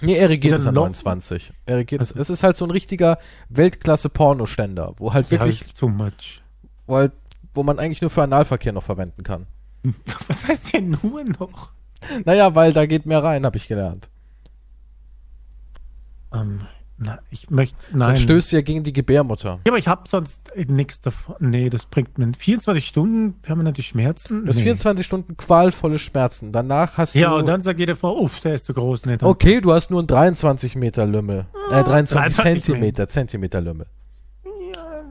Nee, 0.00 0.16
Erigiert 0.16 0.58
ist 0.58 0.66
an 0.66 0.74
29. 0.74 1.52
Erigiert 1.64 2.00
also, 2.00 2.14
ist, 2.14 2.20
es 2.20 2.30
ist 2.30 2.42
halt 2.42 2.56
so 2.56 2.64
ein 2.64 2.70
richtiger 2.70 3.18
Weltklasse-Pornoständer, 3.50 4.94
wo 4.96 5.12
halt 5.12 5.30
wirklich. 5.30 5.60
Ja, 5.60 5.66
too 5.78 5.88
much. 5.88 6.42
Wo 6.86 6.96
halt, 6.96 7.12
wo 7.54 7.62
man 7.62 7.78
eigentlich 7.78 8.00
nur 8.00 8.10
für 8.10 8.22
Analverkehr 8.22 8.72
noch 8.72 8.82
verwenden 8.82 9.22
kann. 9.22 9.46
Was 10.28 10.46
heißt 10.46 10.74
denn 10.74 10.96
nur 11.02 11.24
noch? 11.24 11.72
Naja, 12.24 12.54
weil 12.54 12.72
da 12.72 12.86
geht 12.86 13.06
mehr 13.06 13.22
rein, 13.22 13.44
habe 13.44 13.56
ich 13.56 13.68
gelernt. 13.68 14.08
Ähm, 16.32 16.62
na, 17.04 17.18
ich 17.30 17.50
möchte, 17.50 17.76
nein. 17.90 18.08
Sonst 18.08 18.22
stößt 18.22 18.52
du 18.52 18.56
ja 18.56 18.62
gegen 18.62 18.84
die 18.84 18.92
Gebärmutter. 18.92 19.60
Ja, 19.66 19.72
aber 19.72 19.78
ich 19.78 19.88
habe 19.88 20.08
sonst 20.08 20.40
nichts 20.54 21.00
davon. 21.00 21.34
Nee, 21.40 21.68
das 21.68 21.86
bringt 21.86 22.16
mir 22.16 22.32
24 22.32 22.86
Stunden 22.86 23.40
permanente 23.40 23.82
Schmerzen. 23.82 24.42
Du 24.42 24.48
hast 24.48 24.56
nee. 24.56 24.62
24 24.62 25.04
Stunden 25.04 25.36
qualvolle 25.36 25.98
Schmerzen. 25.98 26.52
Danach 26.52 26.98
hast 26.98 27.14
ja, 27.14 27.28
du. 27.28 27.34
Ja, 27.34 27.40
und 27.40 27.46
dann 27.46 27.60
sagt 27.60 27.80
jede 27.80 27.96
Frau, 27.96 28.16
uff, 28.18 28.40
der 28.40 28.54
ist 28.54 28.66
zu 28.66 28.74
groß. 28.74 29.06
Nee, 29.06 29.18
okay, 29.20 29.60
du 29.60 29.72
hast 29.72 29.90
nur 29.90 30.00
einen 30.00 30.06
23 30.06 30.76
Meter 30.76 31.06
Lümmel. 31.06 31.46
Äh, 31.70 31.82
23 31.82 32.36
Zentimeter, 32.36 33.08
Zentimeter 33.08 33.60
Lümmel. 33.60 33.86
Ja. 34.44 35.04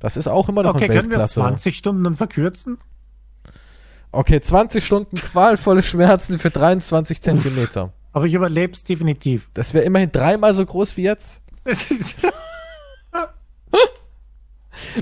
Das 0.00 0.16
ist 0.16 0.26
auch 0.26 0.48
immer 0.48 0.64
noch 0.64 0.74
okay, 0.74 0.84
eine 0.84 0.94
Weltklasse. 0.94 1.40
Okay, 1.40 1.46
können 1.46 1.54
wir 1.54 1.58
20 1.58 1.76
Stunden 1.76 2.04
dann 2.04 2.16
verkürzen? 2.16 2.78
Okay, 4.10 4.40
20 4.40 4.84
Stunden 4.84 5.16
qualvolle 5.16 5.82
Schmerzen 5.82 6.38
für 6.38 6.50
23 6.50 7.20
Zentimeter. 7.20 7.92
Aber 8.12 8.24
ich 8.24 8.34
überlebe 8.34 8.72
es 8.72 8.82
definitiv. 8.82 9.50
Das 9.54 9.74
wäre 9.74 9.84
immerhin 9.84 10.10
dreimal 10.10 10.54
so 10.54 10.64
groß 10.64 10.96
wie 10.96 11.02
jetzt. 11.02 11.42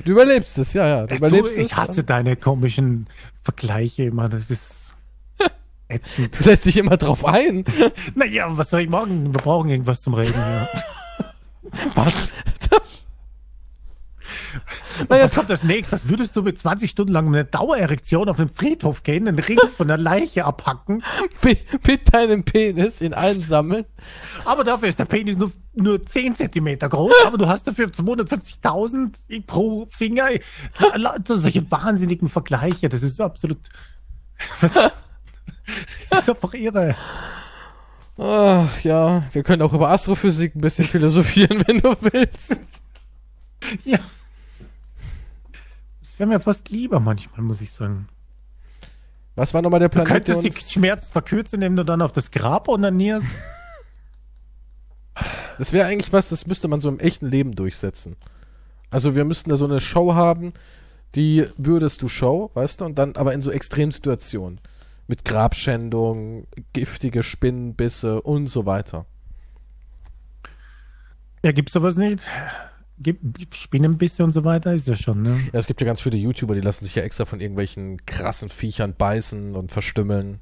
du 0.05 0.13
überlebst 0.13 0.59
es, 0.59 0.73
ja, 0.73 0.87
ja. 0.87 1.07
Du 1.07 1.15
überlebst 1.15 1.57
du, 1.57 1.61
ich 1.63 1.71
es. 1.73 1.77
hasse 1.77 2.03
deine 2.03 2.35
komischen 2.37 3.07
Vergleiche 3.43 4.03
immer. 4.05 4.29
Das 4.29 4.51
ist 4.51 4.95
ätzend. 5.89 6.41
Du 6.41 6.45
lässt 6.49 6.65
dich 6.67 6.77
immer 6.77 6.97
drauf 6.97 7.25
ein. 7.25 7.65
naja, 8.17 8.49
was 8.51 8.71
soll 8.71 8.81
ich 8.81 8.89
morgen? 8.89 9.33
Wir 9.33 9.41
brauchen 9.41 9.71
irgendwas 9.71 10.03
zum 10.03 10.15
Reden. 10.15 10.35
Ja. 10.35 10.69
was? 11.95 12.29
Naja, 15.09 15.25
was 15.25 15.35
kommt 15.35 15.51
das 15.51 15.63
nächste? 15.63 15.97
Das 15.97 16.09
würdest 16.09 16.37
du 16.37 16.43
mit 16.43 16.59
20 16.59 16.91
Stunden 16.91 17.13
lang 17.13 17.27
eine 17.27 17.45
Dauererektion 17.45 18.29
auf 18.29 18.37
den 18.37 18.49
Friedhof 18.49 19.03
gehen, 19.03 19.29
einen 19.29 19.39
Ring 19.39 19.59
von 19.77 19.89
der 19.89 19.99
Leiche 19.99 20.45
abhacken. 20.45 21.03
mit 21.87 22.15
deinem 22.15 22.45
Penis 22.45 23.01
in 23.01 23.15
einsammeln. 23.15 23.85
Aber 24.45 24.65
dafür 24.65 24.89
ist 24.89 24.99
der 24.99 25.05
Penis 25.05 25.37
nur, 25.37 25.53
nur 25.75 26.05
10 26.05 26.37
Zentimeter 26.37 26.89
groß, 26.89 27.13
aber 27.27 27.39
du 27.39 27.47
hast 27.47 27.67
dafür 27.67 27.89
250.000 27.89 29.13
pro 29.47 29.87
Finger. 29.91 30.29
Solche 31.27 31.71
wahnsinnigen 31.71 32.29
Vergleiche, 32.29 32.89
das 32.89 33.03
ist 33.03 33.21
absolut. 33.21 33.59
Das 36.11 36.21
ist 36.21 36.31
einfach 36.31 36.55
irre. 36.55 36.95
Ach, 38.17 38.81
ja, 38.85 39.25
wir 39.33 39.43
können 39.43 39.63
auch 39.63 39.73
über 39.73 39.91
Astrophysik 39.91 40.55
ein 40.55 40.61
bisschen 40.61 40.87
philosophieren, 40.87 41.65
wenn 41.67 41.79
du 41.79 41.97
willst. 42.01 42.61
Ja 43.85 43.99
wäre 46.19 46.29
mir 46.29 46.41
fast 46.41 46.71
lieber 46.71 47.01
manchmal, 47.01 47.43
muss 47.43 47.61
ich 47.61 47.73
sagen. 47.73 48.09
Was 49.35 49.53
war 49.53 49.63
nochmal 49.63 49.81
der 49.81 49.89
Planet? 49.89 50.29
Du 50.29 50.33
könntest 50.33 50.69
die 50.69 50.73
Schmerzen 50.73 51.13
verkürzen, 51.13 51.57
indem 51.57 51.77
du 51.77 51.85
dann 51.85 52.01
auf 52.03 52.13
das 52.13 52.31
Grab 52.31 52.69
onanierst. 52.69 53.27
Das 55.59 55.73
wäre 55.73 55.87
eigentlich 55.87 56.13
was, 56.13 56.29
das 56.29 56.47
müsste 56.47 56.69
man 56.69 56.81
so 56.81 56.91
im 56.91 57.01
echten 57.01 57.31
Leben 57.31 57.57
durchsetzen. 57.57 58.17
Also 58.91 59.15
wir 59.15 59.25
müssten 59.25 59.49
da 59.49 59.57
so 59.57 59.65
eine 59.65 59.81
Show 59.81 60.15
haben, 60.15 60.53
die 61.15 61.47
würdest 61.57 62.03
du 62.03 62.09
Show, 62.09 62.51
weißt 62.53 62.83
du, 62.83 62.85
und 62.85 62.99
dann 62.99 63.17
aber 63.17 63.33
in 63.33 63.41
so 63.41 63.51
Extremsituationen. 63.51 64.61
Mit 65.07 65.25
Grabschändung, 65.25 66.47
giftige 66.75 67.23
Spinnenbisse 67.23 68.21
und 68.21 68.49
so 68.49 68.67
weiter. 68.67 69.07
Ja, 71.43 71.53
gibt's 71.53 71.73
sowas 71.73 71.97
nicht? 71.97 72.23
Gibt 72.99 73.55
Spinnenbisse 73.55 74.25
und 74.25 74.33
so 74.33 74.45
weiter, 74.45 74.75
ist 74.75 74.87
ja 74.87 74.97
schon, 74.97 75.23
ne? 75.23 75.39
Ja, 75.53 75.59
es 75.59 75.67
gibt 75.67 75.81
ja 75.81 75.87
ganz 75.87 76.01
viele 76.01 76.17
YouTuber, 76.17 76.55
die 76.55 76.61
lassen 76.61 76.85
sich 76.85 76.95
ja 76.95 77.03
extra 77.03 77.25
von 77.25 77.41
irgendwelchen 77.41 78.05
krassen 78.07 78.49
Viechern 78.49 78.95
beißen 78.97 79.55
und 79.55 79.73
verstümmeln. 79.73 80.41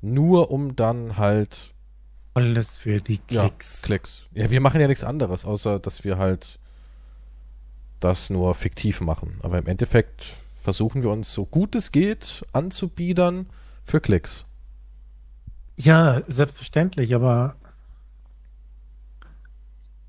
Nur 0.00 0.50
um 0.50 0.76
dann 0.76 1.16
halt. 1.16 1.74
Alles 2.34 2.76
für 2.76 3.00
die 3.00 3.18
Klicks. 3.18 3.82
Ja, 3.82 3.86
Klicks. 3.86 4.26
Ja, 4.32 4.50
wir 4.50 4.60
machen 4.60 4.80
ja 4.80 4.86
nichts 4.86 5.02
anderes, 5.02 5.44
außer 5.44 5.80
dass 5.80 6.04
wir 6.04 6.18
halt 6.18 6.58
das 8.00 8.30
nur 8.30 8.54
fiktiv 8.54 9.00
machen. 9.00 9.40
Aber 9.42 9.58
im 9.58 9.66
Endeffekt 9.66 10.36
versuchen 10.62 11.02
wir 11.02 11.10
uns 11.10 11.32
so 11.34 11.44
gut 11.46 11.74
es 11.74 11.90
geht 11.92 12.44
anzubiedern 12.52 13.46
für 13.84 14.00
Klicks. 14.00 14.44
Ja, 15.76 16.22
selbstverständlich, 16.28 17.14
aber 17.14 17.56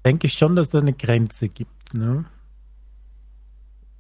denke 0.10 0.26
ich 0.26 0.34
schon, 0.34 0.56
dass 0.56 0.70
da 0.70 0.80
eine 0.80 0.94
Grenze 0.94 1.50
gibt, 1.50 1.94
ne? 1.94 2.26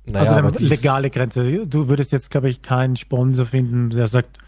Naja, 0.07 0.31
also 0.31 0.33
eine 0.33 0.67
legale 0.67 1.11
Grenze. 1.11 1.67
Du 1.67 1.87
würdest 1.87 2.11
jetzt, 2.11 2.31
glaube 2.31 2.49
ich, 2.49 2.63
keinen 2.63 2.95
Sponsor 2.95 3.45
finden, 3.45 3.91
der 3.91 4.07
sagt, 4.07 4.39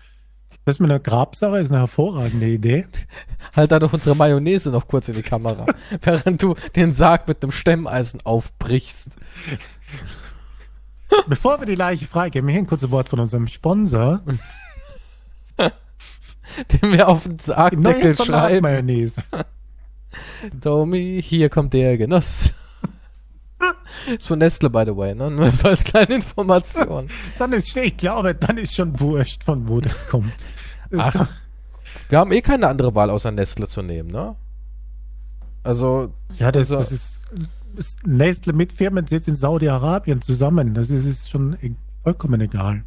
das 0.65 0.79
mit 0.79 0.89
einer 0.89 0.99
Grabsache 0.99 1.59
ist 1.59 1.69
eine 1.69 1.81
hervorragende 1.81 2.47
Idee. 2.47 2.87
Halt 3.55 3.71
da 3.71 3.77
doch 3.77 3.93
unsere 3.93 4.15
Mayonnaise 4.15 4.71
noch 4.71 4.87
kurz 4.87 5.07
in 5.07 5.13
die 5.13 5.21
Kamera, 5.21 5.67
während 6.01 6.41
du 6.41 6.55
den 6.75 6.91
Sarg 6.91 7.27
mit 7.27 7.43
einem 7.43 7.51
Stemmeisen 7.51 8.21
aufbrichst. 8.23 9.17
Bevor 11.27 11.59
wir 11.59 11.67
die 11.67 11.75
Leiche 11.75 12.07
freigeben, 12.07 12.49
hier 12.49 12.57
ein 12.57 12.65
kurzes 12.65 12.89
Wort 12.89 13.09
von 13.09 13.19
unserem 13.19 13.45
Sponsor. 13.45 14.23
den 15.59 16.91
wir 16.91 17.07
auf 17.07 17.25
den 17.25 17.37
Sargdeckel 17.37 18.15
schreiben. 18.15 18.63
Mayonnaise. 18.63 19.21
Tommy, 20.61 21.21
hier 21.23 21.49
kommt 21.49 21.73
der 21.73 21.97
Genuss. 21.97 22.53
Ist 24.07 24.27
von 24.27 24.39
Nestle, 24.39 24.69
by 24.69 24.83
the 24.85 24.95
way, 24.95 25.13
ne? 25.13 25.29
Nur 25.29 25.49
so 25.51 25.67
als 25.67 25.83
kleine 25.83 26.15
Information. 26.15 27.07
dann 27.39 27.53
ist, 27.53 27.75
ich 27.75 27.97
glaube, 27.97 28.33
dann 28.33 28.57
ist 28.57 28.73
schon 28.73 28.99
wurscht, 28.99 29.43
von 29.43 29.67
wo 29.67 29.79
das 29.79 30.07
kommt. 30.07 30.33
Das 30.89 31.15
Ach, 31.15 31.29
wir 32.09 32.17
haben 32.17 32.31
eh 32.31 32.41
keine 32.41 32.67
andere 32.67 32.95
Wahl, 32.95 33.09
außer 33.09 33.31
Nestle 33.31 33.67
zu 33.67 33.81
nehmen, 33.81 34.09
ne? 34.09 34.35
Also. 35.63 36.13
Ja, 36.39 36.51
das, 36.51 36.71
also, 36.71 36.77
das 36.77 36.91
ist, 36.91 37.25
ist 37.75 38.07
Nestle 38.07 38.53
mit 38.53 38.73
Firmen 38.73 39.05
jetzt 39.07 39.27
in 39.27 39.35
Saudi-Arabien 39.35 40.21
zusammen. 40.21 40.73
Das 40.73 40.89
ist, 40.89 41.05
ist 41.05 41.29
schon 41.29 41.57
e, 41.61 41.75
vollkommen 42.03 42.41
egal. 42.41 42.83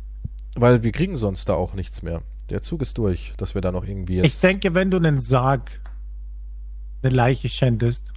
Weil 0.56 0.82
wir 0.82 0.92
kriegen 0.92 1.16
sonst 1.16 1.48
da 1.48 1.54
auch 1.54 1.74
nichts 1.74 2.02
mehr. 2.02 2.22
Der 2.50 2.60
Zug 2.60 2.82
ist 2.82 2.98
durch, 2.98 3.34
dass 3.36 3.54
wir 3.54 3.62
da 3.62 3.72
noch 3.72 3.84
irgendwie 3.86 4.16
jetzt. 4.16 4.26
Ich 4.26 4.40
denke, 4.40 4.74
wenn 4.74 4.90
du 4.90 4.98
einen 4.98 5.20
Sarg, 5.20 5.80
eine 7.04 7.14
Leiche 7.14 7.48
schändest, 7.48 8.14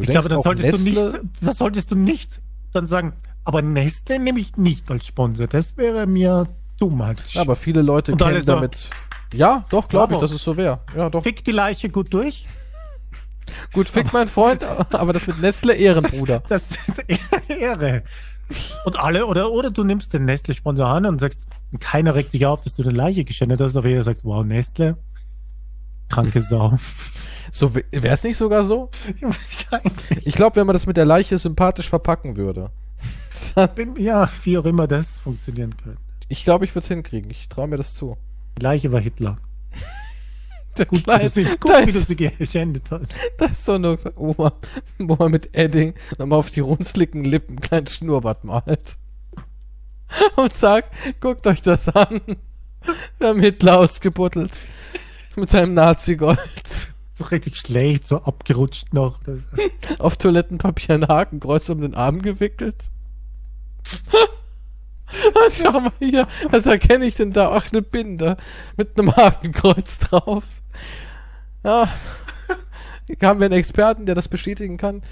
Du 0.00 0.04
ich 0.04 0.10
glaube, 0.10 0.30
das 0.30 0.42
solltest, 0.42 0.78
du 0.78 0.82
nicht, 0.82 1.20
das 1.42 1.58
solltest 1.58 1.90
du 1.90 1.94
nicht 1.94 2.40
dann 2.72 2.86
sagen, 2.86 3.12
aber 3.44 3.60
Nestle 3.60 4.18
nehme 4.18 4.40
ich 4.40 4.56
nicht 4.56 4.90
als 4.90 5.06
Sponsor. 5.06 5.46
Das 5.46 5.76
wäre 5.76 6.06
mir 6.06 6.48
dumm 6.78 7.04
halt. 7.04 7.22
Ja, 7.34 7.42
aber 7.42 7.54
viele 7.54 7.82
Leute 7.82 8.16
kennen 8.16 8.42
damit. 8.46 8.76
So, 8.76 8.90
ja, 9.34 9.66
doch, 9.68 9.88
glaube 9.88 10.14
ich, 10.14 10.20
dass 10.20 10.32
es 10.32 10.42
so 10.42 10.56
wäre. 10.56 10.80
Ja, 10.96 11.10
doch. 11.10 11.22
Fick 11.22 11.44
die 11.44 11.50
Leiche 11.50 11.90
gut 11.90 12.14
durch. 12.14 12.46
Gut, 13.74 13.90
fick 13.90 14.10
mein 14.14 14.28
Freund, 14.28 14.64
aber 14.92 15.12
das 15.12 15.26
mit 15.26 15.38
Nestle 15.40 15.74
Ehrenbruder. 15.74 16.42
Das 16.48 16.62
ist 16.68 17.04
Ehre. 17.48 18.02
Und 18.86 18.98
alle, 18.98 19.26
oder, 19.26 19.52
oder 19.52 19.70
du 19.70 19.84
nimmst 19.84 20.14
den 20.14 20.24
Nestle-Sponsor 20.24 20.86
an 20.86 21.04
und 21.04 21.20
sagst, 21.20 21.42
keiner 21.78 22.14
regt 22.14 22.32
sich 22.32 22.46
auf, 22.46 22.62
dass 22.62 22.74
du 22.74 22.82
eine 22.84 22.92
Leiche 22.92 23.24
geschändet 23.24 23.60
hast, 23.60 23.76
aber 23.76 23.88
jeder 23.88 24.02
sagt, 24.02 24.24
wow, 24.24 24.42
Nestle, 24.44 24.96
kranke 26.08 26.40
Sau. 26.40 26.78
So 27.50 27.74
wäre 27.74 28.14
es 28.14 28.22
nicht 28.22 28.36
sogar 28.36 28.64
so? 28.64 28.90
ich 30.24 30.34
glaube, 30.34 30.56
wenn 30.56 30.66
man 30.66 30.74
das 30.74 30.86
mit 30.86 30.96
der 30.96 31.04
Leiche 31.04 31.38
sympathisch 31.38 31.88
verpacken 31.88 32.36
würde. 32.36 32.70
ja, 33.98 34.30
wie 34.44 34.58
auch 34.58 34.64
immer 34.64 34.86
das 34.86 35.18
funktionieren 35.18 35.76
könnte. 35.76 36.00
Ich 36.28 36.44
glaube, 36.44 36.64
ich 36.64 36.74
würde 36.74 36.84
es 36.84 36.88
hinkriegen. 36.88 37.30
Ich 37.30 37.48
traue 37.48 37.68
mir 37.68 37.76
das 37.76 37.94
zu. 37.94 38.16
Die 38.58 38.62
Leiche 38.62 38.92
war 38.92 39.00
Hitler. 39.00 39.38
Gut, 40.88 41.04
Kleine, 41.04 41.34
wie, 41.34 41.44
du, 41.44 41.58
gut, 41.58 41.72
wie 41.84 41.92
du 41.92 42.00
sie 42.00 42.16
geschändet 42.16 42.84
hast. 42.90 43.12
Das 43.36 43.50
ist 43.50 43.64
so 43.66 43.72
eine 43.72 43.98
Oma, 44.16 44.52
wo 44.98 45.16
man 45.16 45.32
mit 45.32 45.54
Edding 45.54 45.94
nochmal 46.16 46.38
auf 46.38 46.50
die 46.50 46.60
runzligen 46.60 47.24
Lippen 47.24 47.56
ein 47.56 47.60
kleines 47.60 47.96
Schnurrbart 47.96 48.44
malt. 48.44 48.96
Und 50.36 50.54
sagt, 50.54 50.90
guckt 51.20 51.46
euch 51.46 51.60
das 51.60 51.88
an. 51.88 52.20
Wir 53.18 53.28
haben 53.28 53.40
Hitler 53.40 53.78
ausgebuddelt. 53.78 54.52
Mit 55.36 55.50
seinem 55.50 55.74
Nazi-Gold 55.74 56.89
so 57.20 57.26
richtig 57.26 57.56
schlecht, 57.56 58.06
so 58.06 58.22
abgerutscht 58.22 58.92
noch. 58.92 59.20
Auf 59.98 60.16
Toilettenpapier 60.16 60.94
ein 60.96 61.08
Hakenkreuz 61.08 61.68
um 61.68 61.80
den 61.80 61.94
Arm 61.94 62.22
gewickelt. 62.22 62.90
Schau 65.50 65.72
mal 65.72 65.92
hier, 65.98 66.26
was 66.50 66.66
erkenne 66.66 67.04
ich 67.04 67.16
denn 67.16 67.32
da? 67.32 67.50
Ach, 67.50 67.70
eine 67.72 67.82
Binde 67.82 68.36
mit 68.76 68.98
einem 68.98 69.14
Hakenkreuz 69.14 69.98
drauf. 69.98 70.44
Ja. 71.64 71.88
Haben 73.22 73.40
wir 73.40 73.46
einen 73.46 73.58
Experten, 73.58 74.06
der 74.06 74.14
das 74.14 74.28
bestätigen 74.28 74.76
kann. 74.76 75.02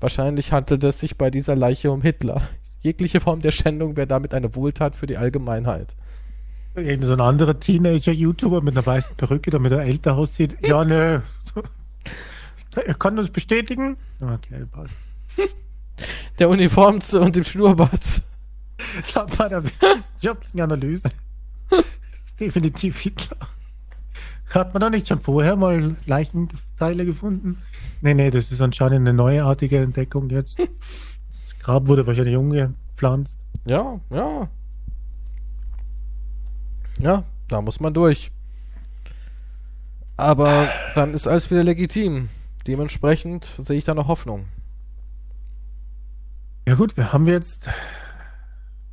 Wahrscheinlich 0.00 0.52
handelt 0.52 0.84
es 0.84 1.00
sich 1.00 1.18
bei 1.18 1.30
dieser 1.30 1.56
Leiche 1.56 1.90
um 1.90 2.02
Hitler. 2.02 2.42
Jegliche 2.78 3.20
Form 3.20 3.40
der 3.40 3.50
Schändung 3.50 3.96
wäre 3.96 4.06
damit 4.06 4.32
eine 4.32 4.54
Wohltat 4.54 4.94
für 4.94 5.06
die 5.06 5.16
Allgemeinheit. 5.16 5.96
Irgend 6.74 7.04
so 7.04 7.12
ein 7.12 7.20
anderer 7.20 7.58
Teenager-YouTuber 7.58 8.62
mit 8.62 8.76
einer 8.76 8.86
weißen 8.86 9.16
Perücke, 9.16 9.50
damit 9.50 9.72
er 9.72 9.82
älter 9.82 10.16
aussieht. 10.16 10.56
Ja, 10.62 10.84
nö. 10.84 11.20
Er 12.74 12.94
kann 12.94 13.16
das 13.16 13.28
bestätigen. 13.28 13.98
Okay, 14.22 14.64
passt. 14.70 14.94
Der 16.38 16.48
Uniform 16.48 17.00
und 17.20 17.36
dem 17.36 17.44
Schnurrbart. 17.44 18.22
Das 19.14 19.38
war 19.38 19.48
der 19.48 19.62
Jogging-Analyse. 20.20 21.10
definitiv 22.40 22.98
Hitler. 22.98 23.36
Hat 24.50 24.74
man 24.74 24.80
da 24.80 24.90
nicht 24.90 25.06
schon 25.06 25.20
vorher 25.20 25.54
mal 25.54 25.96
Leichenteile 26.06 27.04
gefunden? 27.06 27.58
Nee, 28.00 28.14
nee, 28.14 28.30
das 28.30 28.50
ist 28.50 28.60
anscheinend 28.60 29.00
eine 29.06 29.12
neuartige 29.12 29.78
Entdeckung 29.78 30.30
jetzt. 30.30 30.58
Das 30.58 30.68
Grab 31.60 31.86
wurde 31.86 32.06
wahrscheinlich 32.06 32.36
umgepflanzt. 32.36 33.38
Ja, 33.66 34.00
ja. 34.10 34.48
Ja, 36.98 37.24
da 37.48 37.60
muss 37.60 37.80
man 37.80 37.94
durch. 37.94 38.30
Aber 40.16 40.68
dann 40.94 41.14
ist 41.14 41.26
alles 41.26 41.50
wieder 41.50 41.64
legitim. 41.64 42.28
Dementsprechend 42.66 43.44
sehe 43.44 43.78
ich 43.78 43.84
da 43.84 43.94
noch 43.94 44.08
Hoffnung. 44.08 44.46
Ja 46.66 46.74
gut, 46.74 46.96
wir 46.96 47.12
haben 47.12 47.26
jetzt 47.26 47.68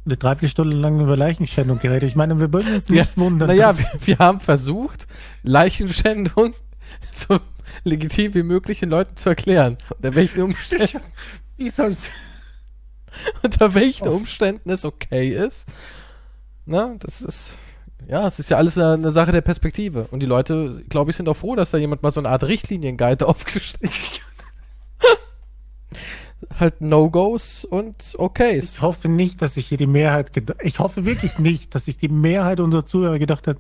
eine 0.06 0.18
Dreiviertelstunde 0.18 0.76
lang 0.76 1.00
über 1.00 1.16
Leichenschändung 1.16 1.80
geredet. 1.80 2.10
Ich 2.10 2.16
meine, 2.16 2.40
wir 2.40 2.52
würden 2.52 2.74
uns 2.74 2.90
nicht 2.90 3.16
ja, 3.16 3.22
wundern. 3.22 3.48
Naja, 3.48 3.78
wir, 3.78 3.86
wir, 4.02 4.18
haben 4.18 4.40
versucht, 4.40 5.08
Leichenschändung 5.44 6.56
so 7.12 7.40
legitim 7.84 8.34
wie 8.34 8.44
möglich 8.44 8.80
den 8.80 8.90
Leuten 8.90 9.16
zu 9.18 9.30
erklären. 9.30 9.78
Unter 9.90 10.16
welchen 10.16 10.42
Umständen. 10.42 11.02
Wie 11.58 11.70
soll's? 11.70 12.10
Unter 13.44 13.74
welchen. 13.74 14.08
Umständen 14.08 14.70
es 14.70 14.86
okay 14.86 15.30
ist. 15.30 15.68
Na, 16.66 16.96
das 17.00 17.22
ist. 17.22 17.58
Ja, 18.08 18.26
es 18.26 18.40
ist 18.40 18.50
ja 18.50 18.58
alles 18.58 18.78
eine, 18.78 18.94
eine, 18.94 19.12
Sache 19.12 19.32
der 19.32 19.42
Perspektive. 19.42 20.08
Und 20.12 20.22
die 20.22 20.26
Leute, 20.26 20.84
glaube 20.90 21.12
ich, 21.12 21.18
sind 21.18 21.30
auch 21.30 21.36
froh, 21.36 21.56
dass 21.56 21.72
da 21.72 21.78
jemand 21.78 22.02
mal 22.02 22.12
so 22.12 22.20
eine 22.20 22.30
Art 22.30 22.44
Richtlinienguide 22.44 23.28
aufgestellt 23.28 24.22
hat. 25.00 26.60
halt 26.60 26.82
No-Gos 26.82 27.66
und 27.66 28.16
Okays. 28.18 28.76
Ich 28.76 28.82
hoffe 28.82 29.10
nicht, 29.10 29.42
dass 29.42 29.56
sich 29.56 29.68
hier 29.68 29.78
die 29.78 29.88
Mehrheit, 29.88 30.32
ich 30.64 30.80
hoffe 30.80 31.06
wirklich 31.06 31.38
nicht, 31.38 31.76
dass 31.76 31.86
sich 31.86 31.98
die 31.98 32.10
Mehrheit 32.10 32.60
unserer 32.60 32.86
Zuhörer 32.86 33.20
gedacht 33.20 33.48
hat, 33.48 33.58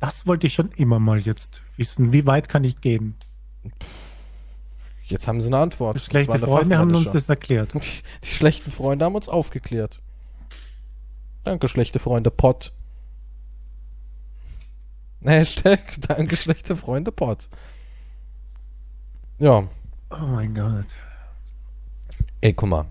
das 0.00 0.26
wollte 0.26 0.48
ich 0.48 0.54
schon 0.54 0.72
immer 0.72 0.98
mal 0.98 1.20
jetzt 1.20 1.62
wissen. 1.76 2.12
Wie 2.12 2.26
weit 2.26 2.48
kann 2.48 2.64
ich 2.64 2.80
gehen? 2.80 3.14
Jetzt 5.04 5.28
haben 5.28 5.40
sie 5.40 5.48
eine 5.48 5.58
Antwort. 5.58 5.98
Die 5.98 6.04
schlechten 6.04 6.38
Freunde 6.38 6.78
haben 6.78 6.94
uns 6.94 7.12
das 7.12 7.28
erklärt. 7.28 7.72
Die, 7.74 7.80
die 8.24 8.28
schlechten 8.28 8.72
Freunde 8.72 9.04
haben 9.04 9.14
uns 9.14 9.28
aufgeklärt. 9.28 10.00
Danke, 11.44 11.68
schlechte 11.68 11.98
Freunde. 11.98 12.30
Pott. 12.30 12.72
Hashtag 15.26 16.00
Danke, 16.08 16.36
schlechte 16.36 16.76
Freunde 16.76 17.12
Pod. 17.12 17.48
Ja. 19.38 19.68
Oh 20.10 20.26
mein 20.26 20.54
Gott. 20.54 20.86
Ey, 22.40 22.52
guck 22.52 22.68
mal. 22.68 22.86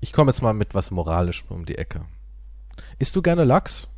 Ich 0.00 0.12
komme 0.12 0.30
jetzt 0.30 0.42
mal 0.42 0.52
mit 0.52 0.74
was 0.74 0.90
Moralischem 0.90 1.48
um 1.48 1.64
die 1.64 1.78
Ecke. 1.78 2.04
Isst 2.98 3.16
du 3.16 3.22
gerne 3.22 3.44
Lachs? 3.44 3.88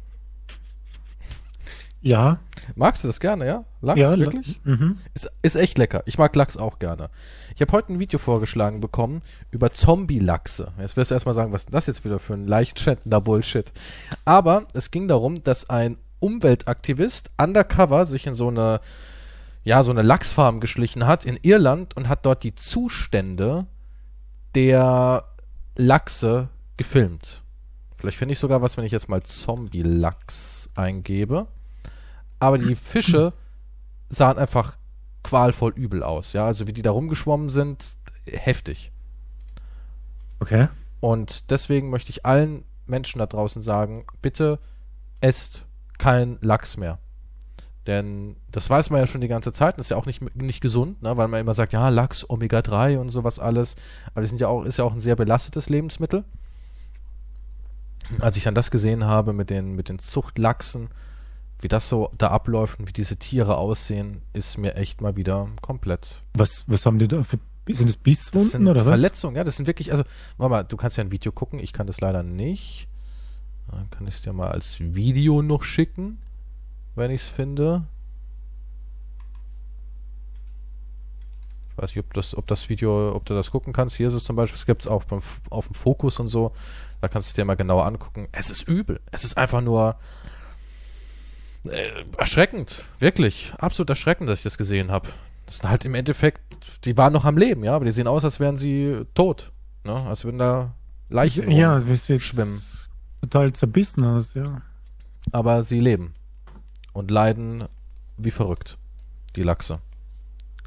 Ja. 2.01 2.39
Magst 2.77 3.03
du 3.03 3.09
das 3.09 3.19
gerne, 3.19 3.45
ja? 3.45 3.65
Lachs, 3.81 4.01
ja, 4.01 4.17
wirklich? 4.17 4.61
Mhm. 4.63 4.99
Ist, 5.15 5.31
ist 5.43 5.57
echt 5.57 5.79
lecker. 5.79 6.05
Ich 6.07 6.17
mag 6.17 6.35
Lachs 6.37 6.57
auch 6.57 6.79
gerne. 6.79 7.11
Ich 7.57 7.61
habe 7.61 7.73
heute 7.73 7.93
ein 7.93 7.99
Video 7.99 8.21
vorgeschlagen 8.21 8.81
bekommen 8.81 9.23
über 9.51 9.73
Zombie-Lachse. 9.73 10.73
Jetzt 10.79 10.97
wirst 10.97 11.11
du 11.11 11.17
erstmal 11.17 11.35
sagen, 11.35 11.53
was 11.53 11.65
ist 11.65 11.75
das 11.75 11.89
jetzt 11.89 12.05
wieder 12.05 12.21
für 12.21 12.35
ein 12.35 12.47
leicht 12.47 12.79
chattender 12.79 13.21
Bullshit. 13.21 13.73
Aber 14.25 14.67
es 14.75 14.93
ging 14.93 15.09
darum, 15.09 15.43
dass 15.43 15.69
ein 15.69 15.99
Umweltaktivist 16.21 17.31
undercover 17.37 18.07
sich 18.07 18.27
in 18.27 18.35
so 18.35 18.49
eine, 18.49 18.81
ja, 19.65 19.83
so 19.83 19.91
eine 19.91 20.03
Lachsfarm 20.03 20.61
geschlichen 20.61 21.07
hat 21.07 21.25
in 21.25 21.39
Irland 21.43 21.97
und 21.97 22.09
hat 22.09 22.27
dort 22.27 22.43
die 22.43 22.55
Zustände 22.55 23.67
der 24.55 25.25
Lachse 25.77 26.49
gefilmt. 26.77 27.43
Vielleicht 27.97 28.17
finde 28.17 28.33
ich 28.33 28.39
sogar 28.39 28.63
was, 28.63 28.77
wenn 28.77 28.85
ich 28.85 28.93
jetzt 28.93 29.09
mal 29.09 29.23
Zombie-Lachs 29.23 30.71
eingebe. 30.75 31.49
Aber 32.39 32.59
die 32.59 32.77
Fische 32.77 33.33
sahen 34.09 34.39
einfach 34.39 34.77
qualvoll 35.25 35.73
übel 35.75 36.03
aus, 36.03 36.33
ja. 36.33 36.47
Also 36.47 36.67
wie 36.67 36.73
die 36.73 36.83
da 36.83 36.93
rumgeschwommen 36.93 37.51
sind, 37.51 37.97
heftig. 38.27 38.93
Okay. 40.41 40.69
Und 41.01 41.51
deswegen 41.51 41.91
möchte 41.91 42.11
ich 42.11 42.25
allen 42.25 42.65
Menschen 42.87 43.19
da 43.19 43.27
draußen 43.27 43.61
sagen, 43.63 44.07
bitte 44.23 44.59
esst 45.21 45.67
kein 45.99 46.39
Lachs 46.41 46.77
mehr. 46.77 46.99
Denn 47.87 48.37
das 48.53 48.69
weiß 48.69 48.91
man 48.91 49.01
ja 49.01 49.07
schon 49.07 49.23
die 49.23 49.29
ganze 49.29 49.53
Zeit, 49.53 49.79
das 49.79 49.87
ist 49.87 49.91
ja 49.91 49.97
auch 49.97 50.05
nicht, 50.05 50.35
nicht 50.37 50.61
gesund, 50.61 51.03
ne? 51.03 51.17
weil 51.17 51.27
man 51.27 51.41
immer 51.41 51.55
sagt, 51.55 51.73
ja, 51.73 51.89
Lachs, 51.89 52.29
Omega-3 52.29 52.99
und 52.99 53.09
sowas 53.09 53.39
alles. 53.39 53.77
Aber 54.13 54.21
das 54.21 54.31
sind 54.31 54.41
ja 54.41 54.49
auch, 54.49 54.65
ist 54.65 54.79
ja 54.79 54.85
auch 54.85 54.93
ein 54.93 55.01
sehr 55.01 55.17
belastetes 55.17 55.71
Lebensmittel. 55.71 56.25
Als 58.21 58.37
ich 58.37 58.45
dann 58.45 58.55
das 58.55 58.71
gesehen 58.71 59.05
habe 59.05 59.33
mit 59.33 59.49
den, 59.49 59.75
mit 59.75 59.89
den 59.89 59.99
Zuchtlachsen, 59.99 60.89
wie 61.61 61.69
das 61.69 61.89
so 61.89 62.11
da 62.19 62.29
abläuft 62.29 62.79
und 62.79 62.89
wie 62.89 62.93
diese 62.93 63.17
Tiere 63.17 63.57
aussehen, 63.57 64.23
ist 64.33 64.59
mir 64.59 64.75
echt 64.77 65.01
mal 65.01 65.17
wieder 65.17 65.49
komplett. 65.63 66.23
Was, 66.35 66.65
was 66.67 66.85
haben 66.85 66.99
die 66.99 67.09
da 67.09 67.23
für 67.25 67.39
sind 67.71 67.89
das 67.89 67.97
Bisswunden 67.97 68.43
das 68.45 68.53
sind 68.53 68.69
oder 68.69 68.81
was? 68.81 68.89
Verletzungen, 68.89 69.37
ja, 69.37 69.45
das 69.45 69.57
sind 69.57 69.67
wirklich, 69.67 69.93
also, 69.93 70.05
warte 70.39 70.51
mal, 70.51 70.63
du 70.63 70.77
kannst 70.77 70.97
ja 70.97 71.05
ein 71.05 71.11
Video 71.11 71.33
gucken, 71.33 71.59
ich 71.59 71.73
kann 71.73 71.87
das 71.87 72.01
leider 72.01 72.23
nicht. 72.23 72.89
Dann 73.71 73.91
kann 73.91 74.07
ich 74.07 74.15
es 74.15 74.23
dir 74.23 74.33
mal 74.33 74.51
als 74.51 74.79
Video 74.81 75.43
noch 75.43 75.63
schicken, 75.63 76.19
wenn 76.95 77.11
ich 77.11 77.23
es 77.23 77.27
finde. 77.27 77.87
Ich 81.71 81.83
weiß 81.83 81.95
nicht, 81.95 82.05
ob 82.05 82.13
das, 82.15 82.37
ob 82.37 82.47
das 82.49 82.69
Video, 82.69 83.15
ob 83.15 83.25
du 83.27 83.35
das 83.35 83.51
gucken 83.51 83.73
kannst. 83.73 83.97
Hier 83.97 84.09
ist 84.09 84.15
es 84.15 84.25
zum 84.25 84.37
Beispiel, 84.37 84.57
es 84.57 84.67
gibt 84.67 84.83
es 84.83 84.89
auch 84.89 85.05
beim, 85.05 85.21
auf 85.51 85.67
dem 85.67 85.75
Fokus 85.75 86.19
und 86.19 86.29
so. 86.29 86.53
Da 87.01 87.09
kannst 87.09 87.29
du 87.29 87.31
es 87.31 87.35
dir 87.35 87.45
mal 87.45 87.55
genauer 87.55 87.87
angucken. 87.87 88.27
Es 88.33 88.51
ist 88.51 88.67
übel. 88.67 89.01
Es 89.13 89.23
ist 89.23 89.39
einfach 89.39 89.61
nur 89.61 89.97
äh, 91.65 92.05
erschreckend. 92.17 92.85
Wirklich. 92.99 93.53
Absolut 93.59 93.91
erschreckend, 93.91 94.29
dass 94.29 94.41
ich 94.41 94.45
das 94.45 94.59
gesehen 94.59 94.91
habe. 94.91 95.09
Das 95.47 95.59
sind 95.59 95.71
halt 95.71 95.85
im 95.85 95.95
Endeffekt, 95.95 96.85
die 96.85 96.97
waren 96.97 97.13
noch 97.13 97.25
am 97.25 97.39
Leben, 97.39 97.65
ja, 97.65 97.75
aber 97.75 97.85
die 97.85 97.93
sehen 97.93 98.07
aus, 98.07 98.25
als 98.25 98.41
wären 98.41 98.57
sie 98.57 99.07
tot. 99.15 99.53
Ne? 99.85 99.95
Als 99.95 100.25
würden 100.25 100.39
da 100.39 100.75
Leichen 101.09 101.51
ja, 101.51 101.81
schwimmen 102.19 102.63
total 103.21 103.53
zerbissen 103.53 104.05
aus, 104.05 104.35
ja. 104.35 104.63
Aber 105.33 105.63
sie 105.63 105.81
leben 105.81 106.13
und 106.93 107.11
leiden 107.11 107.69
wie 108.17 108.31
verrückt, 108.31 108.79
die 109.37 109.43
Lachse. 109.43 109.81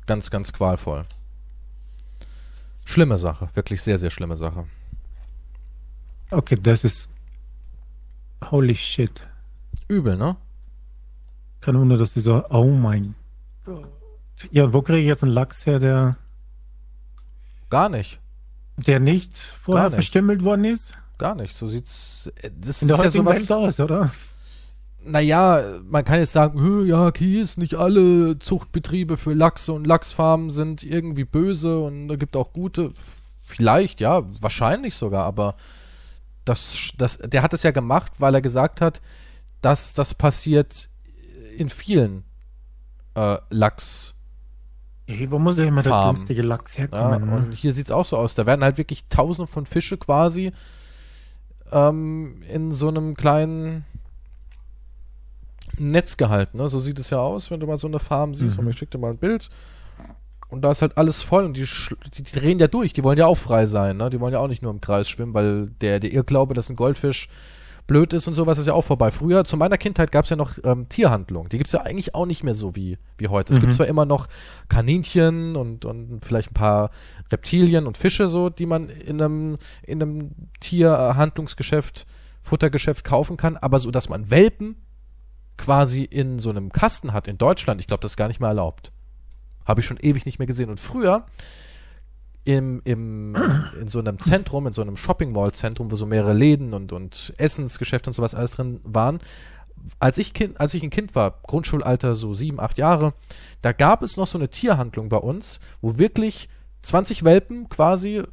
Ganz, 0.05 0.29
ganz 0.29 0.53
qualvoll. 0.53 1.05
Schlimme 2.85 3.17
Sache, 3.17 3.49
wirklich 3.53 3.81
sehr, 3.81 3.97
sehr 3.97 4.09
schlimme 4.09 4.35
Sache. 4.35 4.65
Okay, 6.31 6.57
das 6.61 6.83
ist 6.83 7.09
holy 8.49 8.75
shit. 8.75 9.21
Übel, 9.87 10.17
ne? 10.17 10.37
Kein 11.59 11.77
Wunder, 11.77 11.97
dass 11.97 12.13
die 12.13 12.21
so, 12.21 12.43
oh 12.49 12.71
mein 12.71 13.15
Gott. 13.65 13.87
Ja, 14.49 14.73
wo 14.73 14.81
kriege 14.81 14.99
ich 14.99 15.07
jetzt 15.07 15.23
einen 15.23 15.33
Lachs 15.33 15.65
her, 15.65 15.79
der. 15.79 16.17
Gar 17.69 17.89
nicht. 17.89 18.19
Der 18.77 18.99
nicht 18.99 19.37
vorher 19.37 19.89
nicht. 19.89 19.95
verstümmelt 19.95 20.43
worden 20.43 20.65
ist? 20.65 20.93
Gar 21.21 21.35
nicht. 21.35 21.55
So 21.55 21.67
sieht's. 21.67 22.29
Äh, 22.41 22.51
das 22.59 22.81
In 22.81 22.89
der 22.89 22.97
ist 22.97 23.03
ja 23.03 23.11
sowas. 23.11 23.49
Aus, 23.49 23.79
oder? 23.79 24.11
Naja, 25.03 25.79
man 25.89 26.03
kann 26.03 26.19
jetzt 26.19 26.33
sagen, 26.33 26.85
ja, 26.85 27.11
Kies, 27.11 27.57
nicht 27.57 27.75
alle 27.75 28.37
Zuchtbetriebe 28.37 29.17
für 29.17 29.33
Lachse 29.33 29.73
und 29.73 29.87
Lachsfarmen 29.87 30.49
sind 30.49 30.83
irgendwie 30.83 31.23
böse 31.23 31.79
und 31.79 32.07
da 32.07 32.17
gibt 32.17 32.35
auch 32.35 32.53
gute. 32.53 32.93
Vielleicht, 33.41 33.99
ja, 33.99 34.23
wahrscheinlich 34.39 34.95
sogar, 34.95 35.25
aber 35.25 35.55
das, 36.45 36.91
das, 36.97 37.17
der 37.17 37.41
hat 37.41 37.53
es 37.53 37.63
ja 37.63 37.71
gemacht, 37.71 38.11
weil 38.19 38.35
er 38.35 38.41
gesagt 38.41 38.79
hat, 38.79 39.01
dass 39.61 39.93
das 39.93 40.13
passiert 40.13 40.89
in 41.57 41.69
vielen 41.69 42.23
äh, 43.15 43.37
Lachs. 43.49 44.13
Wo 45.07 45.39
muss 45.39 45.57
ja 45.57 45.65
immer 45.65 45.83
der 45.83 46.13
günstige 46.13 46.43
Lachs 46.43 46.77
herkommen? 46.77 47.27
Ja, 47.27 47.35
und 47.35 47.53
hier 47.53 47.73
sieht 47.73 47.85
es 47.85 47.91
auch 47.91 48.05
so 48.05 48.17
aus. 48.17 48.35
Da 48.35 48.45
werden 48.45 48.63
halt 48.63 48.77
wirklich 48.77 49.05
tausende 49.09 49.47
von 49.47 49.65
Fische 49.65 49.97
quasi 49.97 50.53
ähm, 51.71 52.43
in 52.49 52.71
so 52.71 52.87
einem 52.87 53.15
kleinen 53.15 53.85
Netz 55.77 56.17
gehalten. 56.17 56.57
Ne? 56.57 56.67
So 56.67 56.79
sieht 56.79 56.99
es 56.99 57.09
ja 57.09 57.19
aus, 57.19 57.51
wenn 57.51 57.59
du 57.59 57.67
mal 57.67 57.77
so 57.77 57.87
eine 57.87 57.99
Farm 57.99 58.33
siehst. 58.33 58.57
Mhm. 58.57 58.65
Und 58.65 58.69
ich 58.71 58.77
schicke 58.77 58.91
dir 58.91 59.01
mal 59.01 59.11
ein 59.11 59.17
Bild. 59.17 59.49
Und 60.49 60.63
da 60.63 60.71
ist 60.71 60.81
halt 60.81 60.97
alles 60.97 61.23
voll 61.23 61.45
und 61.45 61.55
die, 61.55 61.65
die, 62.13 62.23
die, 62.23 62.39
drehen 62.39 62.59
ja 62.59 62.67
durch. 62.67 62.91
Die 62.91 63.03
wollen 63.03 63.17
ja 63.17 63.25
auch 63.25 63.37
frei 63.37 63.65
sein. 63.65 63.95
Ne? 63.95 64.09
Die 64.09 64.19
wollen 64.19 64.33
ja 64.33 64.39
auch 64.39 64.49
nicht 64.49 64.61
nur 64.61 64.71
im 64.71 64.81
Kreis 64.81 65.07
schwimmen, 65.07 65.33
weil 65.33 65.67
der, 65.79 66.01
der 66.01 66.11
Irrglaube, 66.11 66.53
dass 66.53 66.69
ein 66.69 66.75
Goldfisch 66.75 67.29
blöd 67.87 68.13
ist 68.13 68.27
und 68.27 68.33
sowas, 68.33 68.57
ist 68.57 68.67
ja 68.67 68.73
auch 68.73 68.83
vorbei. 68.83 69.11
Früher, 69.11 69.43
zu 69.43 69.57
meiner 69.57 69.77
Kindheit, 69.77 70.11
gab 70.11 70.23
es 70.23 70.29
ja 70.29 70.35
noch 70.35 70.53
ähm, 70.63 70.87
Tierhandlung. 70.89 71.49
Die 71.49 71.57
gibt 71.57 71.67
es 71.67 71.73
ja 71.73 71.81
eigentlich 71.81 72.15
auch 72.15 72.25
nicht 72.25 72.43
mehr 72.43 72.53
so 72.53 72.75
wie, 72.75 72.97
wie 73.17 73.27
heute. 73.27 73.53
Es 73.53 73.59
mhm. 73.59 73.61
gibt 73.61 73.73
zwar 73.73 73.87
immer 73.87 74.05
noch 74.05 74.27
Kaninchen 74.69 75.55
und, 75.55 75.85
und 75.85 76.23
vielleicht 76.23 76.51
ein 76.51 76.55
paar 76.55 76.91
Reptilien 77.31 77.87
und 77.87 77.97
Fische, 77.97 78.27
so, 78.27 78.49
die 78.49 78.65
man 78.65 78.89
in 78.89 79.21
einem, 79.21 79.57
in 79.83 80.01
einem 80.01 80.31
Tierhandlungsgeschäft, 80.59 82.05
Futtergeschäft 82.41 83.03
kaufen 83.03 83.37
kann, 83.37 83.57
aber 83.57 83.79
so, 83.79 83.91
dass 83.91 84.09
man 84.09 84.31
Welpen 84.31 84.75
quasi 85.57 86.03
in 86.03 86.39
so 86.39 86.49
einem 86.49 86.71
Kasten 86.71 87.13
hat 87.13 87.27
in 87.27 87.37
Deutschland, 87.37 87.81
ich 87.81 87.87
glaube, 87.87 88.01
das 88.01 88.13
ist 88.13 88.17
gar 88.17 88.27
nicht 88.27 88.39
mehr 88.39 88.49
erlaubt. 88.49 88.91
Habe 89.65 89.81
ich 89.81 89.85
schon 89.85 89.97
ewig 89.97 90.25
nicht 90.25 90.39
mehr 90.39 90.47
gesehen. 90.47 90.69
Und 90.69 90.79
früher 90.79 91.25
im, 92.43 92.81
im, 92.83 93.35
in 93.79 93.87
so 93.87 93.99
einem 93.99 94.19
Zentrum, 94.19 94.67
in 94.67 94.73
so 94.73 94.81
einem 94.81 94.97
Shopping 94.97 95.31
Mall 95.31 95.51
Zentrum, 95.51 95.91
wo 95.91 95.95
so 95.95 96.05
mehrere 96.05 96.33
Läden 96.33 96.73
und, 96.73 96.91
und 96.91 97.33
Essensgeschäfte 97.37 98.09
und 98.09 98.13
sowas 98.13 98.35
alles 98.35 98.51
drin 98.51 98.79
waren, 98.83 99.19
als 99.99 100.17
ich 100.17 100.33
Kind, 100.33 100.59
als 100.59 100.73
ich 100.73 100.83
ein 100.83 100.89
Kind 100.89 101.15
war, 101.15 101.39
Grundschulalter 101.43 102.15
so 102.15 102.33
sieben, 102.33 102.59
acht 102.59 102.77
Jahre, 102.77 103.13
da 103.61 103.71
gab 103.71 104.03
es 104.03 104.17
noch 104.17 104.27
so 104.27 104.37
eine 104.37 104.49
Tierhandlung 104.49 105.09
bei 105.09 105.17
uns, 105.17 105.59
wo 105.81 105.97
wirklich 105.97 106.49
20 106.83 107.23
Welpen 107.23 107.69
quasi 107.69 108.23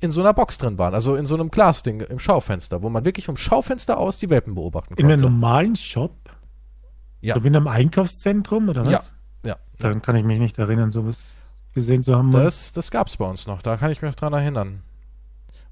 in 0.00 0.10
so 0.10 0.20
einer 0.20 0.32
Box 0.32 0.56
drin 0.56 0.78
waren, 0.78 0.94
also 0.94 1.14
in 1.14 1.26
so 1.26 1.34
einem 1.34 1.50
Glasding 1.50 2.00
im 2.00 2.18
Schaufenster, 2.18 2.82
wo 2.82 2.88
man 2.88 3.04
wirklich 3.04 3.26
vom 3.26 3.36
Schaufenster 3.36 3.98
aus 3.98 4.18
die 4.18 4.30
Welpen 4.30 4.54
beobachten 4.54 4.96
konnte. 4.96 5.02
In 5.02 5.10
einem 5.10 5.20
normalen 5.20 5.76
Shop? 5.76 6.16
Ja. 7.20 7.34
So 7.34 7.44
wie 7.44 7.48
in 7.48 7.56
einem 7.56 7.68
Einkaufszentrum 7.68 8.70
oder 8.70 8.86
was? 8.86 8.92
Ja. 8.92 9.02
Ja. 9.44 9.56
Daran 9.76 10.00
kann 10.00 10.16
ich 10.16 10.24
mich 10.24 10.38
nicht 10.38 10.58
erinnern, 10.58 10.90
sowas 10.90 11.39
gesehen 11.74 12.02
zu 12.02 12.16
haben. 12.16 12.30
Das, 12.30 12.72
das 12.72 12.90
gab 12.90 13.08
es 13.08 13.16
bei 13.16 13.24
uns 13.26 13.46
noch, 13.46 13.62
da 13.62 13.76
kann 13.76 13.90
ich 13.90 14.02
mich 14.02 14.10
noch 14.10 14.16
dran 14.16 14.32
erinnern. 14.32 14.82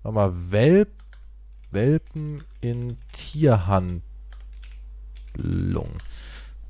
Warte 0.03 0.15
mal, 0.15 0.33
Welp, 0.51 0.91
Welpen 1.71 2.45
in 2.61 2.97
Tierhandlung. 3.13 4.03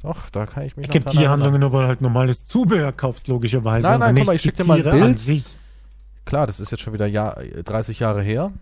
Doch, 0.02 0.30
da 0.30 0.46
kann 0.46 0.64
ich 0.64 0.76
mich 0.76 0.88
ich 0.88 0.94
noch 0.94 1.02
dran 1.02 1.16
Tierhandlungen 1.16 1.60
nur, 1.60 1.72
weil 1.72 1.86
halt 1.86 2.00
normales 2.00 2.44
Zubehör 2.44 2.92
kaufst, 2.92 3.28
logischerweise. 3.28 3.82
Nein, 3.82 4.00
nein, 4.00 4.16
guck 4.16 4.26
mal, 4.26 4.36
ich 4.36 4.42
schicke 4.42 4.58
dir 4.58 4.64
mal 4.64 4.86
ein 4.86 5.14
Bild. 5.14 5.44
Klar, 6.24 6.46
das 6.46 6.60
ist 6.60 6.70
jetzt 6.70 6.82
schon 6.82 6.92
wieder 6.92 7.06
Jahr, 7.06 7.36
30 7.64 8.00
Jahre 8.00 8.22
her. 8.22 8.52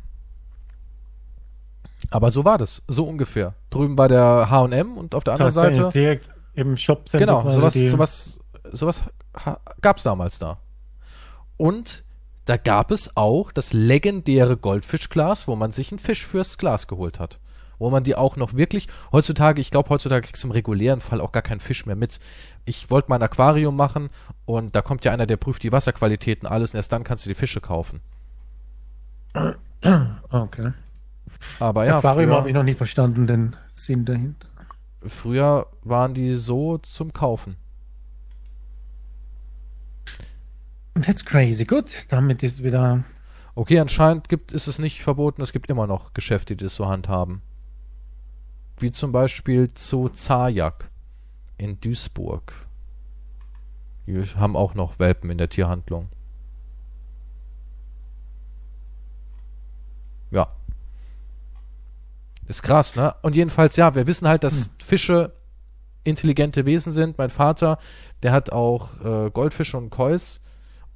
Aber 2.10 2.30
so 2.30 2.44
war 2.44 2.58
das, 2.58 2.82
so 2.86 3.04
ungefähr. 3.04 3.54
Drüben 3.70 3.96
bei 3.96 4.08
der 4.08 4.48
H&M 4.50 4.96
und 4.96 5.14
auf 5.14 5.24
der 5.24 5.34
anderen 5.34 5.52
Seite 5.52 5.90
direkt 5.92 6.28
im 6.54 6.76
Shop 6.76 7.04
Genau, 7.12 7.48
sowas, 7.50 7.74
sowas, 7.74 8.40
sowas 8.72 9.02
gab 9.80 9.98
es 9.98 10.02
damals 10.02 10.38
da. 10.38 10.58
Und 11.56 12.04
da 12.44 12.56
gab 12.56 12.90
es 12.90 13.16
auch 13.16 13.50
das 13.50 13.72
legendäre 13.72 14.56
Goldfischglas, 14.56 15.48
wo 15.48 15.56
man 15.56 15.72
sich 15.72 15.90
einen 15.90 15.98
Fisch 15.98 16.24
fürs 16.26 16.58
Glas 16.58 16.86
geholt 16.86 17.18
hat. 17.18 17.40
Wo 17.78 17.90
man 17.90 18.04
die 18.04 18.14
auch 18.14 18.36
noch 18.36 18.54
wirklich, 18.54 18.88
heutzutage, 19.12 19.60
ich 19.60 19.70
glaube, 19.70 19.90
heutzutage 19.90 20.26
kriegst 20.26 20.42
du 20.42 20.48
im 20.48 20.52
regulären 20.52 21.00
Fall 21.00 21.20
auch 21.20 21.32
gar 21.32 21.42
keinen 21.42 21.60
Fisch 21.60 21.84
mehr 21.84 21.96
mit. 21.96 22.20
Ich 22.64 22.90
wollte 22.90 23.10
mal 23.10 23.16
ein 23.16 23.22
Aquarium 23.22 23.76
machen 23.76 24.08
und 24.46 24.74
da 24.74 24.80
kommt 24.80 25.04
ja 25.04 25.12
einer, 25.12 25.26
der 25.26 25.36
prüft 25.36 25.62
die 25.62 25.72
Wasserqualitäten, 25.72 26.48
alles 26.48 26.72
und 26.72 26.78
erst 26.78 26.92
dann 26.92 27.04
kannst 27.04 27.26
du 27.26 27.30
die 27.30 27.34
Fische 27.34 27.60
kaufen. 27.60 28.00
Okay. 30.30 30.72
Aber 31.60 31.84
ja. 31.84 31.98
Aquarium 31.98 32.30
habe 32.30 32.48
ich 32.48 32.54
noch 32.54 32.62
nie 32.62 32.74
verstanden, 32.74 33.26
den 33.26 33.56
Sinn 33.72 34.06
dahinter. 34.06 34.48
Früher 35.02 35.66
waren 35.82 36.14
die 36.14 36.34
so 36.36 36.78
zum 36.78 37.12
Kaufen. 37.12 37.56
That's 41.02 41.24
crazy. 41.24 41.64
Gut, 41.64 41.90
damit 42.08 42.42
ist 42.42 42.62
wieder. 42.62 43.04
Okay, 43.54 43.78
anscheinend 43.80 44.28
gibt, 44.28 44.52
ist 44.52 44.66
es 44.66 44.78
nicht 44.78 45.02
verboten, 45.02 45.42
es 45.42 45.52
gibt 45.52 45.70
immer 45.70 45.86
noch 45.86 46.14
Geschäfte, 46.14 46.56
die 46.56 46.64
das 46.64 46.76
so 46.76 46.86
handhaben. 46.88 47.42
Wie 48.78 48.90
zum 48.90 49.12
Beispiel 49.12 49.70
Zoo 49.74 50.08
Zajak 50.08 50.90
in 51.56 51.80
Duisburg. 51.80 52.52
Die 54.06 54.22
haben 54.36 54.56
auch 54.56 54.74
noch 54.74 54.98
Welpen 54.98 55.30
in 55.30 55.38
der 55.38 55.48
Tierhandlung. 55.48 56.08
Ja. 60.30 60.48
Ist 62.46 62.62
krass, 62.62 62.94
ne? 62.94 63.14
Und 63.22 63.36
jedenfalls, 63.36 63.76
ja, 63.76 63.94
wir 63.94 64.06
wissen 64.06 64.28
halt, 64.28 64.44
dass 64.44 64.66
hm. 64.66 64.72
Fische 64.84 65.32
intelligente 66.04 66.66
Wesen 66.66 66.92
sind. 66.92 67.18
Mein 67.18 67.30
Vater, 67.30 67.78
der 68.22 68.32
hat 68.32 68.52
auch 68.52 69.00
äh, 69.04 69.30
Goldfische 69.30 69.76
und 69.76 69.90
Kois 69.90 70.40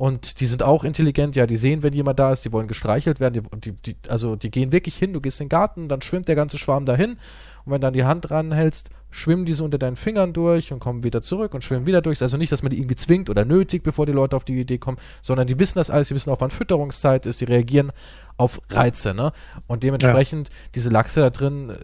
und 0.01 0.41
die 0.41 0.47
sind 0.47 0.63
auch 0.63 0.83
intelligent, 0.83 1.37
ja, 1.37 1.47
die 1.47 1.59
sehen, 1.59 1.83
wenn 1.83 1.93
jemand 1.93 2.19
da 2.19 2.33
ist, 2.33 2.47
die 2.47 2.53
wollen 2.53 2.69
gestreichelt 2.69 3.21
werden, 3.21 3.47
die, 3.61 3.73
die, 3.73 3.73
die, 3.83 3.97
also 4.09 4.35
die 4.35 4.51
gehen 4.51 4.73
wirklich 4.73 4.97
hin, 4.97 5.13
du 5.13 5.21
gehst 5.21 5.43
in 5.43 5.45
den 5.45 5.51
Garten, 5.51 5.91
dann 5.91 6.01
schwimmt 6.01 6.27
der 6.27 6.37
ganze 6.37 6.57
Schwarm 6.57 6.87
dahin. 6.87 7.19
Und 7.67 7.73
wenn 7.73 7.83
dann 7.83 7.93
die 7.93 8.05
Hand 8.05 8.31
dran 8.31 8.51
hältst, 8.51 8.89
schwimmen 9.11 9.45
die 9.45 9.53
so 9.53 9.65
unter 9.65 9.79
deinen 9.79 9.97
Fingern 9.97 10.33
durch 10.33 10.73
und 10.73 10.79
kommen 10.79 11.03
wieder 11.03 11.23
zurück 11.23 11.55
und 11.55 11.65
schwimmen 11.65 11.87
wieder 11.87 12.01
durch. 12.01 12.23
Also 12.23 12.37
nicht, 12.37 12.53
dass 12.53 12.63
man 12.63 12.71
die 12.71 12.79
irgendwie 12.79 12.97
zwingt 12.97 13.29
oder 13.31 13.45
nötigt, 13.45 13.85
bevor 13.85 14.07
die 14.07 14.13
Leute 14.13 14.37
auf 14.37 14.45
die 14.45 14.59
Idee 14.59 14.79
kommen, 14.79 14.99
sondern 15.23 15.47
die 15.47 15.59
wissen 15.59 15.79
das 15.79 15.91
alles, 15.91 16.09
die 16.09 16.15
wissen 16.15 16.31
auch, 16.31 16.41
wann 16.41 16.51
Fütterungszeit 16.51 17.27
ist, 17.27 17.41
die 17.41 17.45
reagieren 17.45 17.93
auf 18.37 18.61
Reize, 18.71 19.13
ne? 19.13 19.33
Und 19.67 19.83
dementsprechend, 19.83 20.49
ja. 20.49 20.55
diese 20.75 20.89
Lachse 20.89 21.21
da 21.21 21.31
drin, 21.31 21.77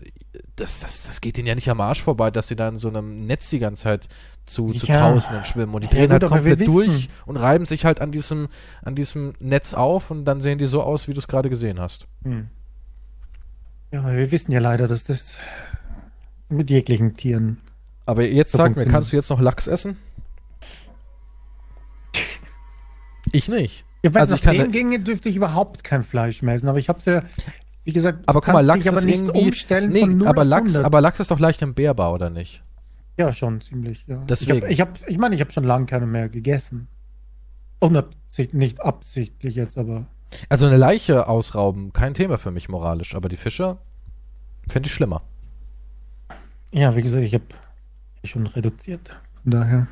das, 0.57 0.81
das, 0.81 1.05
das 1.05 1.21
geht 1.21 1.37
ihnen 1.37 1.47
ja 1.47 1.55
nicht 1.55 1.69
am 1.69 1.81
Arsch 1.81 2.03
vorbei, 2.03 2.31
dass 2.31 2.49
sie 2.49 2.57
da 2.57 2.69
in 2.69 2.77
so 2.77 2.89
einem 2.89 3.27
Netz 3.27 3.51
die 3.51 3.59
ganze 3.59 3.83
Zeit 3.83 4.09
zu, 4.47 4.69
zu 4.69 4.87
ja. 4.87 5.01
Tausenden 5.01 5.45
schwimmen 5.45 5.75
und 5.75 5.85
die 5.85 5.89
drehen 5.89 6.05
ja, 6.05 6.13
halt 6.13 6.27
komplett 6.27 6.67
durch 6.67 7.11
und 7.27 7.37
reiben 7.37 7.67
sich 7.67 7.85
halt 7.85 8.01
an 8.01 8.13
diesem, 8.13 8.49
an 8.83 8.95
diesem 8.95 9.33
Netz 9.39 9.75
auf 9.75 10.11
und 10.11 10.25
dann 10.25 10.41
sehen 10.41 10.59
die 10.59 10.67
so 10.67 10.83
aus, 10.83 11.09
wie 11.09 11.13
du 11.13 11.19
es 11.19 11.29
gerade 11.29 11.51
gesehen 11.51 11.81
hast. 11.81 12.07
Hm. 12.23 12.49
Ja, 13.93 14.11
wir 14.11 14.31
wissen 14.31 14.53
ja 14.53 14.61
leider, 14.61 14.89
dass 14.89 15.05
das 15.05 15.37
mit 16.49 16.71
jeglichen 16.71 17.17
Tieren. 17.17 17.59
Aber 18.05 18.25
jetzt 18.25 18.53
sag 18.53 18.77
mir, 18.77 18.87
kannst 18.87 19.13
du 19.13 19.17
jetzt 19.17 19.31
noch 19.31 19.41
Lachs 19.41 19.67
essen? 19.67 19.97
Ich 23.33 23.49
nicht. 23.49 23.85
Ja, 24.05 24.13
also 24.13 24.37
nach 24.37 24.41
dem 24.41 24.71
ginge, 24.71 25.01
dürfte 25.01 25.29
ich 25.29 25.35
überhaupt 25.35 25.83
kein 25.83 26.05
Fleisch 26.05 26.43
mehr 26.43 26.55
essen. 26.55 26.69
Aber 26.69 26.79
ich 26.79 26.89
hab's 26.89 27.07
ja, 27.07 27.23
wie 27.83 27.93
gesagt, 27.93 28.21
aber 28.27 28.41
guck 28.41 28.55
mal, 28.55 28.65
Lachs 28.65 28.87
ist 28.87 29.05
irgendwie, 29.05 29.89
nee, 29.89 30.27
aber 30.27 30.45
Lachs, 30.45 30.77
aber 30.77 31.01
Lachs 31.01 31.19
ist 31.19 31.33
doch 31.33 31.41
leicht 31.41 31.61
entbehrbar, 31.61 32.13
oder 32.13 32.31
nicht? 32.31 32.63
Ja, 33.17 33.33
schon 33.33 33.61
ziemlich, 33.61 34.05
ja. 34.07 34.23
Deswegen. 34.29 34.59
Ich 34.69 34.81
habe, 34.81 34.97
ich, 34.97 35.03
hab, 35.03 35.09
ich 35.09 35.19
meine, 35.19 35.35
ich 35.35 35.41
habe 35.41 35.51
schon 35.51 35.65
lange 35.65 35.87
keine 35.87 36.07
mehr 36.07 36.29
gegessen. 36.29 36.89
Unabsichtlich, 37.81 38.53
nicht 38.53 38.81
absichtlich 38.81 39.55
jetzt, 39.55 39.79
aber. 39.79 40.07
Also 40.49 40.67
eine 40.67 40.77
Leiche 40.77 41.29
ausrauben, 41.29 41.93
kein 41.93 42.15
Thema 42.15 42.39
für 42.39 42.51
mich 42.51 42.69
moralisch, 42.69 43.15
aber 43.15 43.29
die 43.29 43.37
Fische 43.37 43.79
fände 44.69 44.87
ich 44.87 44.95
schlimmer. 44.95 45.23
Ja, 46.73 46.95
wie 46.97 47.03
gesagt, 47.03 47.23
ich 47.23 47.35
habe 47.35 47.45
schon 48.25 48.47
reduziert. 48.47 49.09
Von 49.43 49.51
daher. 49.53 49.87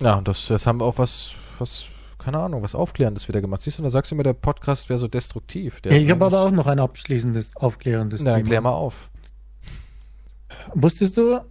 Ja, 0.00 0.20
das, 0.20 0.48
das 0.48 0.66
haben 0.66 0.80
wir 0.80 0.84
auch 0.84 0.98
was, 0.98 1.34
was, 1.58 1.88
keine 2.18 2.38
Ahnung, 2.38 2.62
was 2.62 2.74
Aufklärendes 2.74 3.28
wieder 3.28 3.40
gemacht. 3.40 3.62
Siehst 3.62 3.78
du, 3.78 3.82
da 3.82 3.90
sagst 3.90 4.10
du 4.10 4.16
immer, 4.16 4.24
der 4.24 4.32
Podcast 4.32 4.88
wäre 4.88 4.98
so 4.98 5.06
destruktiv. 5.06 5.80
ja, 5.84 5.92
ich 5.92 6.10
habe 6.10 6.24
aber 6.24 6.40
auch 6.40 6.50
noch 6.50 6.66
ein 6.66 6.80
abschließendes, 6.80 7.56
aufklärendes. 7.56 8.22
Na, 8.22 8.32
dann 8.32 8.44
klär 8.44 8.60
mal 8.60 8.70
auf. 8.70 9.10
Wusstest 10.74 11.16
du, 11.16 11.44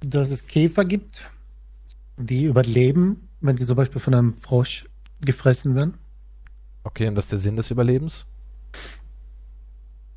dass 0.00 0.30
es 0.30 0.46
Käfer 0.46 0.84
gibt, 0.84 1.26
die 2.16 2.44
überleben, 2.44 3.28
wenn 3.40 3.56
sie 3.56 3.66
zum 3.66 3.76
Beispiel 3.76 4.00
von 4.00 4.14
einem 4.14 4.34
Frosch 4.34 4.86
gefressen 5.20 5.74
werden? 5.74 5.94
Okay, 6.84 7.08
und 7.08 7.16
was 7.16 7.24
ist 7.24 7.32
der 7.32 7.38
Sinn 7.38 7.56
des 7.56 7.70
Überlebens? 7.70 8.26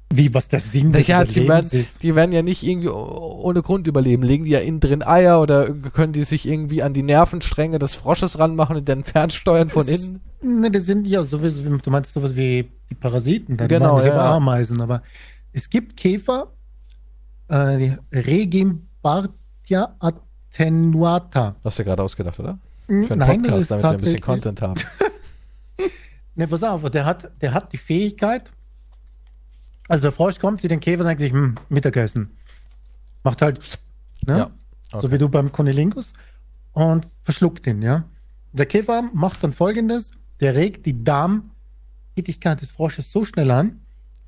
Wie, 0.10 0.34
was 0.34 0.48
der 0.48 0.62
Sinn 0.62 0.94
des 0.94 1.08
ja, 1.08 1.26
die 1.26 1.48
werden, 1.48 1.70
ist? 1.72 2.02
Die 2.02 2.16
werden 2.16 2.32
ja 2.32 2.42
nicht 2.42 2.64
irgendwie 2.64 2.88
ohne 2.88 3.62
Grund 3.62 3.88
überleben. 3.88 4.24
Legen 4.24 4.46
die 4.46 4.52
ja 4.52 4.60
innen 4.60 4.80
drin 4.80 5.04
Eier 5.04 5.42
oder 5.42 5.70
können 5.70 6.14
die 6.14 6.24
sich 6.24 6.48
irgendwie 6.48 6.82
an 6.82 6.94
die 6.94 7.04
Nervenstränge 7.04 7.78
des 7.78 7.94
Frosches 7.94 8.40
ranmachen 8.40 8.78
und 8.78 8.88
dann 8.88 9.04
fernsteuern 9.04 9.68
von 9.68 9.86
das, 9.86 10.04
innen? 10.04 10.22
Ne, 10.42 10.72
das 10.72 10.86
sind 10.86 11.08
ja 11.08 11.24
sowieso, 11.24 11.62
du 11.62 11.92
meinst 11.92 12.14
sowas 12.14 12.36
wie 12.38 12.70
die 12.90 12.96
Parasiten, 12.96 13.58
dann 13.58 13.68
genau, 13.68 14.00
ja. 14.00 14.36
Ameisen, 14.36 14.80
aber 14.80 15.04
es 15.52 15.70
gibt 15.70 15.98
Käfer, 15.98 16.54
äh, 17.50 17.98
Regimbardia 18.14 19.96
attenuata. 20.00 21.56
Hast 21.66 21.80
du 21.80 21.84
ja 21.84 21.90
gerade 21.90 22.04
ausgedacht, 22.04 22.40
oder? 22.40 22.60
Für 22.86 22.94
einen 22.94 23.18
Nein, 23.18 23.42
Podcast, 23.42 23.72
damit 23.72 23.84
wir 23.84 23.90
ein 23.90 23.98
bisschen 23.98 24.22
Content 24.22 24.62
haben. 24.62 24.82
ne, 26.36 26.48
pass 26.48 26.64
auf, 26.64 26.90
der 26.90 27.04
hat, 27.04 27.30
der 27.42 27.54
hat 27.54 27.74
die 27.74 27.78
Fähigkeit, 27.78 28.50
also 29.88 30.04
der 30.04 30.12
Frosch 30.12 30.40
kommt, 30.40 30.62
sieht 30.62 30.72
den 30.72 30.80
Käfer 30.80 31.02
und 31.02 31.08
denkt 31.08 31.22
sich, 31.22 31.32
hm, 31.32 31.56
Mittagessen. 31.70 32.32
Macht 33.24 33.42
halt, 33.42 33.60
ne? 34.26 34.38
Ja, 34.38 34.52
okay. 34.92 35.02
So 35.02 35.12
wie 35.12 35.18
du 35.18 35.30
beim 35.30 35.52
Konilingus 35.52 36.14
und 36.74 37.08
verschluckt 37.24 37.68
ihn, 37.68 37.82
ja. 37.82 38.06
Der 38.54 38.66
Käfer 38.66 39.04
macht 39.14 39.44
dann 39.44 39.54
folgendes, 39.54 40.12
der 40.40 40.56
regt 40.56 40.86
die 40.86 41.04
Darmtätigkeit 41.04 42.62
des 42.62 42.72
Frosches 42.72 43.12
so 43.12 43.26
schnell 43.26 43.52
an, 43.52 43.82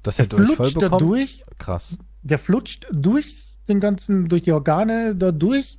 dass 0.03 0.19
er 0.19 0.27
bekommt? 0.27 0.81
Dadurch, 0.81 1.43
Krass 1.57 1.97
der 2.21 2.39
flutscht 2.39 2.85
durch 2.91 3.57
den 3.67 3.79
ganzen, 3.79 4.27
durch 4.27 4.41
die 4.41 4.51
Organe 4.51 5.15
da 5.15 5.31
durch 5.31 5.77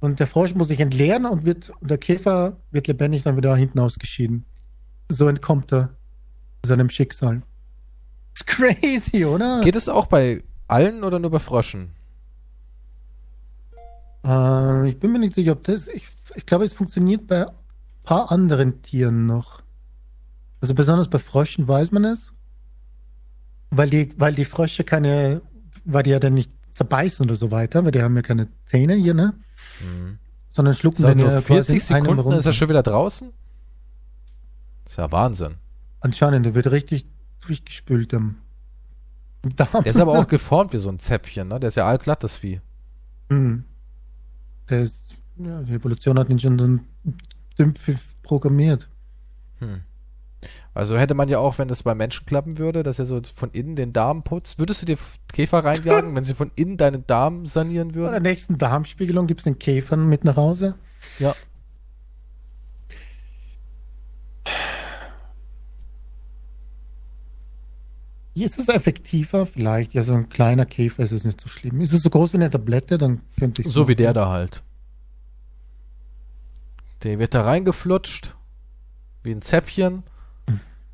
und 0.00 0.20
der 0.20 0.26
Frosch 0.26 0.54
muss 0.54 0.68
sich 0.68 0.80
entleeren 0.80 1.26
und 1.26 1.44
wird, 1.44 1.70
und 1.80 1.90
der 1.90 1.98
Käfer 1.98 2.56
wird 2.70 2.88
lebendig 2.88 3.22
dann 3.22 3.36
wieder 3.36 3.54
hinten 3.54 3.78
ausgeschieden. 3.78 4.44
So 5.08 5.28
entkommt 5.28 5.72
er 5.72 5.90
seinem 6.64 6.88
Schicksal. 6.88 7.42
Ist 8.34 8.46
crazy, 8.46 9.24
oder? 9.24 9.60
Geht 9.60 9.76
es 9.76 9.88
auch 9.88 10.06
bei 10.06 10.42
allen 10.68 11.04
oder 11.04 11.18
nur 11.18 11.30
bei 11.30 11.38
Fröschen? 11.38 11.90
Äh, 14.24 14.88
ich 14.88 14.98
bin 14.98 15.12
mir 15.12 15.18
nicht 15.18 15.34
sicher, 15.34 15.52
ob 15.52 15.64
das. 15.64 15.88
Ich, 15.88 16.08
ich 16.34 16.46
glaube, 16.46 16.64
es 16.64 16.72
funktioniert 16.72 17.26
bei 17.26 17.46
ein 17.46 17.54
paar 18.04 18.30
anderen 18.32 18.82
Tieren 18.82 19.26
noch. 19.26 19.62
Also 20.60 20.74
besonders 20.74 21.08
bei 21.08 21.18
Fröschen 21.18 21.66
weiß 21.66 21.90
man 21.92 22.04
es. 22.04 22.32
Weil 23.70 23.90
die, 23.90 24.12
weil 24.18 24.34
die 24.34 24.44
Frösche 24.44 24.84
keine 24.84 25.42
weil 25.84 26.02
die 26.02 26.10
ja 26.10 26.20
dann 26.20 26.34
nicht 26.34 26.50
zerbeißen 26.72 27.24
oder 27.26 27.36
so 27.36 27.50
weiter, 27.50 27.84
weil 27.84 27.92
die 27.92 28.02
haben 28.02 28.16
ja 28.16 28.22
keine 28.22 28.48
Zähne 28.64 28.94
hier, 28.94 29.14
ne? 29.14 29.34
Mhm. 29.80 30.18
Sondern 30.50 30.74
schlucken 30.74 31.02
dann 31.02 31.18
ja 31.18 31.40
40 31.40 31.82
Sekunden 31.82 32.32
ist 32.32 32.46
er 32.46 32.52
schon 32.52 32.68
wieder 32.68 32.82
draußen? 32.82 33.32
Das 34.84 34.92
ist 34.92 34.98
ja 34.98 35.10
Wahnsinn. 35.10 35.54
Anscheinend, 36.00 36.44
der 36.46 36.54
wird 36.54 36.70
richtig 36.70 37.06
durchgespült 37.46 38.12
im 38.12 38.36
Darm. 39.56 39.82
Der 39.82 39.86
ist 39.86 40.00
aber 40.00 40.18
auch 40.18 40.28
geformt 40.28 40.72
wie 40.72 40.78
so 40.78 40.88
ein 40.88 40.98
Zäpfchen, 40.98 41.48
ne? 41.48 41.60
Der 41.60 41.68
ist 41.68 41.76
ja 41.76 41.86
allglatt, 41.86 42.22
das 42.22 42.36
Vieh. 42.36 42.60
Mhm. 43.28 43.64
Der 44.70 44.82
ist, 44.82 45.02
ja, 45.36 45.62
die 45.62 45.72
Evolution 45.72 46.18
hat 46.18 46.30
ihn 46.30 46.38
schon 46.38 46.58
so 46.58 46.66
ein 46.66 46.80
Dümpf 47.58 47.90
programmiert. 48.22 48.88
Hm. 49.58 49.82
Also 50.74 50.96
hätte 50.96 51.14
man 51.14 51.28
ja 51.28 51.38
auch, 51.38 51.58
wenn 51.58 51.68
das 51.68 51.82
bei 51.82 51.94
Menschen 51.94 52.26
klappen 52.26 52.58
würde, 52.58 52.82
dass 52.82 52.98
er 52.98 53.04
so 53.04 53.20
von 53.22 53.50
innen 53.50 53.76
den 53.76 53.92
Darm 53.92 54.24
putzt. 54.24 54.58
Würdest 54.58 54.82
du 54.82 54.86
dir 54.86 54.98
Käfer 55.32 55.64
reinjagen, 55.64 56.14
wenn 56.16 56.24
sie 56.24 56.34
von 56.34 56.50
innen 56.56 56.76
deinen 56.76 57.06
Darm 57.06 57.46
sanieren 57.46 57.94
würden? 57.94 58.12
Bei 58.12 58.20
der 58.20 58.32
nächsten 58.32 58.58
Darmspiegelung 58.58 59.26
gibt 59.26 59.40
es 59.40 59.44
den 59.44 59.58
Käfern 59.58 60.08
mit 60.08 60.24
nach 60.24 60.36
Hause. 60.36 60.74
Ja. 61.18 61.34
Ist 68.34 68.58
es 68.58 68.68
effektiver? 68.68 69.46
Vielleicht. 69.46 69.92
Ja, 69.92 70.02
so 70.02 70.14
ein 70.14 70.28
kleiner 70.28 70.64
Käfer 70.64 71.02
ist 71.02 71.12
es 71.12 71.24
nicht 71.24 71.40
so 71.40 71.48
schlimm. 71.48 71.80
Ist 71.80 71.92
es 71.92 72.02
so 72.02 72.10
groß 72.10 72.32
wie 72.32 72.38
eine 72.38 72.50
Tablette, 72.50 72.96
dann 72.98 73.20
könnte 73.38 73.62
ich 73.62 73.68
So 73.68 73.88
wie 73.88 73.96
der 73.96 74.14
da 74.14 74.30
halt. 74.30 74.62
Der 77.02 77.18
wird 77.18 77.34
da 77.34 77.42
reingeflutscht. 77.42 78.34
Wie 79.22 79.32
ein 79.32 79.42
Zäpfchen. 79.42 80.02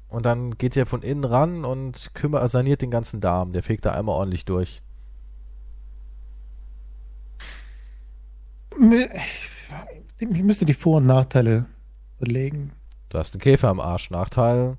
Und 0.09 0.26
dann 0.26 0.57
geht 0.57 0.76
er 0.76 0.86
von 0.86 1.03
innen 1.03 1.24
ran 1.24 1.64
und 1.64 2.14
kümmert, 2.14 2.51
saniert 2.51 2.82
den 2.82 2.91
ganzen 2.91 3.20
Darm. 3.20 3.53
Der 3.53 3.62
fegt 3.62 3.84
da 3.84 3.93
einmal 3.93 4.16
ordentlich 4.16 4.45
durch. 4.45 4.82
Ich 10.18 10.43
müsste 10.43 10.64
die 10.64 10.74
Vor- 10.74 10.97
und 10.97 11.07
Nachteile 11.07 11.66
überlegen. 12.18 12.72
Du 13.11 13.18
hast 13.18 13.34
einen 13.34 13.41
Käfer 13.41 13.70
im 13.70 13.80
Arsch. 13.80 14.11
Nachteil. 14.11 14.76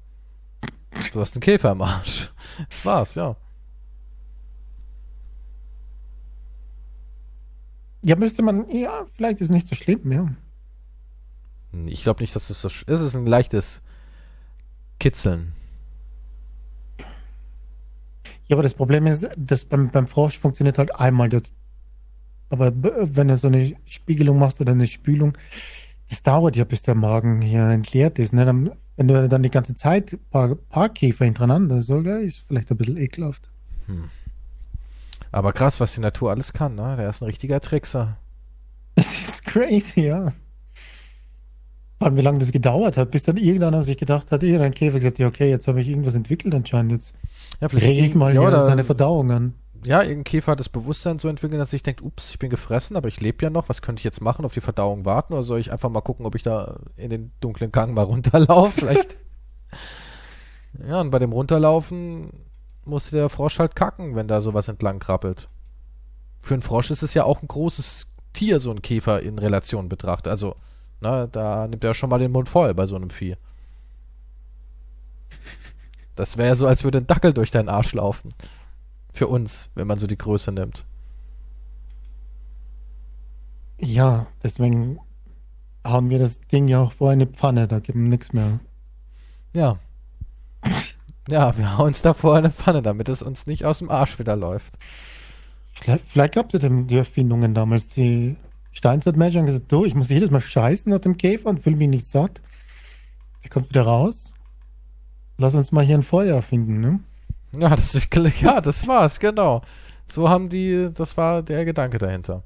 Du 1.14 1.20
hast 1.20 1.36
einen 1.36 1.42
Käfer 1.42 1.72
im 1.72 1.82
Arsch. 1.82 2.32
Das 2.70 2.86
war's, 2.86 3.16
ja. 3.16 3.36
Ja, 8.02 8.16
müsste 8.16 8.42
man, 8.42 8.70
ja, 8.70 9.06
vielleicht 9.16 9.42
ist 9.42 9.50
es 9.50 9.54
nicht 9.54 9.68
so 9.68 9.76
schlimm, 9.76 10.12
ja. 10.12 10.30
Ich 11.86 12.04
glaube 12.04 12.22
nicht, 12.22 12.36
dass 12.36 12.50
es 12.50 12.62
so, 12.62 12.70
es 12.70 13.02
ist 13.02 13.16
ein 13.16 13.28
leichtes 13.28 13.82
kitzeln. 15.00 15.54
Ja, 18.48 18.56
aber 18.56 18.64
das 18.64 18.74
Problem 18.74 19.06
ist, 19.06 19.30
dass 19.38 19.64
beim, 19.66 19.90
beim 19.90 20.08
Frosch 20.08 20.40
funktioniert 20.40 20.80
halt 20.80 20.96
einmal. 20.96 21.30
Das, 21.30 21.44
aber 22.50 22.72
wenn 22.74 23.28
du 23.28 23.38
so 23.38 23.48
eine 23.48 23.76
Spiegelung 23.86 24.40
machst 24.40 24.60
oder 24.60 24.72
eine 24.72 24.88
Spülung, 24.88 25.38
das 26.10 26.24
dauert 26.24 26.56
ja, 26.56 26.64
bis 26.64 26.82
der 26.82 26.96
Magen 26.96 27.42
hier 27.42 27.66
entleert 27.66 28.18
ist. 28.18 28.34
Ne? 28.34 28.46
Dann, 28.46 28.72
wenn 29.00 29.08
du 29.08 29.30
dann 29.30 29.44
die 29.44 29.50
ganze 29.50 29.76
Zeit 29.76 30.12
ein 30.12 30.20
paar, 30.30 30.56
paar 30.56 30.90
Käfer 30.90 31.24
hintereinander 31.24 31.82
so, 31.82 32.00
ist 32.00 32.44
vielleicht 32.46 32.70
ein 32.70 32.76
bisschen 32.76 32.98
ekelhaft. 32.98 33.50
Hm. 33.86 34.10
Aber 35.32 35.54
krass, 35.54 35.80
was 35.80 35.96
die 35.96 36.02
Natur 36.02 36.32
alles 36.32 36.52
kann, 36.52 36.76
ne? 36.76 36.98
Der 36.98 37.08
ist 37.08 37.22
ein 37.22 37.28
richtiger 37.28 37.62
Trickser. 37.62 38.18
Das 38.96 39.06
ist 39.06 39.46
crazy, 39.46 40.02
ja. 40.02 40.34
Vor 41.98 42.08
allem, 42.08 42.18
wie 42.18 42.22
lange 42.22 42.40
das 42.40 42.52
gedauert 42.52 42.98
hat, 42.98 43.12
bis 43.12 43.24
dann 43.24 43.38
irgendeiner 43.38 43.84
sich 43.84 43.98
gedacht 43.98 44.34
hat, 44.34 44.44
irgendein 44.44 44.74
Käfer 44.74 45.00
gesagt, 45.00 45.18
ja, 45.18 45.28
okay, 45.28 45.50
jetzt 45.50 45.70
habe 45.70 45.80
ich 45.80 45.88
irgendwas 45.88 46.16
entwickelt 46.16 46.54
anscheinend 46.54 46.92
jetzt. 46.92 47.14
Ja, 47.62 47.70
vielleicht 47.70 47.88
rege 47.88 48.06
ich 48.06 48.16
mal 48.16 48.36
ja, 48.36 48.42
oder, 48.42 48.66
seine 48.66 48.84
Verdauung 48.84 49.32
an. 49.32 49.54
Ja, 49.86 50.02
irgendein 50.02 50.24
Käfer 50.26 50.52
hat 50.52 50.60
das 50.60 50.70
Bewusstsein 50.70 51.20
so 51.20 51.30
entwickelt, 51.30 51.62
dass 51.62 51.72
ich 51.72 51.84
denkt, 51.84 52.02
ups, 52.02 52.32
ich 52.32 52.40
bin 52.40 52.50
gefressen, 52.50 52.98
aber 52.98 53.08
ich 53.08 53.22
lebe 53.22 53.44
ja 53.44 53.50
noch, 53.50 53.70
was 53.70 53.82
könnte 53.82 54.02
ich 54.02 54.04
jetzt 54.04 54.22
machen, 54.22 54.44
auf 54.44 54.54
die 54.54 54.62
Verdauung 54.62 55.06
warten 55.06 55.34
oder 55.34 55.44
soll 55.44 55.60
ich 55.60 55.72
einfach 55.72 55.90
mal 55.90 56.02
gucken, 56.02 56.26
ob 56.26 56.36
ich 56.36 56.44
da 56.44 56.80
in 56.98 57.10
den 57.10 57.32
dunklen 57.40 57.72
Gang 57.72 57.94
mal 57.94 58.04
runterlaufe, 58.06 58.72
vielleicht. 58.72 59.18
ja, 60.86 61.00
und 61.00 61.12
bei 61.12 61.20
dem 61.20 61.32
Runterlaufen 61.32 62.32
muss 62.86 63.10
der 63.12 63.30
Frosch 63.30 63.60
halt 63.60 63.76
kacken, 63.76 64.16
wenn 64.16 64.28
da 64.28 64.42
sowas 64.42 64.68
entlang 64.68 65.00
krabbelt. 65.00 65.48
Für 66.42 66.56
einen 66.56 66.62
Frosch 66.62 66.92
ist 66.92 67.04
es 67.04 67.14
ja 67.14 67.24
auch 67.24 67.42
ein 67.42 67.48
großes 67.48 68.08
Tier, 68.34 68.60
so 68.60 68.72
ein 68.72 68.82
Käfer 68.82 69.22
in 69.22 69.40
Relation 69.40 69.90
betrachtet. 69.90 70.32
Also, 70.32 70.56
na, 71.00 71.28
da 71.28 71.68
nimmt 71.68 71.84
er 71.84 71.94
schon 71.94 72.10
mal 72.10 72.20
den 72.20 72.32
Mund 72.32 72.50
voll 72.50 72.74
bei 72.74 72.86
so 72.86 72.96
einem 72.96 73.10
Vieh. 73.10 73.38
Das 76.16 76.38
wäre 76.38 76.56
so, 76.58 76.68
als 76.68 76.84
würde 76.84 76.98
ein 76.98 77.08
Dackel 77.08 77.34
durch 77.34 77.50
deinen 77.50 77.70
Arsch 77.70 77.94
laufen. 77.94 78.34
Für 79.14 79.28
uns, 79.28 79.70
wenn 79.76 79.88
man 79.88 80.00
so 80.00 80.08
die 80.08 80.18
Größe 80.18 80.52
nimmt. 80.52 80.86
Ja, 83.80 84.28
deswegen 84.44 85.00
haben 85.84 86.10
wir 86.10 86.20
das 86.20 86.40
Ding 86.42 86.68
ja 86.68 86.82
auch 86.82 86.92
vor 86.92 87.12
eine 87.12 87.28
Pfanne, 87.28 87.68
da 87.68 87.80
gibt 87.80 87.98
es 87.98 88.10
nichts 88.10 88.34
mehr. 88.34 88.60
Ja. 89.54 89.80
Ja, 91.30 91.58
wir 91.58 91.78
hauen 91.78 91.88
uns 91.88 92.02
da 92.02 92.14
vor 92.14 92.36
eine 92.36 92.50
Pfanne, 92.50 92.82
damit 92.82 93.08
es 93.08 93.22
uns 93.22 93.48
nicht 93.48 93.64
aus 93.64 93.80
dem 93.80 93.90
Arsch 93.90 94.20
wieder 94.20 94.36
läuft. 94.36 94.74
Vielleicht, 95.74 96.06
vielleicht 96.08 96.36
habt 96.38 96.54
ihr 96.54 96.60
denn 96.60 96.88
die 96.88 96.98
Erfindungen 96.98 97.54
damals, 97.54 97.88
die 97.88 98.36
Steinzeitmenschen 98.72 99.40
haben 99.40 99.46
gesagt, 99.46 99.72
du, 99.72 99.86
ich 99.86 99.96
muss 99.96 100.10
jedes 100.10 100.32
Mal 100.32 100.42
scheißen 100.42 100.92
nach 100.92 101.00
dem 101.00 101.18
Käfer 101.18 101.50
und 101.50 101.62
fühle 101.62 101.76
mich 101.76 101.90
nicht 101.90 102.10
satt. 102.10 102.42
Er 103.42 103.50
kommt 103.50 103.70
wieder 103.70 103.84
raus. 103.84 104.34
Lass 105.38 105.56
uns 105.56 105.72
mal 105.72 105.86
hier 105.86 105.96
ein 105.98 106.04
Feuer 106.04 106.36
erfinden, 106.36 106.80
ne? 106.80 107.00
Ja, 107.58 107.70
das 107.76 107.96
ist, 107.96 108.14
ja, 108.42 108.62
das 108.62 108.88
war's, 108.88 109.20
genau. 109.20 109.62
So 110.08 110.30
haben 110.30 110.50
die, 110.50 110.90
das 110.94 111.18
war 111.18 111.44
der 111.44 111.66
Gedanke 111.66 111.98
dahinter. 111.98 112.44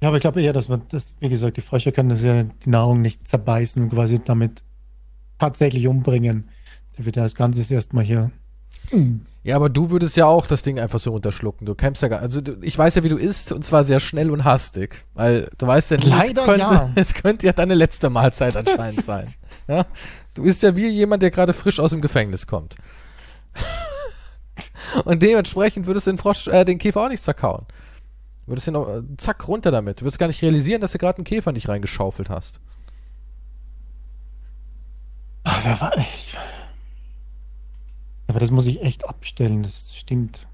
Ja, 0.00 0.08
aber 0.08 0.18
ich 0.18 0.22
glaube 0.22 0.42
eher, 0.42 0.52
dass 0.52 0.68
man 0.68 0.82
das, 0.90 1.14
wie 1.20 1.28
gesagt, 1.28 1.56
die 1.56 1.62
Frösche 1.62 1.92
können 1.92 2.10
das 2.10 2.22
ja 2.22 2.42
die 2.42 2.70
Nahrung 2.70 3.00
nicht 3.00 3.28
zerbeißen 3.28 3.82
und 3.82 3.90
quasi 3.90 4.20
damit 4.22 4.62
tatsächlich 5.38 5.86
umbringen. 5.86 6.48
Der 6.98 7.06
wird 7.06 7.16
ja 7.16 7.22
das 7.22 7.34
Ganze 7.34 7.72
erstmal 7.72 8.04
hier. 8.04 8.30
Ja, 9.42 9.56
aber 9.56 9.68
du 9.68 9.90
würdest 9.90 10.16
ja 10.16 10.26
auch 10.26 10.46
das 10.46 10.62
Ding 10.62 10.78
einfach 10.78 10.98
so 10.98 11.12
unterschlucken. 11.12 11.66
Du 11.66 11.74
kämpfst 11.74 12.02
ja 12.02 12.08
gar, 12.08 12.20
also 12.20 12.40
du, 12.40 12.56
ich 12.62 12.76
weiß 12.76 12.94
ja, 12.96 13.02
wie 13.02 13.08
du 13.08 13.16
isst 13.16 13.52
und 13.52 13.64
zwar 13.64 13.84
sehr 13.84 14.00
schnell 14.00 14.30
und 14.30 14.44
hastig, 14.44 15.04
weil 15.14 15.50
du 15.58 15.66
weißt 15.66 15.92
ja 15.92 15.96
nicht, 15.98 16.08
Leider, 16.08 16.42
es, 16.42 16.46
könnte, 16.46 16.74
ja. 16.74 16.90
es 16.94 17.14
könnte 17.14 17.46
ja 17.46 17.52
deine 17.52 17.74
letzte 17.74 18.10
Mahlzeit 18.10 18.56
anscheinend 18.56 19.04
sein. 19.04 19.26
Ja, 19.68 19.84
du 20.34 20.44
isst 20.44 20.62
ja 20.62 20.76
wie 20.76 20.86
jemand, 20.86 21.24
der 21.24 21.32
gerade 21.32 21.52
frisch 21.52 21.80
aus 21.80 21.90
dem 21.90 22.00
Gefängnis 22.00 22.46
kommt. 22.46 22.76
und 25.04 25.22
dementsprechend 25.22 25.86
würdest 25.86 26.06
du 26.06 26.12
den 26.12 26.18
Frosch, 26.18 26.48
äh, 26.48 26.64
den 26.64 26.78
Käfer 26.78 27.02
auch 27.02 27.08
nicht 27.08 27.22
zerkauen. 27.22 27.66
Du 28.44 28.52
würdest 28.52 28.68
ihn 28.68 28.76
auch, 28.76 28.88
äh, 28.88 29.02
zack 29.16 29.46
runter 29.48 29.70
damit. 29.70 30.00
Du 30.00 30.04
würdest 30.04 30.18
gar 30.18 30.28
nicht 30.28 30.42
realisieren, 30.42 30.80
dass 30.80 30.92
du 30.92 30.98
gerade 30.98 31.18
einen 31.18 31.24
Käfer 31.24 31.52
nicht 31.52 31.68
reingeschaufelt 31.68 32.30
hast. 32.30 32.60
Aber 38.26 38.40
das 38.40 38.50
muss 38.50 38.66
ich 38.66 38.82
echt 38.82 39.08
abstellen, 39.08 39.62
das 39.62 39.94
stimmt. 39.94 40.46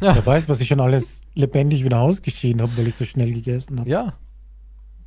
Ja, 0.00 0.14
Wer 0.16 0.26
weiß, 0.26 0.48
was 0.48 0.60
ich 0.60 0.68
schon 0.68 0.80
alles 0.80 1.20
lebendig 1.34 1.84
wieder 1.84 2.00
ausgeschieden 2.00 2.62
habe, 2.62 2.76
weil 2.76 2.88
ich 2.88 2.94
so 2.96 3.04
schnell 3.04 3.32
gegessen 3.32 3.80
habe. 3.80 3.90
Ja. 3.90 4.14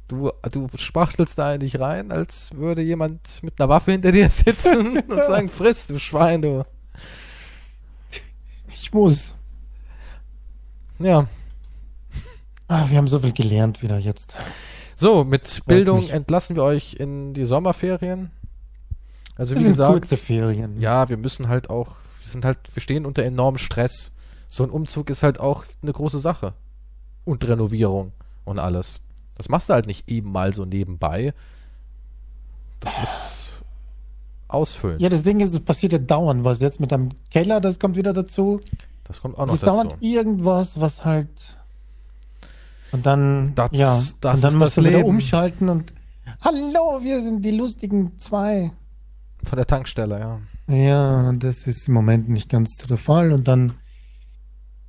Du, 0.08 0.32
du 0.52 0.68
spachtelst 0.76 1.38
da 1.40 1.48
eigentlich 1.48 1.80
rein, 1.80 2.12
als 2.12 2.54
würde 2.56 2.82
jemand 2.82 3.42
mit 3.42 3.60
einer 3.60 3.70
Waffe 3.70 3.94
hinter 3.94 4.12
dir 4.12 4.30
sitzen 4.30 5.00
und 5.08 5.26
sagen, 5.26 5.50
friss, 5.50 5.88
du 5.88 5.98
Schwein, 5.98 6.42
du. 6.42 6.66
Ich 8.72 8.94
muss. 8.94 9.34
Ja. 11.00 11.28
Ah, 12.68 12.90
wir 12.90 12.98
haben 12.98 13.08
so 13.08 13.20
viel 13.20 13.34
gelernt 13.34 13.82
wieder 13.82 13.98
jetzt. 13.98 14.36
So, 14.96 15.24
mit 15.24 15.64
Bildung 15.66 16.10
entlassen 16.10 16.56
wir 16.56 16.64
euch 16.64 16.94
in 16.96 17.34
die 17.34 17.46
Sommerferien. 17.46 18.32
Also 19.36 19.56
Das 19.56 19.64
wie 19.64 19.68
gesagt, 19.68 19.92
kurze 19.92 20.18
Ferien. 20.18 20.80
ja, 20.80 21.10
wir 21.10 21.18
müssen 21.18 21.48
halt 21.48 21.70
auch, 21.70 21.98
wir 22.22 22.28
sind 22.30 22.46
halt, 22.46 22.58
wir 22.74 22.82
stehen 22.82 23.06
unter 23.06 23.24
enormem 23.24 23.58
Stress. 23.58 24.14
So 24.48 24.64
ein 24.64 24.70
Umzug 24.70 25.10
ist 25.10 25.24
halt 25.24 25.40
auch 25.40 25.66
eine 25.82 25.92
große 25.92 26.20
Sache. 26.20 26.54
Und 27.26 27.46
Renovierung 27.48 28.12
und 28.46 28.60
alles. 28.60 29.00
Das 29.36 29.50
machst 29.50 29.70
du 29.70 29.74
halt 29.74 29.88
nicht 29.88 30.08
eben 30.08 30.32
mal 30.32 30.54
so 30.54 30.66
nebenbei. 30.66 31.34
Das 32.80 32.98
ist 33.02 33.53
ausfüllen. 34.54 35.00
Ja, 35.00 35.10
das 35.10 35.24
Ding 35.24 35.40
ist, 35.40 35.54
es 35.54 35.60
passiert 35.60 35.92
ja 35.94 35.98
dauernd 36.00 36.44
was. 36.44 36.60
Jetzt 36.60 36.80
mit 36.80 36.92
dem 36.92 37.10
Keller, 37.32 37.60
das 37.62 37.80
kommt 37.80 37.96
wieder 37.96 38.14
dazu. 38.14 38.60
Das 39.06 39.22
kommt 39.22 39.38
auch 39.38 39.44
Es 39.44 39.48
noch 39.48 39.54
ist 39.56 39.64
dauernd 39.68 39.92
dazu. 39.94 40.04
irgendwas, 40.06 40.80
was 40.80 41.04
halt. 41.04 41.30
Und 42.92 43.06
dann. 43.06 43.54
Das- 43.56 43.72
ja, 43.74 43.88
das 43.96 44.12
und 44.12 44.24
dann 44.24 44.36
ist 44.36 44.44
musst 44.44 44.62
das 44.62 44.76
du 44.76 44.84
wieder 44.90 45.06
umschalten 45.06 45.70
und. 45.70 45.94
Hallo, 46.42 47.00
wir 47.02 47.22
sind 47.22 47.42
die 47.44 47.52
lustigen 47.52 48.18
zwei. 48.20 48.72
Von 49.44 49.58
der 49.58 49.66
Tankstelle, 49.68 50.20
ja. 50.20 50.40
Ja, 50.74 51.34
das 51.34 51.68
ist 51.68 51.88
im 51.90 51.94
Moment 51.96 52.30
nicht 52.30 52.50
ganz 52.50 52.78
so 52.80 52.88
der 52.88 52.98
Fall. 52.98 53.34
Und 53.34 53.48
dann 53.50 53.74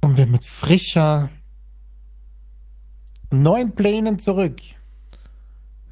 kommen 0.01 0.17
wir 0.17 0.27
mit 0.27 0.45
frischer, 0.45 1.29
neuen 3.31 3.73
Plänen 3.75 4.19
zurück. 4.21 4.61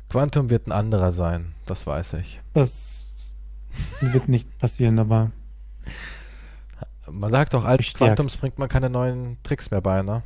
Quantum 0.09 0.51
wird 0.51 0.67
ein 0.69 0.73
anderer 0.73 1.11
sein, 1.11 1.55
das 1.67 1.87
weiß 1.87 2.15
ich. 2.15 2.41
Das 2.55 2.92
wird 4.01 4.29
nicht 4.29 4.59
passieren, 4.59 4.99
aber 4.99 5.31
Man 7.11 7.31
sagt 7.31 7.55
doch, 7.55 7.65
Bestärkt. 7.77 7.99
Quantums 7.99 8.37
bringt 8.37 8.59
man 8.59 8.69
keine 8.69 8.91
neuen 8.91 9.39
Tricks 9.43 9.71
mehr 9.71 9.81
bei, 9.81 10.03
ne? 10.03 10.23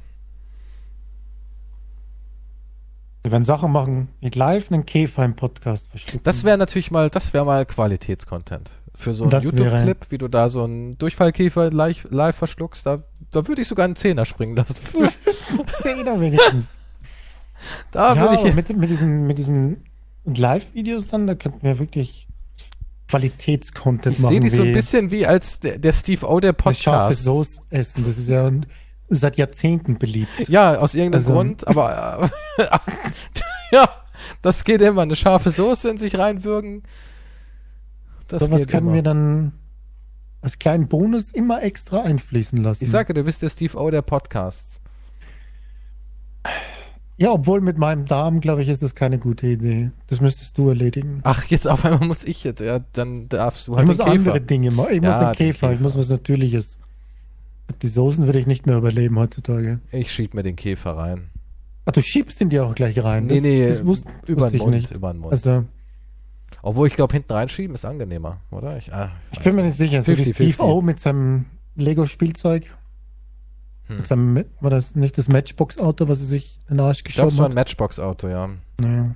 wir 3.26 3.32
werden 3.32 3.44
Sachen 3.44 3.72
machen 3.72 4.06
mit 4.20 4.36
live 4.36 4.70
einen 4.70 4.86
Käfer 4.86 5.24
im 5.24 5.34
Podcast 5.34 5.90
verstecken. 5.90 6.20
Das 6.22 6.44
wäre 6.44 6.56
natürlich 6.56 6.92
mal, 6.92 7.10
das 7.10 7.34
wäre 7.34 7.44
mal 7.44 7.66
Qualitätscontent. 7.66 8.70
Für 8.94 9.12
so 9.14 9.24
einen 9.24 9.42
YouTube-Clip, 9.42 10.06
wie 10.10 10.18
du 10.18 10.28
da 10.28 10.48
so 10.48 10.62
einen 10.62 10.96
Durchfallkäfer 10.96 11.72
live, 11.72 12.06
live 12.08 12.36
verschluckst, 12.36 12.86
da, 12.86 13.02
da 13.32 13.48
würde 13.48 13.62
ich 13.62 13.68
sogar 13.68 13.84
einen 13.84 13.96
Zehner 13.96 14.26
springen 14.26 14.54
lassen. 14.54 14.76
Zehner 15.82 16.20
wenigstens. 16.20 16.66
da 17.90 18.14
ja, 18.14 18.20
würde 18.20 18.48
ich. 18.48 18.54
mit, 18.54 18.76
mit 18.76 18.90
diesen, 18.90 19.26
mit 19.26 19.38
diesen 19.38 19.82
Live-Videos 20.24 21.08
dann, 21.08 21.26
da 21.26 21.34
könnten 21.34 21.64
wir 21.64 21.80
wirklich 21.80 22.25
Qualitätscontent 23.08 24.16
Ich 24.16 24.22
machen. 24.22 24.32
sehe 24.32 24.40
dich 24.40 24.52
so 24.52 24.62
ein 24.62 24.72
bisschen 24.72 25.10
wie 25.10 25.26
als 25.26 25.60
der, 25.60 25.78
der 25.78 25.92
Steve 25.92 26.26
O 26.26 26.40
der 26.40 26.52
Podcast. 26.52 27.22
Soße 27.22 27.60
essen. 27.70 28.04
Das 28.06 28.18
ist 28.18 28.28
ja 28.28 28.50
seit 29.08 29.36
Jahrzehnten 29.36 29.98
beliebt. 29.98 30.48
Ja, 30.48 30.78
aus 30.78 30.94
irgendeinem 30.94 31.20
Also- 31.20 31.32
Grund, 31.32 31.66
aber 31.68 32.30
äh, 32.58 32.64
ja, 33.72 33.88
das 34.42 34.64
geht 34.64 34.82
immer. 34.82 35.02
Eine 35.02 35.14
scharfe 35.16 35.50
Soße 35.50 35.90
in 35.90 35.98
sich 35.98 36.18
reinwürgen. 36.18 36.82
Das 38.28 38.44
so 38.44 38.50
was 38.50 38.66
können 38.66 38.86
immer. 38.88 38.94
wir 38.94 39.02
dann 39.02 39.52
als 40.42 40.58
kleinen 40.58 40.88
Bonus 40.88 41.30
immer 41.30 41.62
extra 41.62 42.02
einfließen 42.02 42.60
lassen. 42.62 42.82
Ich 42.82 42.90
sage, 42.90 43.14
du 43.14 43.22
bist 43.22 43.42
der 43.42 43.50
Steve 43.50 43.76
O 43.78 43.90
der 43.90 44.02
Podcasts. 44.02 44.80
Ja, 47.18 47.30
obwohl 47.30 47.60
mit 47.60 47.78
meinem 47.78 48.04
Darm, 48.04 48.40
glaube 48.40 48.62
ich, 48.62 48.68
ist 48.68 48.82
das 48.82 48.94
keine 48.94 49.18
gute 49.18 49.46
Idee. 49.46 49.90
Das 50.08 50.20
müsstest 50.20 50.58
du 50.58 50.68
erledigen. 50.68 51.20
Ach, 51.22 51.44
jetzt 51.44 51.66
auf 51.68 51.84
einmal 51.84 52.06
muss 52.06 52.24
ich 52.24 52.44
jetzt. 52.44 52.60
Ja, 52.60 52.80
dann 52.92 53.28
darfst 53.28 53.68
du 53.68 53.72
ich 53.72 53.78
halt 53.78 53.86
muss 53.88 53.96
den 53.96 54.04
Käfer. 54.06 54.18
andere 54.18 54.40
Dinge 54.40 54.70
machen. 54.70 54.88
Ich 54.92 55.00
muss 55.00 55.08
Ja, 55.10 55.20
den 55.20 55.28
den 55.32 55.36
Käfer, 55.36 55.66
ich 55.68 55.78
Käfer. 55.78 55.82
muss 55.82 55.96
was 55.96 56.08
Natürliches. 56.10 56.78
Die 57.82 57.88
Soßen 57.88 58.26
würde 58.26 58.38
ich 58.38 58.46
nicht 58.46 58.66
mehr 58.66 58.76
überleben 58.76 59.18
heutzutage. 59.18 59.80
Ich 59.92 60.12
schieb 60.12 60.34
mir 60.34 60.42
den 60.42 60.56
Käfer 60.56 60.96
rein. 60.96 61.30
Ach, 61.86 61.92
du 61.92 62.02
schiebst 62.02 62.40
den 62.40 62.50
dir 62.50 62.66
auch 62.66 62.74
gleich 62.74 63.02
rein. 63.02 63.26
Nee, 63.26 63.34
das, 63.34 63.42
nee, 63.42 63.68
das 63.68 63.86
wusste, 63.86 64.08
über 64.26 64.48
den 64.48 64.56
ich 64.56 64.62
Mund, 64.62 64.74
nicht. 64.74 64.90
über 64.92 65.12
den 65.12 65.20
Mund. 65.20 65.32
Also, 65.32 65.64
Obwohl 66.62 66.86
ich 66.88 66.94
glaube, 66.94 67.12
hinten 67.14 67.32
reinschieben 67.32 67.74
ist 67.74 67.84
angenehmer, 67.84 68.38
oder? 68.50 68.76
Ich, 68.76 68.92
ah, 68.92 69.10
ich 69.32 69.38
bin 69.40 69.54
mir 69.54 69.62
nicht 69.62 69.78
sicher. 69.78 70.02
So 70.02 70.08
wie 70.12 70.16
50, 70.16 70.34
Steve 70.34 70.52
50. 70.52 70.64
O 70.66 70.82
mit 70.82 71.00
seinem 71.00 71.46
Lego-Spielzeug. 71.76 72.74
Hm. 73.88 73.96
Mit 73.98 74.06
seinem, 74.06 74.44
war 74.60 74.70
das 74.70 74.94
nicht 74.96 75.16
das 75.16 75.28
Matchbox-Auto, 75.28 76.08
was 76.08 76.18
er 76.20 76.26
sich 76.26 76.58
in 76.68 76.76
den 76.76 76.86
Arsch 76.86 77.02
Ich 77.06 77.14
glaube, 77.14 77.28
geschoben 77.28 77.34
es 77.34 77.38
war 77.38 77.46
ein 77.46 77.50
hat? 77.50 77.54
Matchbox-Auto, 77.56 78.28
ja. 78.28 78.48
Naja. 78.80 79.14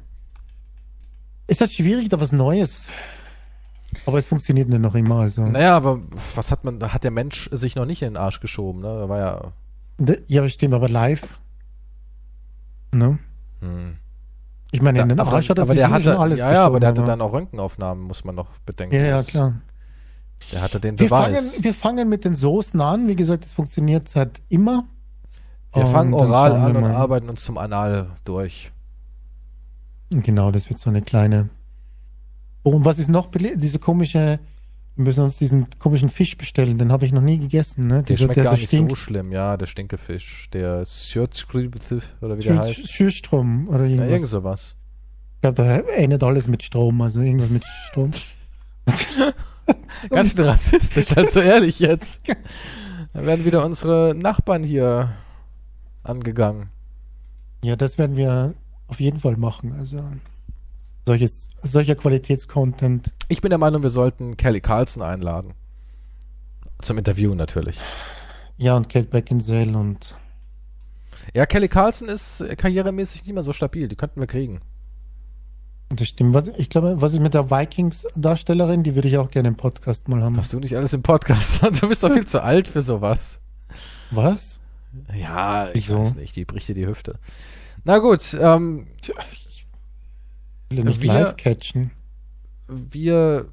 Ist 1.48 1.60
halt 1.60 1.72
schwierig, 1.72 2.08
da 2.08 2.20
was 2.20 2.30
Neues. 2.32 2.86
Aber 4.06 4.18
es 4.18 4.26
funktioniert 4.26 4.68
nicht 4.68 4.80
noch 4.80 4.94
immer. 4.94 5.16
Also. 5.20 5.42
Naja, 5.44 5.76
aber 5.76 6.00
was 6.36 6.52
hat 6.52 6.62
man, 6.64 6.78
da 6.78 6.92
hat 6.92 7.02
der 7.02 7.10
Mensch 7.10 7.48
sich 7.52 7.74
noch 7.74 7.86
nicht 7.86 8.02
in 8.02 8.12
den 8.14 8.16
Arsch 8.16 8.38
geschoben, 8.38 8.80
ne? 8.82 8.86
Da 9.00 9.08
war 9.08 9.18
ja. 9.18 9.52
Ja, 10.28 10.48
stimmt, 10.48 10.74
aber 10.74 10.88
live. 10.88 11.38
Ne? 12.92 13.18
Hm. 13.60 13.96
Ich 14.70 14.80
meine, 14.80 15.00
in 15.00 15.08
den 15.08 15.18
aber 15.20 15.32
Arsch 15.32 15.50
hat 15.50 15.58
er 15.58 15.62
aber 15.62 15.72
sich 15.74 15.82
der 15.82 16.02
schon 16.02 16.12
alles 16.16 16.38
ja, 16.38 16.52
ja, 16.52 16.64
aber 16.64 16.78
der 16.78 16.90
hatte 16.90 17.00
geschoben, 17.02 17.18
dann 17.18 17.28
auch 17.28 17.32
Röntgenaufnahmen, 17.32 18.04
muss 18.04 18.24
man 18.24 18.36
noch 18.36 18.46
bedenken. 18.64 18.94
Ja, 18.94 19.02
ja, 19.02 19.16
Das- 19.18 19.26
klar. 19.26 19.54
Der 20.52 20.62
hatte 20.62 20.80
den 20.80 20.98
Wir 20.98 21.08
fangen, 21.08 21.34
Beweis. 21.34 21.62
wir 21.62 21.74
fangen 21.74 22.08
mit 22.08 22.24
den 22.24 22.34
Soßen 22.34 22.80
an. 22.80 23.06
Wie 23.08 23.16
gesagt, 23.16 23.44
es 23.44 23.52
funktioniert 23.52 24.08
seit 24.08 24.40
immer. 24.48 24.84
Wir 25.72 25.86
fangen 25.86 26.12
Und 26.12 26.22
dann 26.22 26.30
oral 26.30 26.52
an 26.56 26.76
und 26.76 26.84
arbeiten 26.84 27.28
uns 27.28 27.44
zum 27.44 27.56
Anal 27.58 28.10
durch. 28.24 28.72
Genau, 30.10 30.50
das 30.50 30.68
wird 30.68 30.80
so 30.80 30.90
eine 30.90 31.02
kleine. 31.02 31.48
Oh, 32.64 32.70
und 32.72 32.84
was 32.84 32.98
ist 32.98 33.08
noch? 33.08 33.28
Diese 33.30 33.78
komische. 33.78 34.40
Wir 34.96 35.04
müssen 35.04 35.22
uns 35.22 35.38
diesen 35.38 35.66
komischen 35.78 36.08
Fisch 36.08 36.36
bestellen. 36.36 36.76
Den 36.76 36.90
habe 36.90 37.06
ich 37.06 37.12
noch 37.12 37.22
nie 37.22 37.38
gegessen. 37.38 37.86
Ne? 37.86 38.02
Der 38.02 38.16
schmeckt 38.16 38.34
gar 38.42 38.46
so 38.56 38.60
nicht 38.60 38.66
stinkt. 38.66 38.90
so 38.90 38.96
schlimm, 38.96 39.30
ja, 39.32 39.56
der 39.56 39.66
Stinkefisch. 39.66 40.50
Der 40.52 40.84
Schürzkribel, 40.84 41.80
oder 42.20 42.36
wie 42.36 42.42
der 42.42 42.58
heißt. 42.58 42.88
Schürstrom 42.90 43.68
oder 43.68 43.84
Ja, 43.84 43.90
irgendwas. 43.90 44.10
irgend 44.10 44.28
sowas. 44.28 44.76
Ich 45.36 45.40
glaube, 45.42 45.54
da 45.62 45.76
endet 45.94 46.22
alles 46.24 46.48
mit 46.48 46.62
Strom. 46.64 47.00
Also 47.00 47.20
irgendwas 47.20 47.48
mit 47.50 47.64
Strom. 47.88 48.10
Ganz 50.08 50.32
schön 50.32 50.44
rassistisch, 50.44 51.16
also 51.16 51.40
ehrlich 51.40 51.78
jetzt. 51.78 52.22
Da 53.12 53.26
werden 53.26 53.44
wieder 53.44 53.64
unsere 53.64 54.14
Nachbarn 54.14 54.62
hier 54.62 55.10
angegangen. 56.04 56.70
Ja, 57.60 57.74
das 57.74 57.98
werden 57.98 58.16
wir 58.16 58.54
auf 58.86 59.00
jeden 59.00 59.18
Fall 59.18 59.36
machen. 59.36 59.74
Also 59.76 60.04
solches, 61.06 61.48
solcher 61.62 61.96
Qualitätscontent. 61.96 63.10
Ich 63.28 63.40
bin 63.40 63.50
der 63.50 63.58
Meinung, 63.58 63.82
wir 63.82 63.90
sollten 63.90 64.36
Kelly 64.36 64.60
Carlson 64.60 65.02
einladen. 65.02 65.54
Zum 66.80 66.98
Interview 66.98 67.34
natürlich. 67.34 67.80
Ja, 68.56 68.76
und 68.76 68.88
Kate 68.88 69.08
Beckinsale 69.08 69.76
und. 69.76 70.14
Ja, 71.34 71.46
Kelly 71.46 71.68
Carlson 71.68 72.08
ist 72.08 72.44
karrieremäßig 72.56 73.24
nicht 73.24 73.34
mehr 73.34 73.42
so 73.42 73.52
stabil. 73.52 73.88
Die 73.88 73.96
könnten 73.96 74.20
wir 74.20 74.26
kriegen. 74.26 74.60
Das 75.90 76.06
stimmt. 76.06 76.34
Was, 76.34 76.46
ich 76.56 76.70
glaube, 76.70 77.00
was 77.00 77.12
ist 77.12 77.20
mit 77.20 77.34
der 77.34 77.50
Vikings-Darstellerin? 77.50 78.84
Die 78.84 78.94
würde 78.94 79.08
ich 79.08 79.18
auch 79.18 79.28
gerne 79.28 79.48
im 79.48 79.56
Podcast 79.56 80.08
mal 80.08 80.22
haben. 80.22 80.36
Hast 80.36 80.52
du 80.52 80.60
nicht 80.60 80.76
alles 80.76 80.92
im 80.92 81.02
Podcast? 81.02 81.60
Du 81.80 81.88
bist 81.88 82.04
doch 82.04 82.12
viel 82.12 82.26
zu 82.26 82.42
alt 82.42 82.68
für 82.68 82.80
sowas. 82.80 83.40
Was? 84.12 84.60
Ja, 85.12 85.68
ich 85.70 85.88
Wieso? 85.88 85.98
weiß 85.98 86.14
nicht. 86.14 86.36
Die 86.36 86.44
bricht 86.44 86.68
dir 86.68 86.74
die 86.74 86.86
Hüfte. 86.86 87.18
Na 87.84 87.98
gut. 87.98 88.36
Ähm, 88.40 88.86
ich 89.00 90.76
will 90.76 90.84
nicht 90.84 91.02
wir, 91.02 91.12
live 91.12 91.36
catchen. 91.36 91.90
Wir 92.68 93.46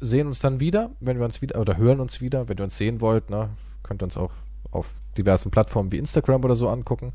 sehen 0.00 0.26
uns 0.26 0.40
dann 0.40 0.60
wieder, 0.60 0.92
wenn 1.00 1.18
wir 1.18 1.26
uns 1.26 1.42
wieder, 1.42 1.60
oder 1.60 1.76
hören 1.76 2.00
uns 2.00 2.22
wieder, 2.22 2.48
wenn 2.48 2.56
ihr 2.56 2.64
uns 2.64 2.78
sehen 2.78 3.02
wollt, 3.02 3.28
ne? 3.28 3.50
Könnt 3.82 4.02
ihr 4.02 4.04
uns 4.04 4.16
auch 4.16 4.32
auf 4.70 4.90
diversen 5.18 5.50
Plattformen 5.50 5.92
wie 5.92 5.98
Instagram 5.98 6.44
oder 6.44 6.54
so 6.54 6.68
angucken. 6.68 7.12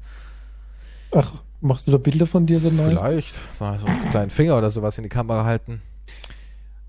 Ach, 1.12 1.32
Machst 1.64 1.88
du 1.88 1.92
da 1.92 1.98
Bilder 1.98 2.28
von 2.28 2.46
dir 2.46 2.60
so 2.60 2.70
nice? 2.70 3.00
Vielleicht. 3.00 3.60
Mal 3.60 3.80
so 3.80 3.86
einen 3.86 4.10
kleinen 4.12 4.30
Finger 4.30 4.58
oder 4.58 4.70
sowas 4.70 4.98
in 4.98 5.04
die 5.04 5.10
Kamera 5.10 5.46
halten. 5.46 5.82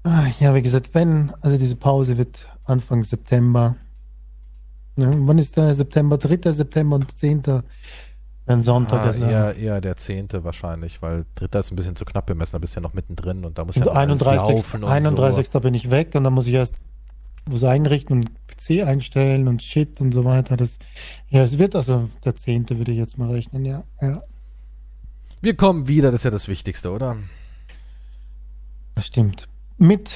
Ah, 0.03 0.27
ja, 0.41 0.53
wie 0.53 0.63
gesagt, 0.63 0.91
wenn, 0.95 1.33
also 1.41 1.57
diese 1.57 1.77
Pause 1.77 2.19
wird 2.19 2.49
Anfang 2.65 3.05
September. 3.05 3.77
Ja, 4.97 5.13
wann 5.13 5.39
ist 5.39 5.57
der 5.57 5.75
September? 5.75 6.19
3. 6.19 6.51
September 6.51 6.97
und 6.97 7.17
10. 7.17 7.63
Ein 8.47 8.63
Sonntag. 8.63 8.99
Ah, 8.99 9.05
also. 9.05 9.25
eher, 9.25 9.55
eher 9.55 9.81
der 9.81 9.95
10. 9.95 10.29
wahrscheinlich, 10.43 11.01
weil 11.01 11.25
3. 11.37 11.57
ist 11.61 11.71
ein 11.71 11.77
bisschen 11.77 11.95
zu 11.95 12.05
knapp 12.05 12.27
bemessen, 12.27 12.55
da 12.55 12.59
bist 12.59 12.75
du 12.75 12.81
ja 12.81 12.83
noch 12.83 12.95
mittendrin 12.95 13.45
und 13.45 13.57
da 13.59 13.65
muss 13.65 13.77
ja 13.77 13.85
noch 13.85 13.95
31, 13.95 14.37
laufen 14.37 14.83
und 14.83 14.91
31. 14.91 15.49
So. 15.53 15.61
bin 15.61 15.75
ich 15.75 15.89
weg 15.91 16.17
und 16.17 16.25
dann 16.25 16.33
muss 16.33 16.49
ich 16.49 16.55
erst 16.55 16.75
was 17.47 17.63
einrichten 17.63 18.17
und 18.17 18.31
PC 18.49 18.85
einstellen 18.85 19.47
und 19.47 19.63
Shit 19.63 20.01
und 20.01 20.13
so 20.13 20.25
weiter. 20.25 20.57
Das, 20.57 20.81
ja, 21.29 21.45
es 21.45 21.59
wird 21.59 21.77
also 21.77 22.11
der 22.25 22.35
10. 22.35 22.71
würde 22.71 22.91
ich 22.91 22.99
jetzt 22.99 23.19
mal 23.19 23.31
rechnen, 23.31 23.65
ja. 23.65 23.85
ja. 24.03 24.15
Wir 25.45 25.55
kommen 25.55 25.89
wieder, 25.89 26.11
das 26.11 26.21
ist 26.21 26.25
ja 26.25 26.31
das 26.31 26.49
Wichtigste, 26.49 26.91
oder? 26.91 27.19
Das 28.95 29.09
stimmt. 29.09 29.47
Mit 29.77 30.09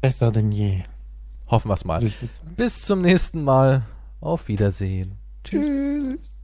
besser 0.00 0.32
denn 0.32 0.50
je. 0.52 0.84
Hoffen 1.48 1.68
wir 1.68 1.74
es 1.74 1.84
mal. 1.84 2.10
Bis 2.56 2.80
zum 2.80 3.02
nächsten 3.02 3.44
Mal. 3.44 3.82
Auf 4.22 4.48
Wiedersehen. 4.48 5.18
Tschüss. 5.44 5.66
Tschüss. 5.66 6.37